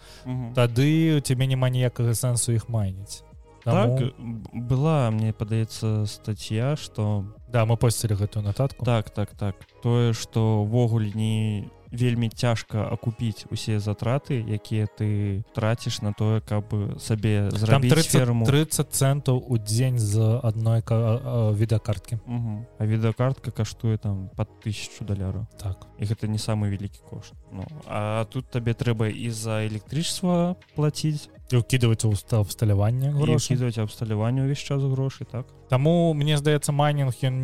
тады 0.55 1.17
у 1.17 1.21
цябе 1.21 1.47
няма 1.47 1.71
ніякага 1.71 2.15
сэнсу 2.15 2.53
іх 2.53 2.69
майніць 2.69 3.23
Таму... 3.65 3.99
так 3.99 4.15
была 4.53 5.11
мне 5.11 5.33
падаецца 5.33 6.07
статья 6.07 6.77
что 6.77 7.25
да 7.49 7.67
мы 7.67 7.77
посцілі 7.77 8.15
гэтую 8.15 8.45
нататку 8.45 8.85
так 8.85 9.11
так 9.11 9.35
так. 9.37 9.57
Тое 9.83 10.13
что 10.13 10.65
ввогуле 10.65 11.13
не 11.15 11.71
вельмі 11.91 12.31
цяжка 12.31 12.87
акупіць 12.87 13.47
усе 13.51 13.81
затраты 13.83 14.39
якія 14.39 14.87
ты 14.87 15.43
траціш 15.55 16.03
на 16.03 16.13
тое 16.13 16.41
каб 16.41 16.71
сабе 17.03 17.51
зрабіць 17.51 17.91
30, 17.93 18.11
ферму. 18.11 18.47
30 18.47 18.95
центаў 18.95 19.43
у 19.43 19.59
дзень 19.59 19.99
з 19.99 20.41
адной 20.43 20.83
відэакарткі. 20.87 22.23
А 22.79 22.87
відэакартка 22.87 23.51
каштуе 23.51 23.99
там 23.99 24.31
под 24.37 24.49
тысячу 24.63 25.05
даляраў. 25.05 25.51
Так. 25.59 25.91
І 25.99 26.07
гэта 26.07 26.31
не 26.31 26.39
самы 26.39 26.71
вялікі 26.71 27.03
кошт. 27.11 27.35
Ну 27.53 27.67
а 27.87 28.25
тут 28.31 28.51
табе 28.51 28.75
трэба 28.75 29.11
і 29.11 29.31
за 29.31 29.67
электрычества 29.67 30.57
плаціць 30.77 31.29
устав 32.09 32.41
абсталявання 32.47 33.11
грошидваць 33.13 33.79
абсталяванне 33.79 34.47
ўвесь 34.47 34.63
час 34.63 34.83
грошы 34.83 35.27
так 35.27 35.47
Таму 35.71 36.13
мне 36.19 36.35
здаецца 36.35 36.75
майнинг 36.75 37.15
ён 37.23 37.37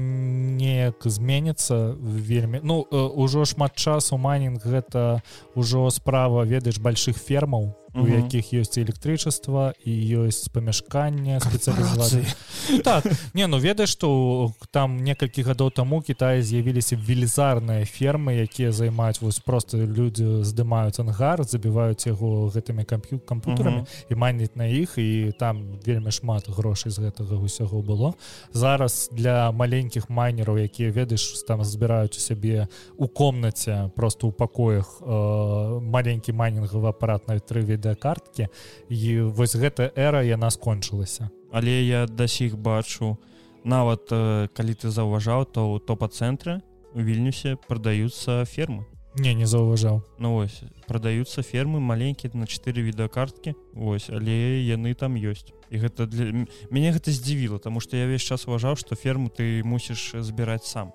неяк 0.59 1.07
зменіцца 1.07 1.95
вельмі 2.03 2.59
ну 2.67 2.83
ўжо 2.91 3.47
шмат 3.47 3.79
часу 3.79 4.19
майнинг 4.19 4.67
гэта 4.67 5.23
ўжо 5.55 5.87
справа 5.95 6.43
ведаеш 6.43 6.83
больших 6.83 7.23
фермаў 7.23 7.71
у 7.97 8.07
якіх 8.07 8.53
ёсць 8.53 8.77
электрычества 8.77 9.73
і 9.81 9.93
ёсць 10.21 10.53
памяшканне 10.53 11.41
спецыялізацыі 11.41 12.83
так 12.85 13.07
не 13.33 13.47
ну 13.49 13.57
ведаеш 13.63 13.97
што 13.97 14.53
там 14.71 15.01
некалькі 15.01 15.47
гадоў 15.47 15.73
таму 15.73 16.03
Кіта 16.05 16.37
з'явіліся 16.43 16.99
велізарныя 17.01 17.89
фермы 17.89 18.37
якія 18.45 18.73
займаюць 18.73 19.21
вось 19.23 19.41
просто 19.41 19.81
людзі 19.81 20.45
здымаюць 20.45 21.01
ангар 21.01 21.45
забіваюць 21.45 22.05
яго 22.07 22.53
гэтымі 22.53 22.85
камп'ю 22.85 23.21
камп'ютарамі 23.25 23.87
і 24.11 24.15
майніць 24.15 24.57
на 24.57 24.69
іх 24.69 24.99
і 25.01 25.33
там 25.41 25.81
вельмі 25.87 26.13
шмат 26.13 26.51
грошай 26.53 26.93
з 26.93 27.09
гэтага 27.09 27.41
ўсяго 27.41 27.81
было 27.81 28.13
зараз 28.53 29.09
для 29.13 29.53
маленькіх 29.53 30.11
майнераў 30.11 30.59
якія 30.59 30.91
ведаеш 30.91 31.45
там 31.49 31.65
збіраюць 31.65 32.17
у 32.17 32.21
сябе 32.21 32.69
у 32.97 33.09
комнаце 33.09 33.91
просто 33.95 34.29
ў 34.29 34.33
пакоях 34.33 35.03
э, 35.03 35.81
маленькі 35.81 36.33
майнінгавы 36.33 36.89
апарат 36.89 37.29
на 37.29 37.39
тры 37.39 37.63
відэакарткі 37.63 38.49
і 38.89 39.21
вось 39.31 39.57
гэта 39.57 39.93
эра 39.95 40.23
яна 40.25 40.51
скончылася. 40.51 41.31
Але 41.53 41.83
я 41.85 42.07
да 42.07 42.29
сіх 42.29 42.57
бачу 42.59 43.17
нават 43.65 44.11
э, 44.11 44.49
калі 44.53 44.75
ты 44.75 44.91
заўважаў 44.91 45.47
то 45.47 45.77
ў 45.77 45.85
топа-цэнтры 45.85 46.61
у 46.95 47.01
вільнюсе 47.01 47.57
прадаюцца 47.69 48.45
фермы 48.45 48.87
не 49.17 49.35
не 49.35 49.47
заўважаў 49.47 50.03
Ну 50.19 50.35
вось 50.35 50.63
прадаюцца 50.87 51.43
фермы 51.43 51.81
маленькія 51.81 52.31
на 52.35 52.47
4 52.47 52.83
відэакарткі 52.83 53.55
Вось 53.73 54.11
але 54.11 54.61
яны 54.63 54.95
там 54.95 55.17
ёсць 55.17 55.53
і 55.71 55.83
гэта 55.83 56.07
для 56.07 56.47
мяне 56.71 56.93
гэта 56.93 57.11
здзівіла 57.11 57.59
тому 57.59 57.81
что 57.81 57.97
я 57.97 58.07
весь 58.07 58.23
час 58.23 58.47
уважаў 58.47 58.77
что 58.77 58.95
ферму 58.95 59.29
ты 59.29 59.65
мусіш 59.65 60.15
збіраць 60.21 60.67
сам. 60.67 60.93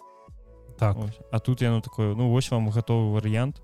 Так. 0.77 0.97
Ось. 0.97 1.19
а 1.31 1.39
тут 1.39 1.61
яно 1.61 1.81
такое 1.81 2.15
ну 2.15 2.29
вось 2.29 2.51
вам 2.51 2.69
гатовы 2.69 3.11
варыянт 3.13 3.61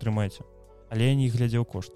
трымайце 0.00 0.42
але 0.90 1.08
я 1.10 1.14
не 1.14 1.28
глядзеў 1.28 1.64
кошт 1.64 1.92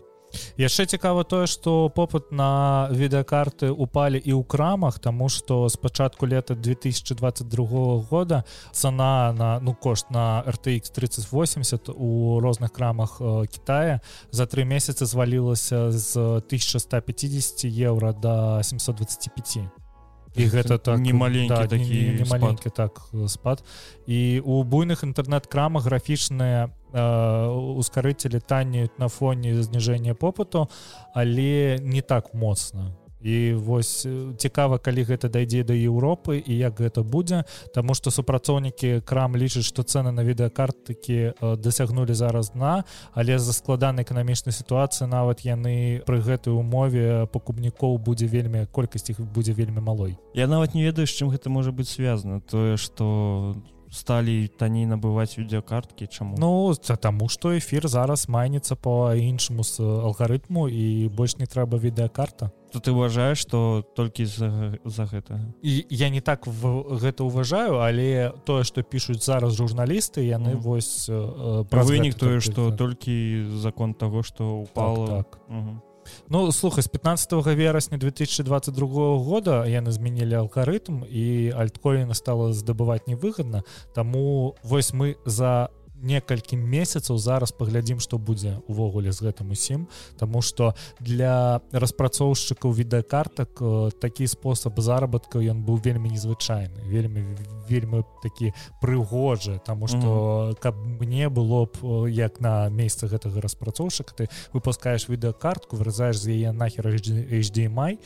яшчэ 0.56 0.86
цікава 0.86 1.24
тое 1.24 1.46
что 1.46 1.90
попыт 1.94 2.32
на 2.32 2.88
відэакарты 2.92 3.70
упалі 3.70 4.18
і 4.18 4.32
ў 4.32 4.44
крамах 4.44 4.98
тому 4.98 5.28
что 5.28 5.68
с 5.68 5.76
пачатку 5.76 6.26
лета 6.26 6.54
2022 6.54 8.06
года 8.10 8.44
цана 8.72 9.32
на 9.32 9.60
ну 9.60 9.74
кошт 9.74 10.10
на 10.10 10.42
rtx 10.46 10.92
3080 10.92 11.88
у 11.88 12.40
розных 12.40 12.72
крамах 12.72 13.20
э, 13.20 13.46
Китая 13.46 14.00
за 14.30 14.46
три 14.46 14.64
месяца 14.64 15.06
звалілася 15.06 15.92
з 15.92 16.16
1150 16.16 17.64
евро 17.64 18.12
до 18.12 18.60
725 18.62 19.89
і 20.34 20.46
гэта 20.46 20.78
так 20.78 20.98
не 20.98 21.12
маленькі 21.12 21.48
да, 21.48 21.66
такі 21.66 22.00
не, 22.02 22.22
не 22.22 22.24
маленькі 22.24 22.70
так 22.70 23.02
спад. 23.26 23.64
І 24.06 24.40
у 24.44 24.62
буйных 24.62 25.02
інтэрнэт-крамах 25.02 25.84
графічныя 25.84 26.70
ускарыцелі 26.92 28.40
таннеюць 28.40 28.98
на 28.98 29.08
фоне 29.08 29.62
зніжэння 29.62 30.14
попыту 30.14 30.66
але 31.14 31.78
не 31.82 32.02
так 32.02 32.34
моцна 32.34 32.90
і 33.22 33.54
вось 33.54 34.06
цікава 34.38 34.78
калі 34.78 35.04
гэта 35.04 35.28
дайдзе 35.28 35.64
да 35.64 35.74
Еўропы 35.74 36.40
і 36.40 36.56
як 36.56 36.80
гэта 36.80 37.02
будзе 37.02 37.44
Таму 37.74 37.94
што 37.94 38.10
супрацоўнікі 38.10 39.00
крам 39.04 39.36
лічаць 39.36 39.64
што 39.64 39.82
цены 39.82 40.12
на 40.12 40.24
відэакартыкі 40.24 41.56
дасягнулі 41.60 42.14
зараз 42.14 42.52
дна 42.56 42.84
але 43.12 43.38
за 43.38 43.52
складанай 43.52 44.04
эканамічнай 44.04 44.52
сітуацыі 44.52 45.08
нават 45.08 45.44
яны 45.44 46.02
пры 46.06 46.20
гэтай 46.24 46.52
умове 46.52 47.26
пакупнікоў 47.32 47.98
будзе 47.98 48.26
вельмі 48.26 48.66
колькасць 48.72 49.10
іх 49.10 49.20
будзе 49.20 49.52
вельмі 49.52 49.80
малой. 49.80 50.16
Я 50.34 50.46
нават 50.46 50.74
не 50.74 50.84
ведаю 50.84 51.06
з 51.06 51.14
чым 51.14 51.30
гэта 51.30 51.50
можа 51.50 51.72
быць 51.72 51.90
звязана. 51.90 52.40
Тое 52.40 52.76
што 52.76 53.56
сталі 53.90 54.48
танней 54.54 54.86
набываць 54.86 55.34
відэакарткі 55.36 56.06
чаму 56.06 56.38
Ну 56.38 56.74
таму 56.74 57.28
што 57.28 57.56
эфір 57.58 57.88
зараз 57.88 58.28
майніцца 58.28 58.76
по 58.76 59.10
іншаму 59.14 59.66
з 59.66 59.80
алгарытму 59.82 60.68
і 60.70 61.08
больш 61.10 61.36
не 61.36 61.46
трэба 61.46 61.78
відэакарта 61.78 62.50
то 62.70 62.78
ты 62.78 62.92
уважаешь 62.92 63.38
что 63.38 63.84
толькі 63.96 64.24
за, 64.24 64.78
за 64.84 65.04
гэта 65.04 65.42
і 65.62 65.86
я 65.90 66.08
не 66.08 66.20
так 66.20 66.46
в 66.46 66.96
гэта 67.02 67.24
уважаю 67.24 67.82
але 67.82 68.32
тое 68.46 68.64
что 68.64 68.82
пишутць 68.82 69.26
зараз 69.26 69.58
журналісты 69.58 70.22
яны 70.22 70.54
mm. 70.54 70.62
вось 70.62 71.10
э, 71.10 71.64
пра 71.66 71.82
вынік 71.82 72.14
тое 72.14 72.40
что 72.40 72.70
толькі 72.70 73.50
закон 73.58 73.94
того 73.94 74.22
что 74.22 74.62
упал 74.62 75.06
так, 75.06 75.30
так. 75.30 75.40
Угу. 75.48 75.89
Ну 76.28 76.52
слухай 76.52 76.82
з 76.82 76.88
15 76.88 77.32
верасня 77.32 77.98
2022 77.98 79.18
года 79.18 79.64
яны 79.66 79.90
змянілі 79.92 80.46
алгарытм 80.46 81.04
і 81.04 81.52
альткоіна 81.56 82.14
стала 82.14 82.52
здабываць 82.52 83.06
невыгадна. 83.06 83.64
Таму 83.94 84.56
вось 84.62 84.92
мы 84.92 85.16
за 85.24 85.70
некалькі 86.02 86.56
месяцаў. 86.56 87.18
Зараз 87.18 87.52
паглядзім 87.52 88.00
што 88.00 88.18
будзе 88.18 88.58
увогуле 88.68 89.12
з 89.12 89.20
гэтым 89.20 89.52
усім 89.52 89.88
Таму 90.18 90.42
что 90.42 90.74
для 91.00 91.60
распрацоўшчыкаў 91.72 92.72
відэакартак 92.72 93.50
э, 93.60 93.90
такі 94.00 94.26
спосаб 94.26 94.80
заработка 94.80 95.38
ён 95.38 95.64
быў 95.64 95.80
вельмі 95.84 96.10
незвычайны 96.10 96.80
вельмі 96.86 97.36
вельмі 97.68 98.02
такі 98.22 98.52
прыгожы. 98.82 99.60
Таму 99.64 99.88
что 99.88 99.96
mm 99.96 100.50
-hmm. 100.50 100.60
каб 100.60 100.74
мне 101.00 101.28
было 101.28 101.66
б 101.66 101.72
э, 101.82 102.10
як 102.10 102.40
на 102.40 102.68
месцы 102.68 103.06
гэтага 103.06 103.40
распрацоўшчыка 103.40 104.14
ты 104.14 104.28
выпускаешь 104.52 105.08
відэакартку 105.08 105.76
вырызаешь 105.76 106.18
з 106.18 106.28
яе 106.28 106.52
нахер 106.52 106.86
HDMI 106.86 107.98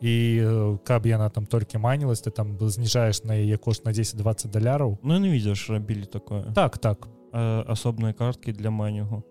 і 0.00 0.40
э, 0.42 0.78
каб 0.84 1.06
яна 1.06 1.28
там 1.28 1.46
толькі 1.46 1.78
манілась 1.78 2.22
ты 2.22 2.30
там 2.30 2.58
зніжаешь 2.60 3.24
на 3.24 3.34
яе 3.34 3.56
кошт 3.56 3.84
на 3.84 3.92
10-20 3.92 4.50
даляраў. 4.50 4.98
Ну 5.02 5.18
не 5.18 5.28
видишь 5.28 5.70
рабілі 5.70 6.04
такое. 6.04 6.42
Так 6.54 6.78
так 6.78 7.08
асобныя 7.32 8.12
карткі 8.12 8.52
для 8.52 8.70
манігу 8.70 9.22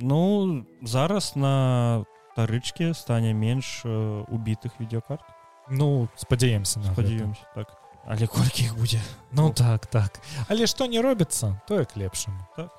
Ну 0.00 0.64
зараз 0.82 1.36
на 1.36 2.04
тарычке 2.36 2.94
стане 2.94 3.34
менш 3.34 3.84
убітых 3.84 4.72
відеокарт. 4.80 5.20
Ну 5.68 6.08
спадзяемся 6.16 6.80
спадзяемся 6.82 7.44
так. 7.54 7.76
Але 8.06 8.26
колькі 8.26 8.64
іх 8.64 8.76
будзе 8.78 9.00
Ну 9.32 9.52
так 9.52 9.86
так. 9.86 10.20
Але 10.48 10.66
што 10.66 10.86
не 10.86 11.02
робіцца 11.02 11.60
тое 11.68 11.84
к 11.84 11.96
лепшаму 11.96 12.40
так. 12.56 12.72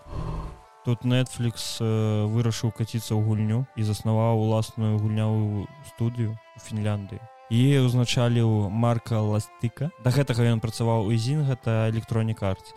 Тут 0.85 1.05
Netflix 1.05 1.77
вырашыў 1.77 2.73
каціцца 2.73 3.13
ў 3.13 3.21
гульню 3.21 3.65
і 3.77 3.85
заснаваў 3.85 4.41
уласную 4.41 4.97
гульнявую 4.97 5.69
студыю 5.93 6.33
у 6.33 6.59
Фінляндыі 6.59 7.21
і 7.51 7.83
узначаліў 7.83 8.71
марка 8.71 9.19
ластыка 9.19 9.91
да 10.03 10.09
гэтага 10.15 10.47
ён 10.55 10.63
працаваў 10.63 11.11
у 11.11 11.13
зін 11.19 11.43
гэта 11.43 11.91
электронік 11.91 12.39
арт 12.47 12.71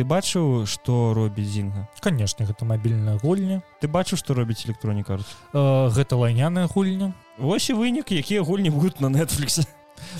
ты 0.00 0.04
бачыў 0.08 0.64
што 0.64 1.12
робіць 1.12 1.52
зінга? 1.52 1.84
Канешне 2.00 2.48
гэта 2.48 2.64
мабільная 2.64 3.20
гульня. 3.20 3.60
Ты 3.84 3.88
бачыў 3.92 4.16
што 4.16 4.32
робіць 4.32 4.64
электронік 4.64 5.10
арт 5.12 5.28
э, 5.52 5.92
гэта 5.92 6.16
лайняная 6.16 6.64
гульня. 6.72 7.12
Вось 7.36 7.68
і 7.68 7.76
вынік 7.76 8.08
якія 8.08 8.40
гульні 8.40 8.72
будуць 8.72 8.96
на 9.04 9.12
Netflix. 9.12 9.60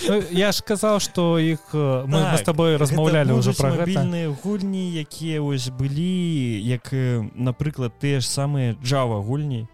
Ну, 0.04 0.20
я 0.36 0.52
ж 0.52 0.60
казаў 0.60 1.00
што 1.00 1.40
іх 1.40 1.72
э, 1.72 2.04
мы, 2.04 2.12
мы 2.12 2.20
Так, 2.28 2.38
з 2.38 2.42
табой 2.44 2.76
размаўлялі 2.76 3.40
ўжо 3.40 3.56
пра 3.56 3.72
мабільныя 3.72 4.28
гульні 4.44 4.92
якія 5.00 5.40
вось 5.40 5.72
былі 5.72 6.60
як 6.60 6.92
э, 6.92 7.24
напрыклад 7.32 7.96
тыя 7.96 8.20
ж 8.20 8.28
самыя 8.28 8.76
Java 8.84 9.24
гульні. 9.24 9.64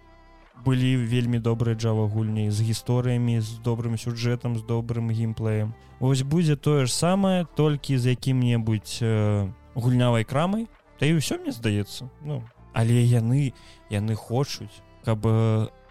Былі 0.62 1.02
вельмі 1.02 1.42
добрыя 1.42 1.74
Java 1.74 2.07
гульні 2.07 2.54
з 2.54 2.62
гісторыямі 2.62 3.42
з 3.42 3.59
добрым 3.59 3.98
сюжэтам 3.98 4.54
з 4.54 4.62
добрым 4.62 5.11
геймплеем. 5.11 5.74
Вось 5.98 6.22
будзе 6.22 6.54
тое 6.54 6.86
ж 6.86 6.94
самае 6.94 7.50
толькі 7.59 7.98
з 7.98 8.14
якім-небудзь 8.14 9.02
э, 9.02 9.50
гульнявай 9.77 10.24
крамай 10.24 10.66
Та 10.99 11.05
і 11.05 11.20
ўсё 11.20 11.37
мне 11.37 11.53
здаецца. 11.53 12.09
Ну 12.24 12.41
але 12.77 13.01
яны 13.05 13.53
яны 13.89 14.14
хочуць 14.16 14.85
каб 15.05 15.24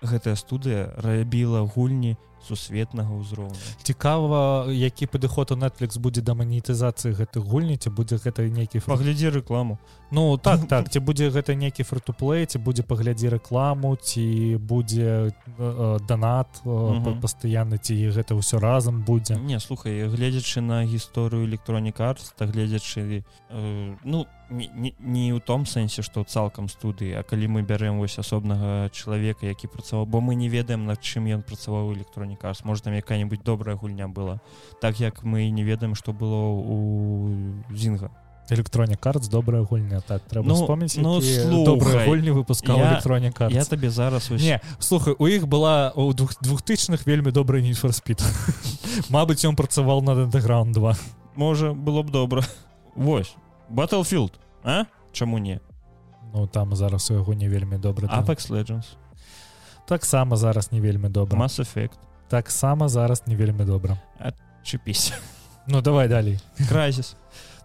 гэтая 0.05 0.35
студыя 0.35 0.93
рабіла 0.97 1.65
гульні 1.65 2.15
сусветнага 2.47 3.09
ўзроўня 3.17 3.57
цікава 3.81 4.69
які 4.69 5.09
падыход 5.09 5.51
у 5.51 5.57
Netflix 5.57 5.97
будзе 5.97 6.21
да 6.21 6.37
манетызацыі 6.37 7.17
гэтых 7.17 7.41
гульні 7.41 7.77
ці 7.77 7.89
будзе 7.89 8.21
гэта 8.21 8.45
нейкі 8.45 8.85
паглядзі 8.85 9.41
рэкламу. 9.41 9.77
Ну 10.11 10.37
так 10.37 10.67
так 10.71 10.89
ці 10.93 10.99
будзе 10.99 11.29
гэта 11.33 11.57
нейкі 11.57 11.83
фрутуплей 11.83 12.45
ці 12.45 12.61
будзе 12.61 12.83
паглядзі 12.83 13.33
рэкламу 13.33 13.95
ці 13.97 14.57
будзе 14.61 15.09
э, 15.09 15.31
э, 15.57 15.97
данат 16.05 16.61
Мгм. 16.65 17.21
пастаянны 17.21 17.81
ці 17.81 17.95
гэта 18.13 18.37
ўсё 18.37 18.59
разам 18.61 19.01
будзе. 19.01 19.37
Не 19.41 19.59
слухай 19.59 20.05
гледзячы 20.05 20.61
на 20.61 20.85
гісторыю 20.85 21.49
электронік 21.49 21.99
арт 21.99 22.33
та 22.37 22.45
гледзячы 22.45 23.25
э, 23.49 23.95
ну 24.03 24.25
не, 24.49 24.93
не, 24.99 25.33
ў 25.33 25.41
том 25.41 25.65
сэнсе 25.65 26.05
што 26.05 26.23
цалкам 26.23 26.69
студыі 26.69 27.17
А 27.17 27.23
калі 27.23 27.49
мы 27.49 27.65
бярэм 27.65 27.97
вось 27.97 28.19
асобнага 28.21 28.89
чалавека 28.93 29.49
які 29.49 29.65
працаваў 29.67 29.94
бо 30.03 30.19
мы 30.19 30.35
не 30.35 30.49
ведаем 30.49 30.85
над 30.85 30.99
чым 30.99 31.31
ён 31.31 31.41
працаваў 31.41 31.87
у 31.87 31.93
электронік 31.93 32.43
арт 32.43 32.65
можа 32.65 32.83
там 32.83 32.93
якая-нибудь 32.93 33.43
добрая 33.43 33.77
гульня 33.77 34.07
была 34.07 34.41
так 34.81 34.99
як 34.99 35.23
мы 35.23 35.49
не 35.49 35.63
ведаем 35.63 35.95
што 35.95 36.11
было 36.11 36.51
у 36.51 37.31
зінга 37.71 38.11
электронік 38.49 38.99
карт 38.99 39.29
добрая 39.29 39.63
гульня 39.63 40.01
так 40.01 40.21
трэба 40.29 40.47
Ну, 40.47 40.55
вспомніць 40.55 40.97
ну, 40.97 41.21
слухай, 41.21 42.07
гульні 42.07 42.31
выпускаў 42.31 42.77
я- 42.77 42.91
электронік 42.91 43.33
карт 43.33 43.53
я 43.53 43.63
табе 43.63 43.89
зараз 43.89 44.29
вось 44.29 44.41
Не 44.41 44.59
слухай 44.79 45.15
у 45.17 45.27
іх 45.27 45.47
была 45.47 45.91
у 45.95 46.13
двух 46.13 46.35
двухтычных 46.41 47.05
вельмі 47.05 47.31
добрый 47.31 47.61
нефорспід 47.61 48.21
Мабыць 49.09 49.45
ён 49.45 49.55
працаваў 49.55 50.01
над 50.01 50.17
андеграунд 50.17 50.73
2 50.73 50.95
можа 51.35 51.73
было 51.73 52.03
б 52.03 52.11
добра. 52.11 52.43
Вось 52.95 53.35
Battlefield 53.69 54.31
а? 54.63 54.85
Чаму 55.11 55.37
не? 55.37 55.59
Ну 56.33 56.47
там 56.47 56.75
зараз 56.75 57.11
у 57.11 57.13
яго 57.13 57.33
не 57.33 57.49
вельмі 57.49 57.77
добра. 57.77 58.07
Apex 58.07 58.51
Legends 58.51 58.85
таксама 59.87 60.37
зараз 60.37 60.71
не 60.71 60.81
вельмі 60.81 61.09
добра. 61.09 61.39
Mass 61.39 61.59
Effect. 61.59 61.91
Таксама 62.27 62.87
зараз 62.89 63.23
не 63.27 63.35
вельмі 63.35 63.63
добра. 63.65 63.97
Чыпісь 64.63 65.13
Ну 65.67 65.81
давай 65.81 66.07
далей. 66.07 66.39
Crysis. 66.71 67.15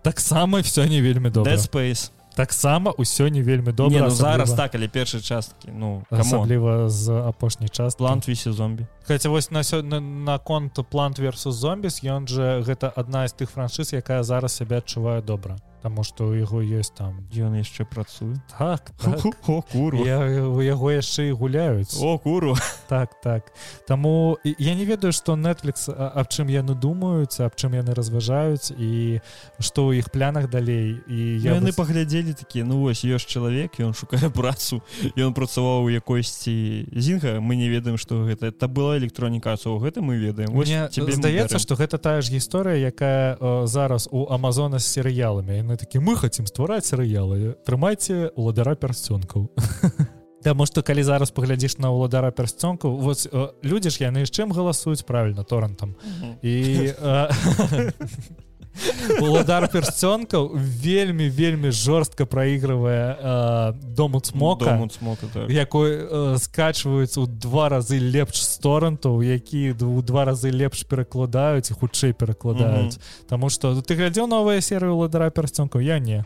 Таксама 0.02 0.60
все 0.60 0.86
не 0.86 1.02
вельмі 1.02 1.30
добра. 1.30 1.52
Dead 1.52 1.58
Space. 1.70 2.10
Таксама 2.36 2.92
ўсё 2.92 3.28
не 3.28 3.42
вельмі 3.42 3.72
добра 3.72 3.98
не, 3.98 4.04
ну, 4.04 4.10
зараз 4.10 4.48
асабліва- 4.50 4.56
так 4.56 4.74
але 4.74 4.88
першай 4.88 5.20
часткі 5.20 5.68
ну 5.74 6.02
асабліва 6.10 6.88
з 6.88 7.10
апошняй 7.10 7.68
час 7.68 7.94
плант 7.94 8.28
вісе 8.28 8.52
зомбі 8.52 8.86
Хаця 9.04 9.28
вось 9.28 9.50
на 9.50 9.58
сё- 9.62 9.82
на, 9.82 10.00
на 10.00 10.38
конт 10.38 10.78
плант 10.90 11.18
versus 11.18 11.52
зомбіс 11.52 12.04
ён 12.04 12.28
же 12.28 12.62
гэта 12.62 12.92
адна 12.96 13.28
з 13.28 13.34
тых 13.34 13.48
франшыз 13.50 13.92
якая 13.94 14.22
зараз 14.22 14.52
сябе 14.56 14.78
адчувае 14.78 15.22
добра 15.22 15.56
Таму 15.82 16.04
што 16.04 16.28
у 16.28 16.34
яго 16.36 16.60
ёсць 16.60 16.92
там 16.92 17.24
ён 17.32 17.56
яшчэ 17.56 17.88
працуе 17.88 18.36
так, 18.58 18.92
так. 19.00 19.24
о 19.48 19.62
куру 19.62 20.04
Я, 20.04 20.20
у 20.44 20.60
яго 20.60 20.92
яшчэ 20.92 21.30
і 21.30 21.32
гуляюць 21.32 21.96
о 22.00 22.18
куру 22.18 22.56
так 22.88 23.20
так. 23.22 23.52
Таму 23.86 24.36
я 24.44 24.74
не 24.74 24.84
ведаю 24.84 25.12
што 25.12 25.36
Netflix 25.40 25.88
аб 25.88 26.28
чым 26.28 26.50
яны 26.52 26.74
думаюць 26.74 27.40
аб 27.40 27.56
чым 27.56 27.74
яны 27.78 27.94
разважаюць 27.94 28.70
і 28.76 29.20
што 29.58 29.88
ў 29.88 30.04
іх 30.04 30.10
плянах 30.10 30.50
далей 30.50 31.00
і 31.08 31.18
я 31.40 31.56
яны 31.56 31.72
вось- 31.72 31.80
паглядзелі 31.80 32.34
такія 32.34 32.64
ну 32.64 32.80
вось 32.84 33.04
ёсць 33.04 33.24
чалавек 33.24 33.80
ён 33.80 33.94
шукае 33.96 34.28
працу 34.28 34.82
ён 35.16 35.32
працаваў 35.32 35.86
у 35.86 35.90
якойсьці 35.90 36.88
зінга. 36.92 37.40
Мы 37.40 37.56
не 37.56 37.68
ведаем 37.72 37.96
што 37.96 38.26
гэта 38.28 38.52
это 38.52 38.68
была 38.68 38.98
электронікацыя 39.00 39.72
гэта 39.80 40.02
мы 40.02 40.20
ведаем 40.20 40.52
Мне 40.52 40.90
здаецца 40.90 41.56
што 41.58 41.74
гэта 41.74 41.96
тая 41.96 42.20
ж 42.20 42.30
гісторыя 42.36 42.76
якая 42.76 43.36
э, 43.40 43.66
зараз 43.66 44.08
у 44.12 44.26
Амазона 44.28 44.78
з 44.78 44.86
серыяламі 44.86 45.62
яны 45.70 45.78
такі 45.78 46.02
мы 46.02 46.18
хацім 46.18 46.50
ствараць 46.50 46.90
серыялы 46.90 47.54
трымайце 47.62 48.34
уладара 48.34 48.74
пярсцёнкаў 48.74 49.46
Таму 50.42 50.64
што 50.66 50.82
калі 50.82 51.04
зараз 51.04 51.30
паглядзіш 51.36 51.78
на 51.78 51.92
уладара 51.94 52.32
пярсцёнкаў 52.34 52.98
вот 52.98 53.22
людзі 53.62 53.90
ж 53.94 54.10
яны 54.10 54.26
з 54.26 54.32
чым 54.34 54.50
галасуюць 54.50 55.06
правільна 55.06 55.44
торрентам 55.46 55.94
Мгм. 56.02 56.42
і 56.42 56.90
уладар 59.20 59.68
пярсцёнкаў 59.68 60.54
вельмі 60.54 61.28
вельмі 61.28 61.70
жорстка 61.70 62.26
праігрывае 62.26 63.16
э, 63.18 63.72
дому 63.96 64.20
цмока 64.20 64.64
Дом 64.64 64.82
от 64.82 64.92
смока 64.92 65.26
так. 65.32 65.50
якой 65.50 65.90
э, 65.92 66.38
скачваюць 66.38 67.16
у 67.18 67.26
два 67.26 67.68
разы 67.68 67.98
лепш 67.98 68.42
з 68.42 68.58
торрентаў 68.58 69.22
які 69.22 69.74
у 69.82 70.02
два 70.02 70.24
разы 70.24 70.50
лепш 70.50 70.84
перакладаюць 70.84 71.70
і 71.70 71.74
хутчэй 71.74 72.12
перакладаюць 72.12 72.98
Таму 73.28 73.50
што 73.50 73.74
ты 73.82 73.94
глядзеў 73.94 74.26
новыя 74.26 74.60
серыю 74.60 74.96
ладара 74.96 75.30
пярсцёнкаў 75.30 75.80
я 75.80 75.98
не. 75.98 76.24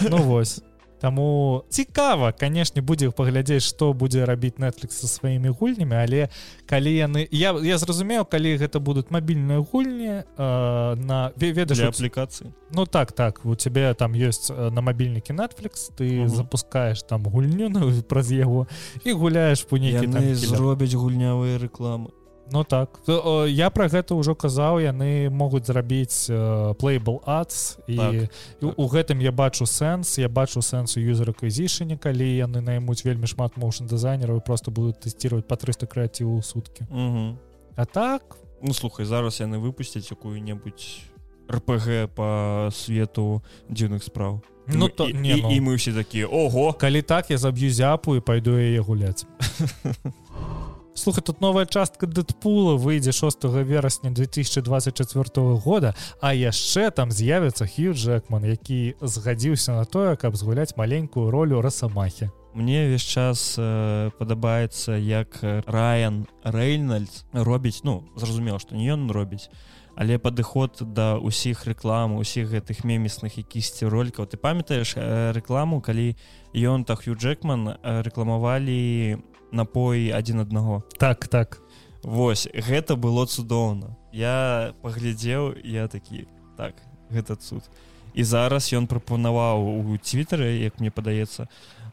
Ну 0.00 0.16
вось 0.18 0.60
Таму 1.00 1.62
цікава 1.70 2.32
канешне 2.32 2.82
будзе 2.82 3.10
паглядзець 3.10 3.62
што 3.62 3.92
будзе 3.92 4.24
рабіць 4.26 4.58
Netflix 4.58 4.98
са 4.98 5.06
сваімі 5.08 5.48
гульнямі 5.54 5.94
але 5.94 6.28
калі 6.66 6.90
яны 6.90 7.28
я, 7.30 7.52
я 7.62 7.78
зразумеў 7.78 8.24
калі 8.26 8.56
гэта 8.58 8.80
будуць 8.80 9.06
мабільныя 9.10 9.62
гульні 9.62 10.26
э, 10.26 10.94
на 10.98 11.30
ве- 11.38 11.52
ведаеш 11.52 11.80
аплікацыі. 11.94 12.50
Ну 12.74 12.86
так 12.86 13.12
так 13.12 13.40
у 13.44 13.54
цябе 13.54 13.94
там 13.94 14.12
ёсць 14.12 14.50
э, 14.50 14.70
на 14.70 14.80
мабільнікі 14.80 15.32
Netflix 15.32 15.90
ты 15.96 16.20
Мгм. 16.26 16.28
запускаешь 16.28 17.02
там 17.02 17.22
гульню 17.22 17.68
ну, 17.68 17.92
праз 18.02 18.32
яго 18.32 18.66
і 19.04 19.12
гуляеш 19.12 19.62
по 19.62 19.78
нейкі 19.78 20.34
зробяць 20.34 20.94
гульнявыя 20.94 21.58
рэкламы 21.58 22.10
Ну 22.50 22.64
так. 22.64 23.00
То, 23.04 23.22
о, 23.24 23.46
я 23.46 23.70
про 23.70 23.88
гэта 23.88 24.16
ўжо 24.16 24.34
казаў 24.34 24.80
яны 24.80 25.28
могуць 25.28 25.68
зрабіць 25.68 26.30
э, 26.30 26.74
playable 26.80 27.20
ads 27.24 27.78
і, 27.86 27.96
Так, 27.96 28.14
і 28.62 28.72
у 28.76 28.88
гэтым 28.88 29.20
я 29.20 29.32
бачу 29.32 29.66
сэнс. 29.66 30.18
Я 30.18 30.28
бачу 30.28 30.62
сэнс 30.62 30.96
у 30.96 31.00
юзер 31.00 31.30
аквізішыне 31.30 31.98
калі 32.00 32.24
яны 32.24 32.60
наймуць 32.60 33.04
вельмі 33.04 33.26
шмат 33.28 33.56
моушн 33.56 33.84
дызайнераў 33.84 34.40
просто 34.40 34.70
будуць 34.70 35.00
тэсціраваць 35.04 35.44
па 35.44 35.56
300 35.56 35.86
крэатыву 35.86 36.40
ў 36.40 36.42
суткі. 36.42 36.88
Мгм. 36.88 37.36
А 37.76 37.84
так? 37.84 38.36
Ну 38.62 38.72
слухай 38.72 39.04
зараз 39.04 39.40
яны 39.40 39.60
выпусцяць 39.60 40.08
якую-небудзь 40.10 41.04
РПГ 41.52 42.08
по 42.14 42.68
свету 42.72 43.42
дзіўных 43.68 44.02
спраў. 44.02 44.40
Ну, 44.68 44.88
то- 44.88 45.08
і, 45.08 45.14
не, 45.14 45.36
і, 45.38 45.42
ну. 45.42 45.50
і 45.50 45.60
мы 45.60 45.74
ўсе 45.76 45.92
такія 45.92 46.26
Ого! 46.26 46.72
Калі 46.72 47.02
так 47.02 47.30
я 47.30 47.38
заб'ю 47.38 47.70
зяпу 47.72 48.16
і 48.16 48.20
пайду 48.20 48.58
яе 48.60 48.80
гуляць 48.80 49.24
Слухай 50.98 51.22
тут 51.22 51.40
новая 51.40 51.64
частка 51.64 52.08
дэдпула 52.08 52.74
выйдзе 52.74 53.12
6 53.12 53.44
верасня 53.62 54.10
2024 54.10 55.54
года 55.54 55.94
а 56.20 56.34
яшчэ 56.34 56.90
там 56.90 57.12
з'явіцца 57.12 57.70
Хью 57.70 57.94
Джекман 57.94 58.42
які 58.44 58.98
згадзіўся 59.00 59.78
на 59.78 59.84
тое 59.84 60.16
каб 60.16 60.34
згуляць 60.34 60.74
маленькую 60.76 61.30
ролю 61.30 61.62
расамахі 61.62 62.30
Мне 62.52 62.90
ўвесь 62.90 63.06
час 63.06 63.54
э, 63.62 64.10
падабаецца 64.18 64.98
як 64.98 65.38
Райан 65.70 66.26
Рэйнальдс 66.42 67.30
робіць 67.30 67.86
ну 67.86 68.02
зразумела 68.16 68.58
што 68.58 68.74
не 68.74 68.90
ён 68.90 69.06
робіць 69.14 69.46
але 69.94 70.18
падыход 70.18 70.82
да 70.82 71.14
ўсіх 71.22 71.62
рэклам 71.66 72.18
усіх 72.18 72.50
гэтых 72.50 72.82
мемісных 72.82 73.38
якісьці 73.38 73.86
ролікаў. 73.86 74.26
Ты 74.26 74.38
памятаеш 74.38 74.94
э, 74.98 75.30
рэкламу 75.30 75.78
калі 75.78 76.18
ён 76.54 76.82
та 76.82 76.98
Хью 76.98 77.14
Джекман 77.14 77.78
э, 77.78 78.02
рэкламавалі 78.02 79.22
напой 79.52 80.10
адзін 80.10 80.40
аднаго. 80.40 80.82
Так 80.98 81.28
так. 81.28 81.60
Вось 82.02 82.48
гэта 82.54 82.96
было 82.96 83.26
цудоўна. 83.26 83.96
Я 84.12 84.74
паглядзеў 84.82 85.58
я 85.64 85.88
такі 85.88 86.26
так 86.56 86.74
гэта 87.10 87.36
цуд. 87.36 87.62
І 88.14 88.24
зараз 88.24 88.72
ён 88.72 88.86
прапанаваў 88.86 89.62
у 89.62 89.96
твиттары 89.98 90.58
як 90.62 90.80
мне 90.80 90.90
падаецца 90.90 91.48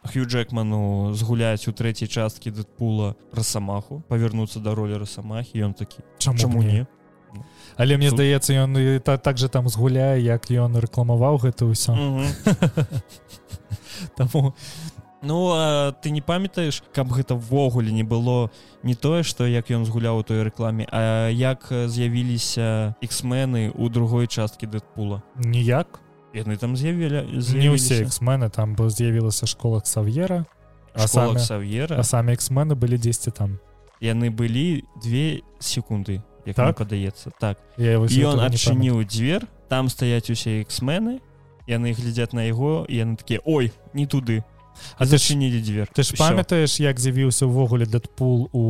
Хью 0.05 0.25
Джекману 0.25 1.13
згуляць 1.17 1.67
у 1.67 1.73
трэцяй 1.73 2.07
часткі 2.07 2.53
дэдпула 2.53 3.15
расамаху 3.33 4.03
павярнуцца 4.09 4.61
да 4.61 4.75
ролі 4.77 5.01
расамахі 5.01 5.65
ён 5.65 5.73
такі 5.73 6.05
чаму, 6.17 6.37
чаму 6.37 6.61
не? 6.61 6.85
але 7.77 7.97
мне 7.97 8.09
здаецца 8.09 8.53
ён 8.53 8.77
і 8.77 8.99
та, 8.99 9.17
так 9.17 9.37
же 9.37 9.49
там 9.49 9.67
згуляе 9.69 10.21
як 10.21 10.45
ён 10.51 10.77
рэкламаваў 10.77 11.41
гэта 11.43 11.65
ўсё. 11.65 11.91
Мгм. 11.91 12.27
Таму 14.17 14.53
Ну 15.25 15.49
а 15.53 15.91
ты 15.91 16.11
не 16.11 16.21
памятаеш 16.21 16.83
каб 16.93 17.09
гэта 17.09 17.33
ввогуле 17.33 17.91
не 17.91 18.03
было 18.03 18.51
не 18.83 18.93
тое 18.93 19.23
што 19.25 19.49
як 19.49 19.71
ён 19.73 19.85
згуляў 19.85 20.21
у 20.21 20.23
той 20.23 20.45
рэкламе 20.45 20.85
А 20.91 21.29
як 21.33 21.65
з'явіліся 21.71 22.93
іксмены 23.01 23.73
у 23.73 23.89
другой 23.89 24.27
часткі 24.27 24.69
дэдпула? 24.69 25.25
Ніяк. 25.41 25.99
Яны 26.33 26.57
там 26.61 26.77
з'явілі 26.77 27.25
не 27.57 27.73
ўсе 27.73 28.05
іксмены 28.05 28.53
там 28.53 28.77
бы 28.77 28.89
з'явілася 28.93 29.49
школа 29.49 29.81
ксав'ера 29.81 30.45
а 30.93 31.07
самі 31.09 31.41
сав'ера 31.41 31.97
а 31.97 32.03
самі 32.05 32.37
іксмены 32.37 32.77
былі 32.77 33.01
дзесьці 33.01 33.33
там. 33.33 33.57
Яны 33.97 34.29
былі 34.29 34.85
две 35.01 35.41
секунды 35.57 36.21
як 36.45 36.55
так? 36.55 36.77
падаецца. 36.77 37.33
Так. 37.41 37.57
Ён 37.81 38.45
адчыніў 38.45 39.01
дзверь 39.09 39.49
там 39.73 39.89
стаяць 39.89 40.29
усе 40.29 40.61
іксмены 40.61 41.17
яны 41.65 41.93
глядзяць 41.97 42.33
на 42.37 42.45
яго 42.45 42.85
яны 42.85 43.17
такія 43.17 43.41
ой 43.45 43.73
не 43.93 44.05
туды 44.05 44.45
А 44.97 45.05
зачынілі 45.05 45.61
дзвер 45.61 45.87
ты 45.93 46.03
ж 46.03 46.15
памятаеш 46.17 46.79
як 46.79 46.99
з'явіўся 46.99 47.45
ўвогуле 47.45 47.85
дэдпул 47.85 48.49
у 48.51 48.63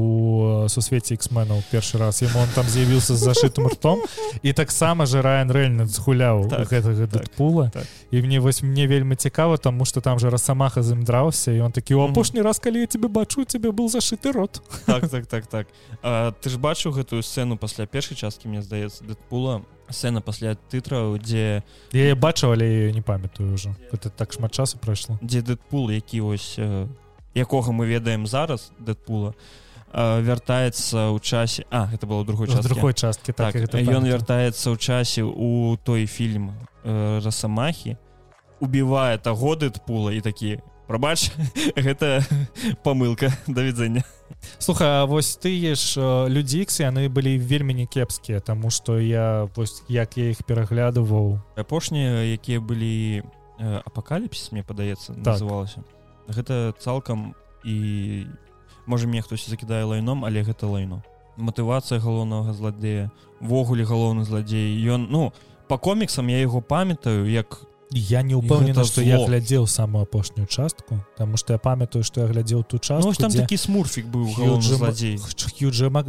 сусвеце 0.70 1.16
іксменаў 1.16 1.64
першы 1.72 1.98
раз? 1.98 2.22
Яму 2.22 2.40
он 2.40 2.50
там 2.56 2.66
з'явіўся 2.66 3.16
з 3.16 3.22
зашытым 3.22 3.68
ртом. 3.68 4.02
І 4.42 4.54
таксама 4.54 5.06
же 5.06 5.22
Райан 5.22 5.52
Рэльнет 5.52 5.90
згуляў 5.90 6.50
так, 6.50 6.70
гэтага 6.70 7.08
так, 7.08 7.22
дэдпула 7.22 7.70
так. 7.74 7.86
і 8.12 8.22
мне 8.22 8.40
вось 8.40 8.64
мне 8.64 8.88
вельмі 8.88 9.16
цікава 9.16 9.58
тому 9.58 9.86
что 9.86 10.02
там 10.02 10.20
же 10.20 10.30
расамаха 10.30 10.84
з 10.84 10.92
ім 10.92 11.04
драўся 11.04 11.52
і 11.52 11.60
он 11.62 11.72
такі 11.72 11.96
у 11.96 12.02
апошні 12.02 12.42
раз 12.42 12.60
калі 12.60 12.80
я 12.80 12.88
тебе 12.88 13.08
бачу 13.08 13.46
тебе 13.46 13.72
был 13.72 13.90
зашыты 13.90 14.32
рот 14.32 14.62
так 14.86 15.10
так 15.10 15.26
так 15.26 15.48
так. 15.48 15.68
А, 16.02 16.32
ты 16.32 16.50
ж 16.50 16.58
бачыў 16.58 16.92
гэтую 16.92 17.24
сцэну 17.24 17.58
пасля 17.58 17.86
першай 17.86 18.18
часткі 18.18 18.48
мне 18.48 18.62
здаецца 18.62 19.04
дэдпула 19.04 19.62
сцена 19.90 20.22
пасля 20.22 20.56
тытраў 20.72 21.18
дзе 21.22 21.64
я 21.94 22.16
бачыў 22.16 22.54
але 22.54 22.92
не 22.92 23.02
памятаю 23.02 23.54
ўжо. 23.54 23.76
Это 23.92 24.10
так 24.10 24.34
шмат 24.34 24.52
часу 24.52 24.78
прайшло. 24.78 25.18
дзе 25.22 25.42
дэдпул 25.42 25.90
які 25.90 26.22
вось 26.22 26.56
э, 26.58 26.88
якога 27.34 27.72
мы 27.72 27.86
ведаем 27.86 28.28
зараз 28.28 28.72
дэдпула 28.80 29.36
э, 29.94 30.22
вяртаецца 30.22 31.14
ў 31.14 31.20
часе 31.20 31.66
А 31.70 31.90
это 31.94 32.08
было 32.08 32.26
другой 32.26 32.48
час 32.48 32.66
другой 32.66 32.94
часткі 32.94 33.32
так, 33.32 33.54
так 33.54 33.82
ён 33.82 34.06
вяртаецца 34.06 34.72
ў 34.72 34.78
часе 34.78 35.24
у 35.24 35.78
той 35.84 36.06
фільм 36.06 36.54
э, 36.84 37.22
расамахі 37.24 37.98
убівае 38.60 39.18
таго 39.18 39.56
дэдпула 39.56 40.14
і 40.16 40.22
такі 40.22 40.60
прабач 40.88 41.32
гэта 41.76 42.22
памылка 42.84 43.32
давядзення 43.48 44.04
слуха 44.60 45.06
вось 45.06 45.38
ты 45.38 45.54
ж 45.76 46.00
людзікс 46.30 46.80
яны 46.82 47.10
былі 47.10 47.38
вельмі 47.38 47.74
не 47.74 47.86
кепскія 47.86 48.40
тому 48.40 48.70
что 48.70 49.00
я 49.00 49.50
вось 49.56 49.84
як 49.88 50.18
я 50.18 50.30
іх 50.30 50.46
пераглядываў 50.46 51.40
апошнія 51.56 52.26
якія 52.34 52.60
былі 52.60 53.24
апакаліпсіс 53.60 54.52
мне 54.52 54.64
падаецца 54.64 55.14
так. 55.14 55.36
называлася. 55.36 55.84
Гэта 56.28 56.74
цалкам 56.80 57.36
і 57.64 58.28
можа 58.86 59.08
мне 59.08 59.22
хтось 59.22 59.48
закідае 59.50 59.84
лайном 59.84 60.26
але 60.26 60.44
гэта 60.44 60.68
лайно. 60.68 61.04
Матывацыя 61.38 62.00
галоўнага 62.00 62.54
зладзея 62.54 63.12
ввогуле 63.40 63.84
галоўны 63.84 64.24
зладзей. 64.24 64.76
Ён 64.88 65.08
ну 65.10 65.34
по 65.68 65.78
коміксам 65.78 66.28
я 66.28 66.40
яго 66.40 66.62
памятаю 66.62 67.30
як 67.30 67.62
я 67.92 68.22
не 68.22 68.36
упэўнена 68.36 68.84
что 68.84 69.02
я 69.02 69.24
глядзеў 69.26 69.68
самую 69.68 70.04
апошнюю 70.04 70.48
частку 70.48 71.06
потому 71.14 71.38
что 71.38 71.54
я 71.54 71.60
памятаю 71.60 72.04
что 72.04 72.22
я 72.22 72.28
глядзеў 72.28 72.64
ту 72.64 72.80
час 72.80 73.06
ну, 73.06 73.14
там 73.14 73.32
такі 73.32 73.58
смурфік 73.58 74.08
быў 74.08 74.62
зладзей 74.62 75.20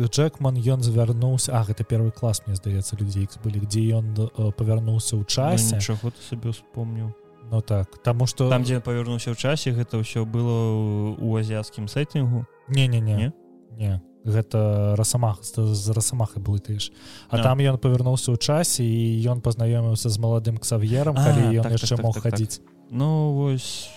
Джекман 0.09 0.57
ён 0.57 0.83
звярнуўся 0.83 1.53
А 1.57 1.64
гэта 1.64 1.85
первый 1.85 2.12
клас 2.12 2.43
мне 2.47 2.57
здаецца 2.57 2.97
людзей 2.97 3.29
былі 3.45 3.61
дзе 3.66 3.97
ён 3.97 4.14
э, 4.16 4.53
павярнуўся 4.53 5.16
ў 5.16 5.24
часе. 5.24 5.81
чаго 5.81 6.11
ты 6.11 6.20
сабе 6.22 6.53
вспомніў 6.53 7.12
Ну 7.51 7.61
так 7.61 8.03
таму 8.03 8.27
что 8.27 8.51
там 8.51 8.64
дзе 8.64 8.81
павярнуўся 8.81 9.31
ў 9.31 9.37
часе 9.37 9.70
гэта 9.70 10.01
ўсё 10.03 10.27
было 10.27 11.14
у 11.14 11.37
азіяцкім 11.37 11.87
сеттингу. 11.89 12.47
Не 12.68 12.89
не 12.89 13.01
не 13.01 13.14
не? 13.14 13.33
Не 13.79 14.01
гэта 14.27 14.95
расамах 14.99 15.43
з 15.43 15.95
расамахай 15.95 16.43
блытаеш 16.43 16.91
а, 17.29 17.39
а 17.39 17.43
там 17.43 17.62
ён 17.62 17.79
павярнуўся 17.79 18.35
ў 18.35 18.39
часе 18.39 18.85
і 18.85 19.22
ён 19.31 19.41
пазнаёміўся 19.41 20.11
з 20.11 20.18
маладым 20.18 20.59
ксав'ерам 20.59 21.14
калі 21.14 21.55
ён 21.57 21.64
так, 21.64 21.79
яшчэ 21.79 21.97
так, 21.97 22.05
мог 22.05 22.14
так, 22.18 22.29
хадзіць 22.29 22.59
так, 22.59 22.66
так. 22.66 22.91
ну 22.91 23.09
вось 23.33 23.89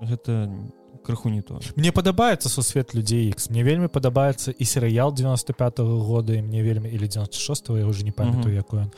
гэта 0.00 0.52
крыху 1.02 1.28
не 1.28 1.42
то 1.42 1.60
мне 1.76 1.92
падабаецца 1.92 2.48
сусвет 2.48 2.94
людзей 2.94 3.30
X 3.30 3.50
мне 3.50 3.62
вельмі 3.62 3.88
падабаецца 3.88 4.52
і 4.52 4.64
серыял 4.64 5.12
95 5.12 5.80
-го 5.80 6.00
года 6.00 6.34
і 6.34 6.42
мне 6.42 6.62
вельмі 6.62 6.88
или 6.88 7.08
96 7.08 7.70
я 7.70 7.86
уже 7.86 8.04
не 8.04 8.12
памятаю 8.12 8.54
якой 8.54 8.80
ён. 8.80 8.90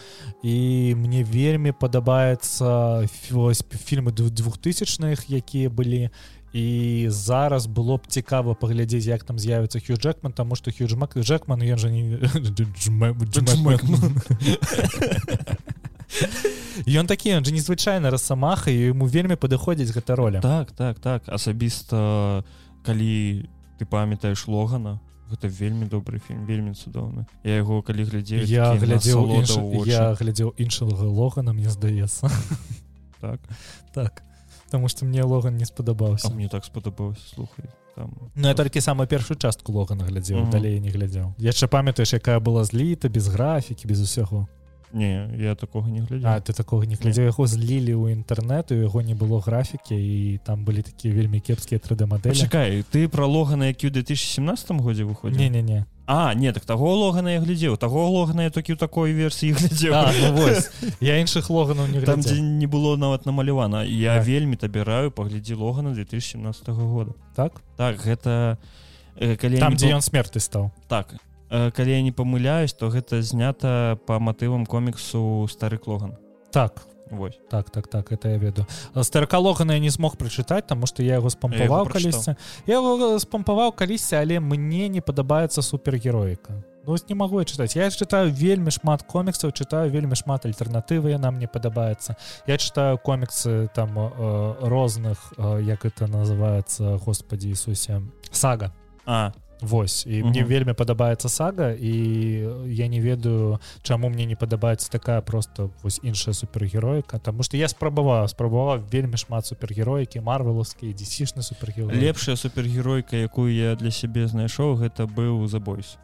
І 0.43 0.95
мне 0.95 1.24
вельмі 1.24 1.72
падабаецца 1.72 3.07
фільмы 3.87 4.12
двухтысячных 4.12 5.30
якія 5.30 5.70
былі 5.70 6.11
і 6.53 7.07
зараз 7.09 7.66
было 7.66 7.96
б 7.96 8.07
цікава 8.07 8.55
паглядзець 8.55 9.09
як 9.09 9.24
там 9.24 9.38
з'явіцца 9.38 9.80
хью 9.80 9.96
джекман 9.96 10.32
тому 10.32 10.57
что 10.57 10.70
хьюджмак 10.70 11.16
джекман 11.16 11.62
ён 11.64 11.78
жа 11.78 11.88
не 11.88 12.20
ён 17.00 17.07
такі 17.07 17.36
он 17.36 17.44
же 17.44 17.53
незвычайна 17.53 18.11
расамаха 18.11 18.70
і 18.70 18.92
ему 18.92 19.07
вельмі 19.07 19.36
падыходзіць 19.36 19.96
гэта 19.96 20.16
роля. 20.16 20.40
Так 20.40 20.72
так 20.72 20.98
так. 21.00 21.22
Асабіста 21.28 22.44
калі 22.84 23.48
ты 23.78 23.88
памятаеш 23.88 24.46
логана 24.48 25.00
гэта 25.32 25.48
вельмі 25.48 25.88
добры 25.88 26.20
фільм 26.20 26.44
вельмі 26.44 26.76
цудоўны. 26.76 27.24
Я 27.44 27.64
яго 27.64 27.80
калі 27.80 28.05
глядзеў 28.05 28.44
я 28.44 28.76
глядзеў 28.76 29.88
я 29.88 30.12
глядзеў 30.12 30.53
іншага 30.57 31.09
логана 31.09 31.53
мне 31.53 31.70
здаецца. 31.70 32.28
Так. 33.20 33.40
Так 33.94 34.22
потому 34.72 34.88
что 34.88 35.04
мне 35.04 35.22
логан 35.22 35.56
не 35.56 35.66
спадабаўся 35.66 36.30
мне 36.32 36.48
так 36.48 36.64
спадабаўся 36.64 37.20
слухай 37.34 37.64
там. 37.94 38.10
Ну 38.34 38.48
я 38.48 38.54
толькі 38.54 38.80
самую 38.80 39.06
першую 39.06 39.36
частку 39.36 39.72
лога 39.72 39.94
наглядзеў 39.94 40.38
mm 40.38 40.44
-hmm. 40.44 40.50
далей 40.50 40.80
не 40.80 40.88
глядзеў 40.88 41.34
яшчэ 41.38 41.66
памятаеш 41.66 42.14
якая 42.14 42.38
была 42.38 42.64
зліта 42.64 43.08
без 43.08 43.28
графікі 43.28 43.88
без 43.88 44.00
усяго 44.00 44.46
не 44.92 45.28
я 45.38 45.54
такого 45.54 45.88
не 45.88 46.00
глядзеў 46.00 46.28
А 46.28 46.40
ты 46.40 46.56
такого 46.56 46.84
не 46.84 46.94
глядзеў 46.94 47.24
яго 47.24 47.46
злілі 47.46 47.94
ў 47.94 48.12
інтэрнету 48.12 48.74
яго 48.74 49.02
не 49.02 49.14
было 49.14 49.40
графікі 49.40 49.94
і 49.94 50.38
там 50.44 50.64
былі 50.64 50.82
такія 50.82 51.14
вельмі 51.14 51.40
кепскія 51.40 51.80
3d 51.80 52.06
мадэлі 52.06 52.34
чакай 52.34 52.84
ты 52.92 53.08
про 53.08 53.26
логана 53.26 53.66
які 53.66 53.86
ў 53.86 53.92
2017 53.92 54.80
годзе 54.80 55.04
выходзі 55.04 55.36
не 55.36 55.50
не 55.50 55.62
не 55.62 55.84
А 56.07 56.34
не 56.34 56.53
так 56.53 56.64
таго 56.64 56.94
логана 56.94 57.34
я 57.34 57.40
глядзеў 57.40 57.76
таго 57.78 58.09
логана 58.11 58.48
я 58.48 58.50
толькі 58.50 58.74
ў 58.74 58.78
такой 58.78 59.12
версіі 59.12 59.55
глядзеў. 59.59 59.94
Ну, 60.34 60.50
я 61.00 61.18
іншых 61.22 61.50
логанаў 61.50 61.86
не 61.88 62.03
там 62.03 62.20
дзе 62.20 62.40
не 62.40 62.66
было 62.66 62.96
нават 62.96 63.26
намалявана. 63.26 63.84
Я 63.84 64.18
так. 64.18 64.26
вельмі 64.26 64.57
табіраю 64.57 65.11
паглядзі 65.11 65.55
логана 65.55 65.94
2017 65.94 66.68
года. 66.68 67.14
Так? 67.36 67.62
Так 67.76 68.03
гэта 68.03 68.59
э, 69.16 69.36
калі 69.36 69.59
там 69.62 69.78
дзе 69.78 69.94
ён 69.94 70.03
смерты 70.03 70.42
стаў. 70.42 70.72
Так 70.88 71.14
э, 71.50 71.70
калі 71.70 71.90
я 71.90 72.03
не 72.03 72.11
памыляюсь 72.11 72.74
то 72.74 72.90
гэта 72.90 73.22
знята 73.22 73.98
по 74.07 74.18
матывам 74.18 74.66
коміксу 74.66 75.46
стары 75.48 75.78
логан 75.86 76.18
так 76.53 76.84
Вось. 77.12 77.38
так 77.48 77.70
так 77.70 77.88
так 77.88 78.12
это 78.12 78.28
я 78.28 78.38
веду. 78.38 78.66
Старкалогана 79.02 79.72
я 79.72 79.78
не 79.78 79.90
смог 79.90 80.16
прачытаць 80.16 80.66
тому 80.66 80.86
что 80.86 81.02
я 81.02 81.14
яго 81.20 81.30
спампаваў 81.30 81.92
калісьці 81.92 82.36
я 82.66 82.76
его 82.80 83.18
спампаваў 83.18 83.72
калісьці 83.72 84.16
але 84.16 84.40
мне 84.40 84.88
не 84.88 85.00
падабаецца 85.00 85.62
супергероіка 85.62 86.64
Ну 86.86 86.96
не 87.08 87.14
могу 87.14 87.38
чытаць 87.44 87.76
я 87.76 87.90
чытаю 87.90 88.32
вельмі 88.34 88.70
шмат 88.74 89.02
коміксаў 89.06 89.52
чытаю 89.52 89.90
вельмі 89.90 90.16
шмат 90.18 90.46
альтэрнатывы 90.46 91.14
нам 91.18 91.38
не 91.38 91.46
падабаецца. 91.46 92.16
Я 92.46 92.58
чытаю 92.58 92.98
коміксы 92.98 93.70
там 93.74 93.94
э, 93.98 94.54
розных 94.60 95.32
э, 95.38 95.62
як 95.62 95.84
это 95.84 96.06
называется 96.06 96.98
господи 96.98 97.48
Ісусе 97.48 98.02
сага. 98.32 98.72
А 99.06 99.32
Вось. 99.62 100.04
І 100.06 100.22
мне 100.22 100.44
вельмі 100.44 100.74
падабаецца 100.74 101.30
сага 101.30 101.72
і 101.72 101.92
я 102.66 102.88
не 102.88 103.00
ведаю 103.00 103.60
чаму 103.82 104.10
мне 104.10 104.26
не 104.26 104.36
падабаецца 104.36 104.90
такая 104.90 105.20
просто 105.22 105.70
вось 105.82 106.00
іншая 106.02 106.34
супергероіка. 106.34 107.18
Таму 107.18 107.42
что 107.42 107.56
я 107.56 107.68
спрабаваў 107.68 108.28
спрабаваў 108.28 108.82
вельмі 108.90 109.16
шмат 109.16 109.46
супергероікі 109.46 110.20
марвеловскі 110.20 110.92
дзесішны 110.92 111.42
супергерой 111.42 111.94
лепшая 111.94 112.36
супергеройка 112.36 113.16
якую 113.16 113.54
я 113.54 113.76
для 113.76 113.90
сябе 113.90 114.26
знайшоў 114.26 114.82
гэта 114.82 115.06
быў 115.06 115.46
забойс 115.46 115.98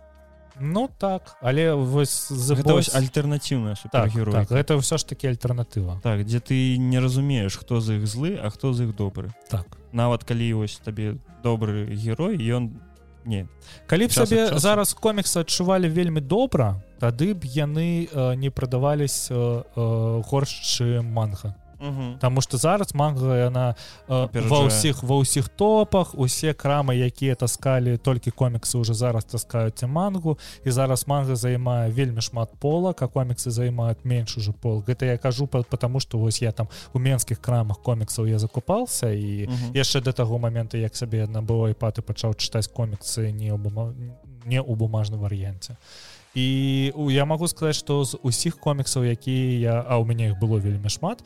Ну 0.60 0.90
так. 0.98 1.36
Але 1.40 1.74
вось 1.74 2.28
забось 2.28 2.94
альтэрнатыўная 2.94 3.76
супергерой 3.76 4.34
так, 4.34 4.48
так, 4.48 4.58
гэта 4.58 4.74
ўсё 4.78 4.98
ж 4.98 5.06
таки 5.06 5.30
альтэрнатыва. 5.30 6.00
Так 6.02 6.26
дзе 6.26 6.40
ты 6.40 6.78
не 6.78 6.98
разумееш 6.98 7.54
хто 7.54 7.80
з 7.80 8.02
іх 8.02 8.06
злы 8.06 8.38
а 8.42 8.50
хто 8.50 8.72
з 8.74 8.90
іх 8.90 8.96
добры. 8.96 9.30
Так. 9.48 9.66
Нават 9.92 10.24
калі 10.24 10.52
вось 10.58 10.82
табе 10.82 11.18
добры 11.42 11.86
герой 11.94 12.42
ён 12.42 12.82
не 13.28 13.44
калі 13.86 14.08
б 14.08 14.16
сабе 14.16 14.58
зараз 14.58 14.96
коміксы 14.96 15.44
адчувалі 15.44 15.92
вельмі 15.92 16.24
добра 16.24 16.80
тады 16.98 17.34
б 17.34 17.44
яны 17.44 18.08
э, 18.10 18.34
не 18.34 18.50
прадавались 18.50 19.28
э, 19.30 19.36
э, 19.36 20.22
горш 20.26 20.50
чым 20.50 21.12
манха. 21.12 21.54
Таму 22.20 22.40
што 22.42 22.58
зараз 22.58 22.94
манга 22.94 23.36
яна 23.38 23.66
э, 24.08 24.26
ва 24.50 24.58
ўсіх 24.66 25.02
ва 25.06 25.22
ўсіх 25.22 25.46
топах 25.48 26.14
усе 26.18 26.50
крамы 26.50 26.98
якія 26.98 27.38
таскалі 27.38 27.98
толькі 28.02 28.34
коміксы 28.34 28.78
уже 28.78 28.94
зараз 28.94 29.24
таскаюць 29.24 29.86
мангу. 29.86 30.38
І 30.64 30.70
зараз 30.70 31.06
манга 31.06 31.36
займае 31.36 31.90
вельмі 31.94 32.20
шмат 32.20 32.50
полак 32.58 33.02
а 33.02 33.06
коміксы 33.06 33.50
займаюць 33.54 34.02
менш 34.02 34.36
уже 34.36 34.52
пол 34.52 34.82
гэта 34.82 35.06
я 35.06 35.18
кажу 35.18 35.46
потому 35.46 36.00
что 36.00 36.18
вось 36.18 36.42
я 36.42 36.52
там 36.52 36.68
у 36.92 36.98
менскіх 36.98 37.38
крамах 37.38 37.78
коміксаў 37.78 38.26
я 38.26 38.38
закупался 38.38 39.14
і 39.14 39.46
яшчэ 39.74 40.02
да 40.02 40.12
таго 40.12 40.38
моменту 40.38 40.78
як 40.78 40.96
сабе 40.96 41.26
набыў 41.26 41.70
айпад 41.70 41.98
і 41.98 42.02
пачаў 42.02 42.34
чытаць 42.34 42.66
коміксы 42.66 43.30
не 43.30 43.54
ў 43.54 43.58
бума... 43.58 43.94
не 44.44 44.58
ў 44.58 44.74
бумажным 44.74 45.22
варыянце 45.22 45.78
і 45.78 46.17
у- 46.94 47.10
я 47.10 47.24
могу 47.24 47.48
сказаць 47.48 47.76
что 47.76 48.04
з 48.04 48.18
усіх 48.22 48.58
коміксаў 48.60 49.04
якія 49.04 49.58
я 49.60 49.84
а 49.88 49.98
у 49.98 50.04
мяне 50.04 50.28
іх 50.28 50.38
было 50.40 50.60
вельмі 50.60 50.88
шмат 50.88 51.24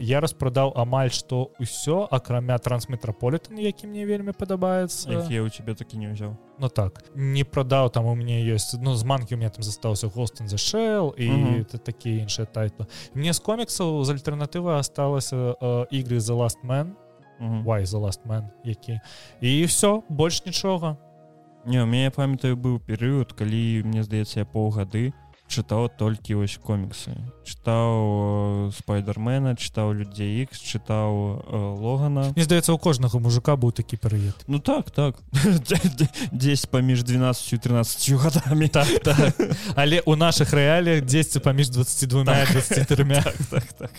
я 0.00 0.20
распрадаў 0.20 0.72
амаль 0.76 1.08
што 1.10 1.50
ўсё 1.60 2.08
акрамя 2.10 2.58
трансметраполітан 2.58 3.58
які 3.58 3.86
мне 3.86 4.06
вельмі 4.06 4.32
падабаецца 4.32 5.10
я 5.30 5.42
у 5.42 5.48
тебе 5.48 5.74
такі 5.74 5.96
не 5.98 6.12
ўзяў 6.12 6.36
Ну 6.58 6.68
так 6.68 7.04
не 7.14 7.44
прадаў 7.44 7.90
там 7.90 8.06
у 8.06 8.14
мяне 8.14 8.40
ёсць 8.54 8.76
ну 8.80 8.94
з 8.94 9.04
манкі 9.04 9.34
у 9.34 9.38
меня 9.38 9.50
там 9.50 9.62
застаўся 9.62 10.08
гостон 10.08 10.48
за 10.48 10.58
шел 10.58 11.14
і 11.18 11.28
Мгм. 11.30 11.60
это 11.60 11.78
такія 11.78 12.24
іншыя 12.24 12.46
тайтлы 12.46 12.86
мне 13.14 13.32
з 13.32 13.40
коміксаў 13.40 14.04
з 14.04 14.10
альтэрнатывы 14.14 14.78
асталася 14.78 15.56
ігры 15.90 16.20
за 16.20 16.34
last 16.34 16.58
man 16.64 16.92
why 17.40 17.82
the 17.84 18.00
last 18.00 18.20
man 18.26 18.48
які. 18.64 19.00
І 19.40 19.64
все 19.64 20.02
больш 20.08 20.46
нічога 20.46 20.96
Не, 21.66 21.82
у 21.82 21.86
мяне 21.86 22.04
я 22.04 22.10
памятаю 22.10 22.56
быў 22.56 22.78
перыяд 22.78 23.32
калі 23.34 23.82
мне 23.82 24.06
здаецца 24.06 24.42
я 24.42 24.46
паўгады 24.46 25.10
чытаў 25.50 25.88
толькі 25.98 26.38
вось 26.42 26.58
коміксы 26.62 27.14
чытаў 27.46 28.70
э, 28.70 28.70
спайдермена 28.74 29.54
чытаў 29.54 29.94
людзей 29.94 30.46
X 30.46 30.58
чытаў 30.58 31.42
э, 31.42 31.58
логана 31.78 32.30
Мне 32.34 32.44
здаецца 32.46 32.74
у 32.74 32.78
кожнага 32.78 33.18
мужика 33.18 33.54
быў 33.54 33.72
такі 33.72 33.96
перыяд 33.96 34.34
ну 34.46 34.58
так 34.58 34.90
так. 34.90 35.18
10 35.32 36.70
паміж 36.70 37.02
12 37.02 37.52
і 37.52 37.58
13 37.58 38.10
гадамі 38.14 38.68
так, 38.68 38.88
так. 39.02 39.34
але 39.74 40.00
у 40.06 40.16
наших 40.16 40.52
рэаліях 40.52 41.02
10 41.02 41.42
паміж 41.42 41.70
22 41.70 42.24
Так. 42.24 42.50
23 42.52 43.04
так, 43.22 43.34
так, 43.50 43.72
так. 43.72 43.92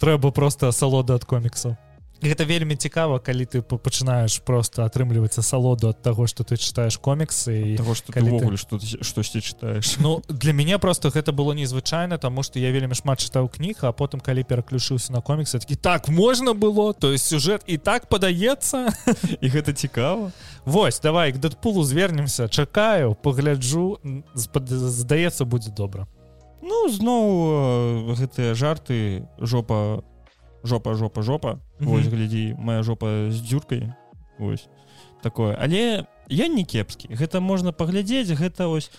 трэба 0.00 0.30
просто 0.32 0.68
асалода 0.68 1.14
ад 1.14 1.24
коміксаў 1.24 1.76
гэта 2.22 2.44
вельмі 2.44 2.74
цікава 2.76 3.18
калі 3.20 3.46
ты 3.46 3.62
па- 3.62 3.78
пачынаеш 3.78 4.42
просто 4.42 4.82
атрымлівацца 4.84 5.40
асалоду 5.40 5.88
ад 5.88 6.02
таго 6.02 6.26
што 6.26 6.42
ты 6.42 6.58
чытаеш 6.58 6.98
коміксы 6.98 7.74
і 7.74 7.76
што 7.78 8.10
ты 8.10 8.12
калі 8.12 8.30
ты- 8.40 8.56
што 8.56 8.78
штосьці 8.78 9.38
чытаеш. 9.38 9.98
Ну 10.00 10.22
для 10.28 10.52
мяне 10.52 10.78
просто 10.78 11.08
гэта 11.08 11.32
было 11.32 11.54
незвычайна 11.54 12.18
тому 12.18 12.42
что 12.42 12.58
я 12.58 12.70
вельмі 12.72 12.94
шмат 12.94 13.18
чытаў 13.22 13.48
кніг 13.48 13.84
а 13.86 13.92
потым 13.92 14.20
калі 14.20 14.42
пераключыўся 14.42 15.12
на 15.12 15.20
коміксы 15.20 15.58
такі 15.58 15.76
так 15.76 16.08
можна 16.08 16.54
было? 16.54 16.92
То 16.92 17.12
есть 17.12 17.26
сюжэт 17.26 17.62
і 17.66 17.78
так 17.78 18.08
падаецца. 18.08 18.90
І 19.40 19.48
гэта 19.48 19.72
цікава. 19.72 20.32
Вось 20.64 21.00
давай 21.00 21.32
к 21.32 21.38
дэдпулу 21.38 21.84
звернемся. 21.84 22.48
Чакаю 22.48 23.14
пагляджу 23.14 23.98
здаецца 24.34 25.44
будзе 25.44 25.70
добра. 25.70 26.06
Ну 26.62 26.88
зноў 26.90 27.24
э, 28.10 28.14
гэтыя 28.18 28.54
жарты 28.54 29.24
жопа 29.38 30.02
жопа 30.62 30.94
жопа 30.94 31.22
жопа. 31.22 31.58
Вось 31.80 32.06
глядзі 32.06 32.54
моя 32.58 32.82
жопа 32.82 33.30
з 33.30 33.40
дзюркай 33.40 33.92
Вось 34.38 34.68
такое. 35.22 35.56
Але 35.60 36.06
я 36.28 36.48
не 36.48 36.64
кепскі. 36.64 37.08
Гэта 37.10 37.40
можна 37.40 37.72
паглядзець 37.72 38.30
гэта 38.30 38.68
вось 38.68 38.90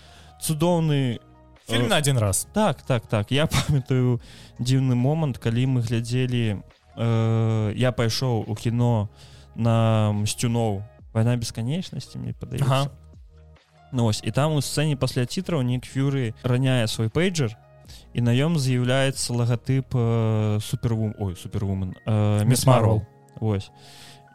цудоўны 0.41 1.19
фільм 1.67 1.85
э, 1.85 1.89
на 1.89 1.95
один 1.95 2.17
раз. 2.17 2.47
Так 2.53 2.81
так 2.81 3.07
так. 3.07 3.31
Я 3.31 3.47
памятаю 3.67 4.21
дзіўны 4.59 4.95
момант 4.95 5.37
калі 5.37 5.65
мы 5.65 5.81
глядзелі 5.81 6.59
э, 6.97 7.73
я 7.75 7.91
пайшоў 7.91 8.43
у 8.47 8.55
кіно 8.55 9.09
на 9.55 10.11
мсцюноў 10.11 10.83
вайна 11.13 11.35
бесканечнасці 11.35 12.19
мне 12.19 12.33
падаецца. 12.33 12.65
Ага. 12.65 12.91
Ну, 13.91 14.05
ось 14.05 14.21
і 14.23 14.31
там 14.31 14.53
у 14.53 14.61
сцэне 14.61 14.95
пасля 14.95 15.25
цітраў 15.25 15.63
нік 15.65 15.85
фюры 15.85 16.33
раняе 16.43 16.85
свой 16.87 17.09
пейджер 17.09 17.57
і 18.13 18.21
на 18.21 18.33
ём 18.33 18.57
з'яўляецца 18.57 19.33
лагатып 19.33 19.93
э, 19.93 20.59
супервум 20.61 21.15
ой 21.19 21.35
супервумен 21.35 21.95
э, 22.05 22.45
Мисс 22.45 22.65
Марвел. 22.65 23.05
Вось 23.39 23.71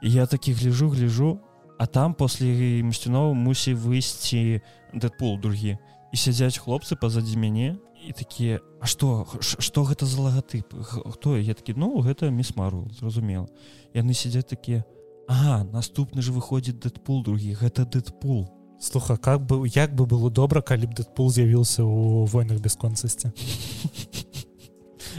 і 0.02 0.10
я 0.10 0.26
такі 0.26 0.52
гляжу 0.52 0.88
гляжу 0.88 1.40
а 1.78 1.86
там 1.86 2.14
после 2.14 2.82
мсцюноў 2.82 3.34
мусі 3.34 3.74
выйсці 3.74 4.62
дэдпул 4.94 5.40
другі 5.40 5.78
і 6.12 6.16
сядзяць 6.16 6.58
хлопцы 6.58 6.94
пазадзі 6.94 7.36
мяне 7.36 7.76
і 8.04 8.12
такія 8.12 8.60
А 8.84 8.86
што 8.86 9.24
што 9.40 9.84
гэта 9.88 10.04
за 10.04 10.20
лагатып 10.20 10.68
хто? 10.84 11.36
Я 11.40 11.54
такі 11.54 11.72
ну 11.76 12.00
гэта 12.04 12.30
мисс 12.30 12.54
Марвел 12.56 12.90
зразумела 12.92 13.48
яны 13.94 14.12
сядзяць 14.12 14.50
такія 14.52 14.84
Ага 15.26 15.64
наступны 15.72 16.20
ж 16.20 16.30
выходзіць 16.36 16.84
дэдпул 16.84 17.24
другі 17.24 17.56
гэта 17.56 17.88
дэдпул 17.88 18.44
слуха 18.84 19.16
как 19.16 19.40
бы 19.40 19.66
як 19.66 19.94
бы 19.94 20.06
было 20.06 20.30
добра 20.30 20.60
калі 20.60 20.86
б 20.86 20.94
дэдпул 21.00 21.30
з'явіўся 21.32 21.84
у 21.84 22.24
войнах 22.24 22.60
бясконцасці 22.60 23.32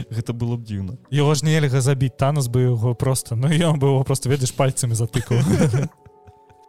гэта 0.09 0.33
было 0.33 0.57
б 0.57 0.63
дзіўна 0.63 0.97
его 1.11 1.33
ж 1.33 1.45
нельга 1.45 1.81
забіць 1.81 2.17
танас 2.17 2.47
бы 2.47 2.69
яго 2.69 2.93
просто 2.93 3.35
ну 3.35 3.49
ён 3.49 3.79
бы 3.79 3.87
его 3.87 4.03
просто 4.03 4.29
ведаеш 4.29 4.53
пальцамі 4.53 4.95
затыкаў 4.95 5.41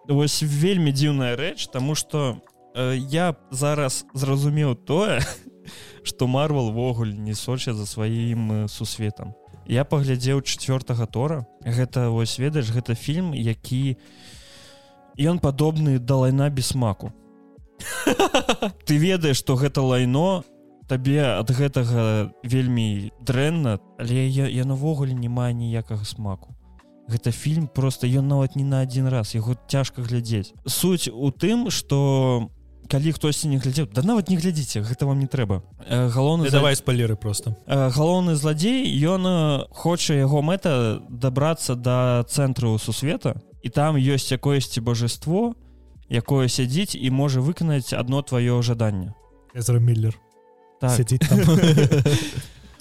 Вось 0.09 0.43
вельмі 0.63 0.93
дзіўная 0.93 1.37
рэч 1.37 1.69
тому 1.69 1.95
что 1.95 2.41
э, 2.75 2.97
я 2.97 3.37
зараз 3.51 4.07
зразумеў 4.15 4.75
тое 4.75 5.21
что 6.03 6.27
марвел 6.37 6.71
ввогуле 6.73 7.13
не 7.13 7.35
соча 7.35 7.75
за 7.75 7.87
сваім 7.87 8.69
сусветам 8.69 9.35
я 9.67 9.85
паглядзеў 9.85 10.43
четвертага 10.43 11.07
тора 11.07 11.47
гэта 11.61 12.09
вось 12.11 12.39
ведаеш 12.39 12.71
гэта 12.71 12.95
фільм 12.95 13.35
які 13.35 13.99
ён 15.19 15.39
падобны 15.39 15.99
да 15.99 16.17
лайна 16.17 16.51
без 16.51 16.69
смаку. 16.73 17.13
Ты 18.87 18.97
ведаеш 18.97 19.37
что 19.37 19.57
гэта 19.57 19.83
лайно 19.83 20.45
табе 20.89 21.21
ад 21.23 21.51
гэтага 21.51 22.33
вельмі 22.43 23.13
дрэнна 23.21 23.79
але 23.99 24.29
я, 24.29 24.47
я 24.47 24.65
навогуле 24.65 25.15
не 25.15 25.29
мае 25.29 25.53
ніякага 25.53 26.05
смаку. 26.05 26.55
Гэта 27.09 27.31
фільм 27.31 27.69
просто 27.69 28.07
ён 28.07 28.27
нават 28.29 28.57
не 28.57 28.65
на 28.65 28.81
один 28.81 29.07
раз 29.07 29.35
яго 29.35 29.55
цяжка 29.69 30.03
глядзець. 30.03 30.55
Суть 30.67 31.09
у 31.13 31.31
тым 31.31 31.71
что 31.71 32.51
калі 32.89 33.13
хтосьці 33.13 33.51
не 33.51 33.59
глядзеў 33.59 33.91
да 33.91 34.03
нават 34.03 34.31
не 34.31 34.39
глядзіце 34.39 34.83
гэта 34.83 35.07
вам 35.07 35.19
не 35.19 35.27
трэба. 35.27 35.63
Э, 35.87 36.09
галоўны 36.09 36.51
давай 36.51 36.77
спалеры 36.77 37.17
просто 37.17 37.57
Э, 37.67 37.91
галоўны 37.91 38.35
зладзей 38.37 38.87
ён 39.07 39.27
э, 39.27 39.67
хоча 39.71 40.15
яго 40.15 40.43
мэта 40.43 41.03
дабрацца 41.11 41.75
да 41.75 42.25
цэнтру 42.29 42.79
сусвета 42.79 43.43
і 43.67 43.69
там 43.69 43.99
ёсць 43.99 44.31
якоесьці 44.31 44.81
божаство 44.81 45.55
якое 46.07 46.47
сядзіць 46.47 46.95
і 46.95 47.11
можа 47.11 47.43
выканаць 47.43 47.91
одно 47.99 48.23
твоё 48.23 48.63
жаданне 48.63 49.11
Эзра 49.59 49.81
миллер. 49.83 50.15
Так. 50.79 50.95
сядзіць 50.95 51.27
там 51.29 51.43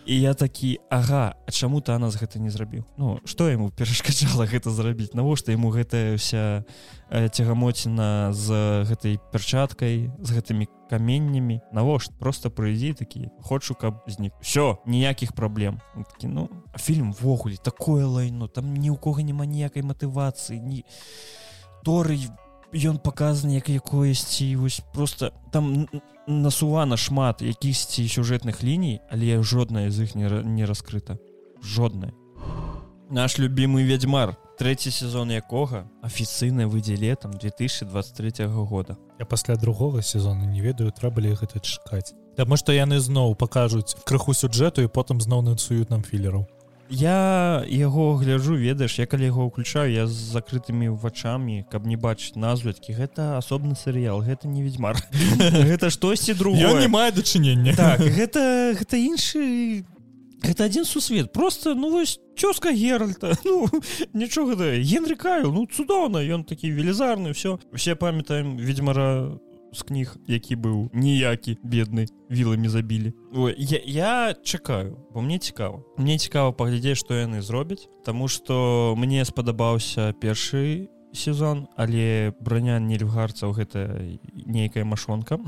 і 0.06 0.22
я 0.22 0.34
такі 0.34 0.80
Ага 0.89 1.36
А 1.47 1.51
чаму 1.51 1.82
танас 1.82 2.16
гэта 2.16 2.39
не 2.39 2.49
зрабіў? 2.49 2.86
Ну 2.97 3.20
што 3.26 3.49
яму 3.49 3.70
перашкаджала 3.78 4.45
гэта 4.45 4.70
зрабіць? 4.70 5.14
Навошта 5.14 5.51
яму 5.51 5.70
гэтая 5.70 6.18
вся 6.18 6.64
э, 7.10 7.30
цягамоціна 7.30 8.34
з 8.34 8.47
гэтай 8.86 9.20
перчаткай 9.32 10.12
з 10.22 10.30
гэтымі 10.30 10.68
каменнямі? 10.89 11.62
Навошта? 11.74 12.14
Просто 12.20 12.49
прыйдзі 12.49 12.93
такі 12.93 13.30
хочу 13.41 13.76
каб 13.76 14.06
знік 14.08 14.34
все 14.41 14.78
ніякіх 14.86 15.34
праблем. 15.34 15.82
Такі 15.95 16.28
ну 16.28 16.49
фільм 16.78 17.14
ввогуле 17.14 17.58
такое 17.58 18.06
лайно 18.06 18.47
там 18.47 18.74
ні 18.74 18.91
ў 18.91 18.97
кого 18.97 19.22
няма 19.22 19.45
ніякай 19.45 19.84
матывацыі 19.84 20.62
ні 20.62 20.86
торы 21.86 22.18
ён 22.76 22.99
паказаны 22.99 23.55
як 23.55 23.69
якоесьці 23.69 24.55
вось 24.55 24.82
просто 24.93 25.32
там 25.51 25.88
насувана 26.28 26.97
шмат 26.97 27.41
якісьці 27.41 28.03
сюжэтных 28.03 28.63
ліній 28.63 28.99
але 29.09 29.43
жодная 29.43 29.91
з 29.91 30.03
іх 30.03 30.15
не, 30.15 30.30
не 30.43 30.65
раскрыта. 30.65 31.17
Жодная. 31.63 32.13
Наш 33.09 33.39
любимый 33.39 33.86
вядьмар 33.88 34.36
трэці 34.59 34.91
сезон 34.91 35.32
якога. 35.32 35.88
Афіцыйна 36.03 36.67
выйдзе 36.67 36.95
летом 36.95 37.32
2023 37.32 38.45
года. 38.45 38.97
Я 39.19 39.26
пасля 39.26 39.55
другога 39.55 40.01
сезона 40.01 40.45
не 40.45 40.61
ведаю 40.61 40.91
трэба 40.91 41.21
ли 41.21 41.34
гэта 41.34 41.59
чакаць 41.59 42.13
Таму 42.36 42.57
што 42.57 42.73
яны 42.76 42.99
зноў 42.99 43.36
пакажуць 43.36 43.95
крыху 44.03 44.34
сюджэту 44.34 44.84
і 44.84 44.91
потым 44.91 45.21
зноў 45.21 45.41
нацуюць 45.41 45.89
нам 45.89 46.03
філераў 46.03 46.47
я 46.89 47.63
яго 47.67 48.15
гляджу 48.15 48.55
ведаеш 48.55 48.99
я 48.99 49.05
калі 49.05 49.25
яго 49.25 49.47
ўключаю 49.49 49.91
я 49.91 50.05
з 50.07 50.13
закрытымі 50.13 50.89
вачамі 50.93 51.65
каб 51.71 51.86
не 51.88 51.97
бачыць 51.97 52.36
назвяткі 52.36 52.93
гэта 52.93 53.38
асобны 53.38 53.75
серыял 53.75 54.21
гэта 54.21 54.47
не 54.47 54.61
ведьмар 54.61 54.99
гэта 55.69 55.89
штосьці 55.89 56.33
другое. 56.33 56.88
Мае 56.88 57.11
дачынення. 57.11 57.75
Так 57.75 57.99
гэта 57.99 58.75
гэта 58.77 58.95
іншы 58.97 59.83
гэта 60.45 60.65
адзін 60.69 60.86
сусвет. 60.86 61.33
Просто 61.33 61.73
ну 61.73 61.89
вось 61.89 62.19
цёзка 62.38 62.71
геральта. 62.71 63.33
Ну 63.45 63.67
нічога 64.13 64.55
да 64.55 64.69
генры 64.77 65.15
кайл 65.15 65.51
ну 65.51 65.65
цудоўна 65.65 66.21
ён 66.21 66.43
такі 66.45 66.71
велізарны 66.71 67.33
все 67.33 67.59
все 67.73 67.95
памятаем 67.95 68.57
ведьмара 68.57 69.39
з 69.76 69.84
кніг 69.84 70.15
які 70.28 70.55
быў 70.55 70.89
ніякі 70.93 71.57
бедны 71.63 72.07
віламі 72.32 72.69
забілі. 72.71 73.13
Ой, 73.34 73.55
я, 73.57 73.80
я 73.86 74.34
чакаю 74.43 74.97
бо 75.13 75.21
мне 75.21 75.39
цікава. 75.39 75.84
Мне 75.97 76.17
цікава 76.17 76.51
паглядзець 76.51 76.97
што 76.97 77.13
яны 77.13 77.41
зробяць 77.41 77.88
Таму 78.05 78.28
што 78.28 78.95
мне 78.97 79.26
спадабаўся 79.26 80.13
першы 80.21 80.89
сезон 81.13 81.67
але 81.76 82.34
броня 82.39 82.80
нельфгарцаў 82.80 83.51
гэта 83.51 84.01
нейкая 84.34 84.86
машонка. 84.86 85.39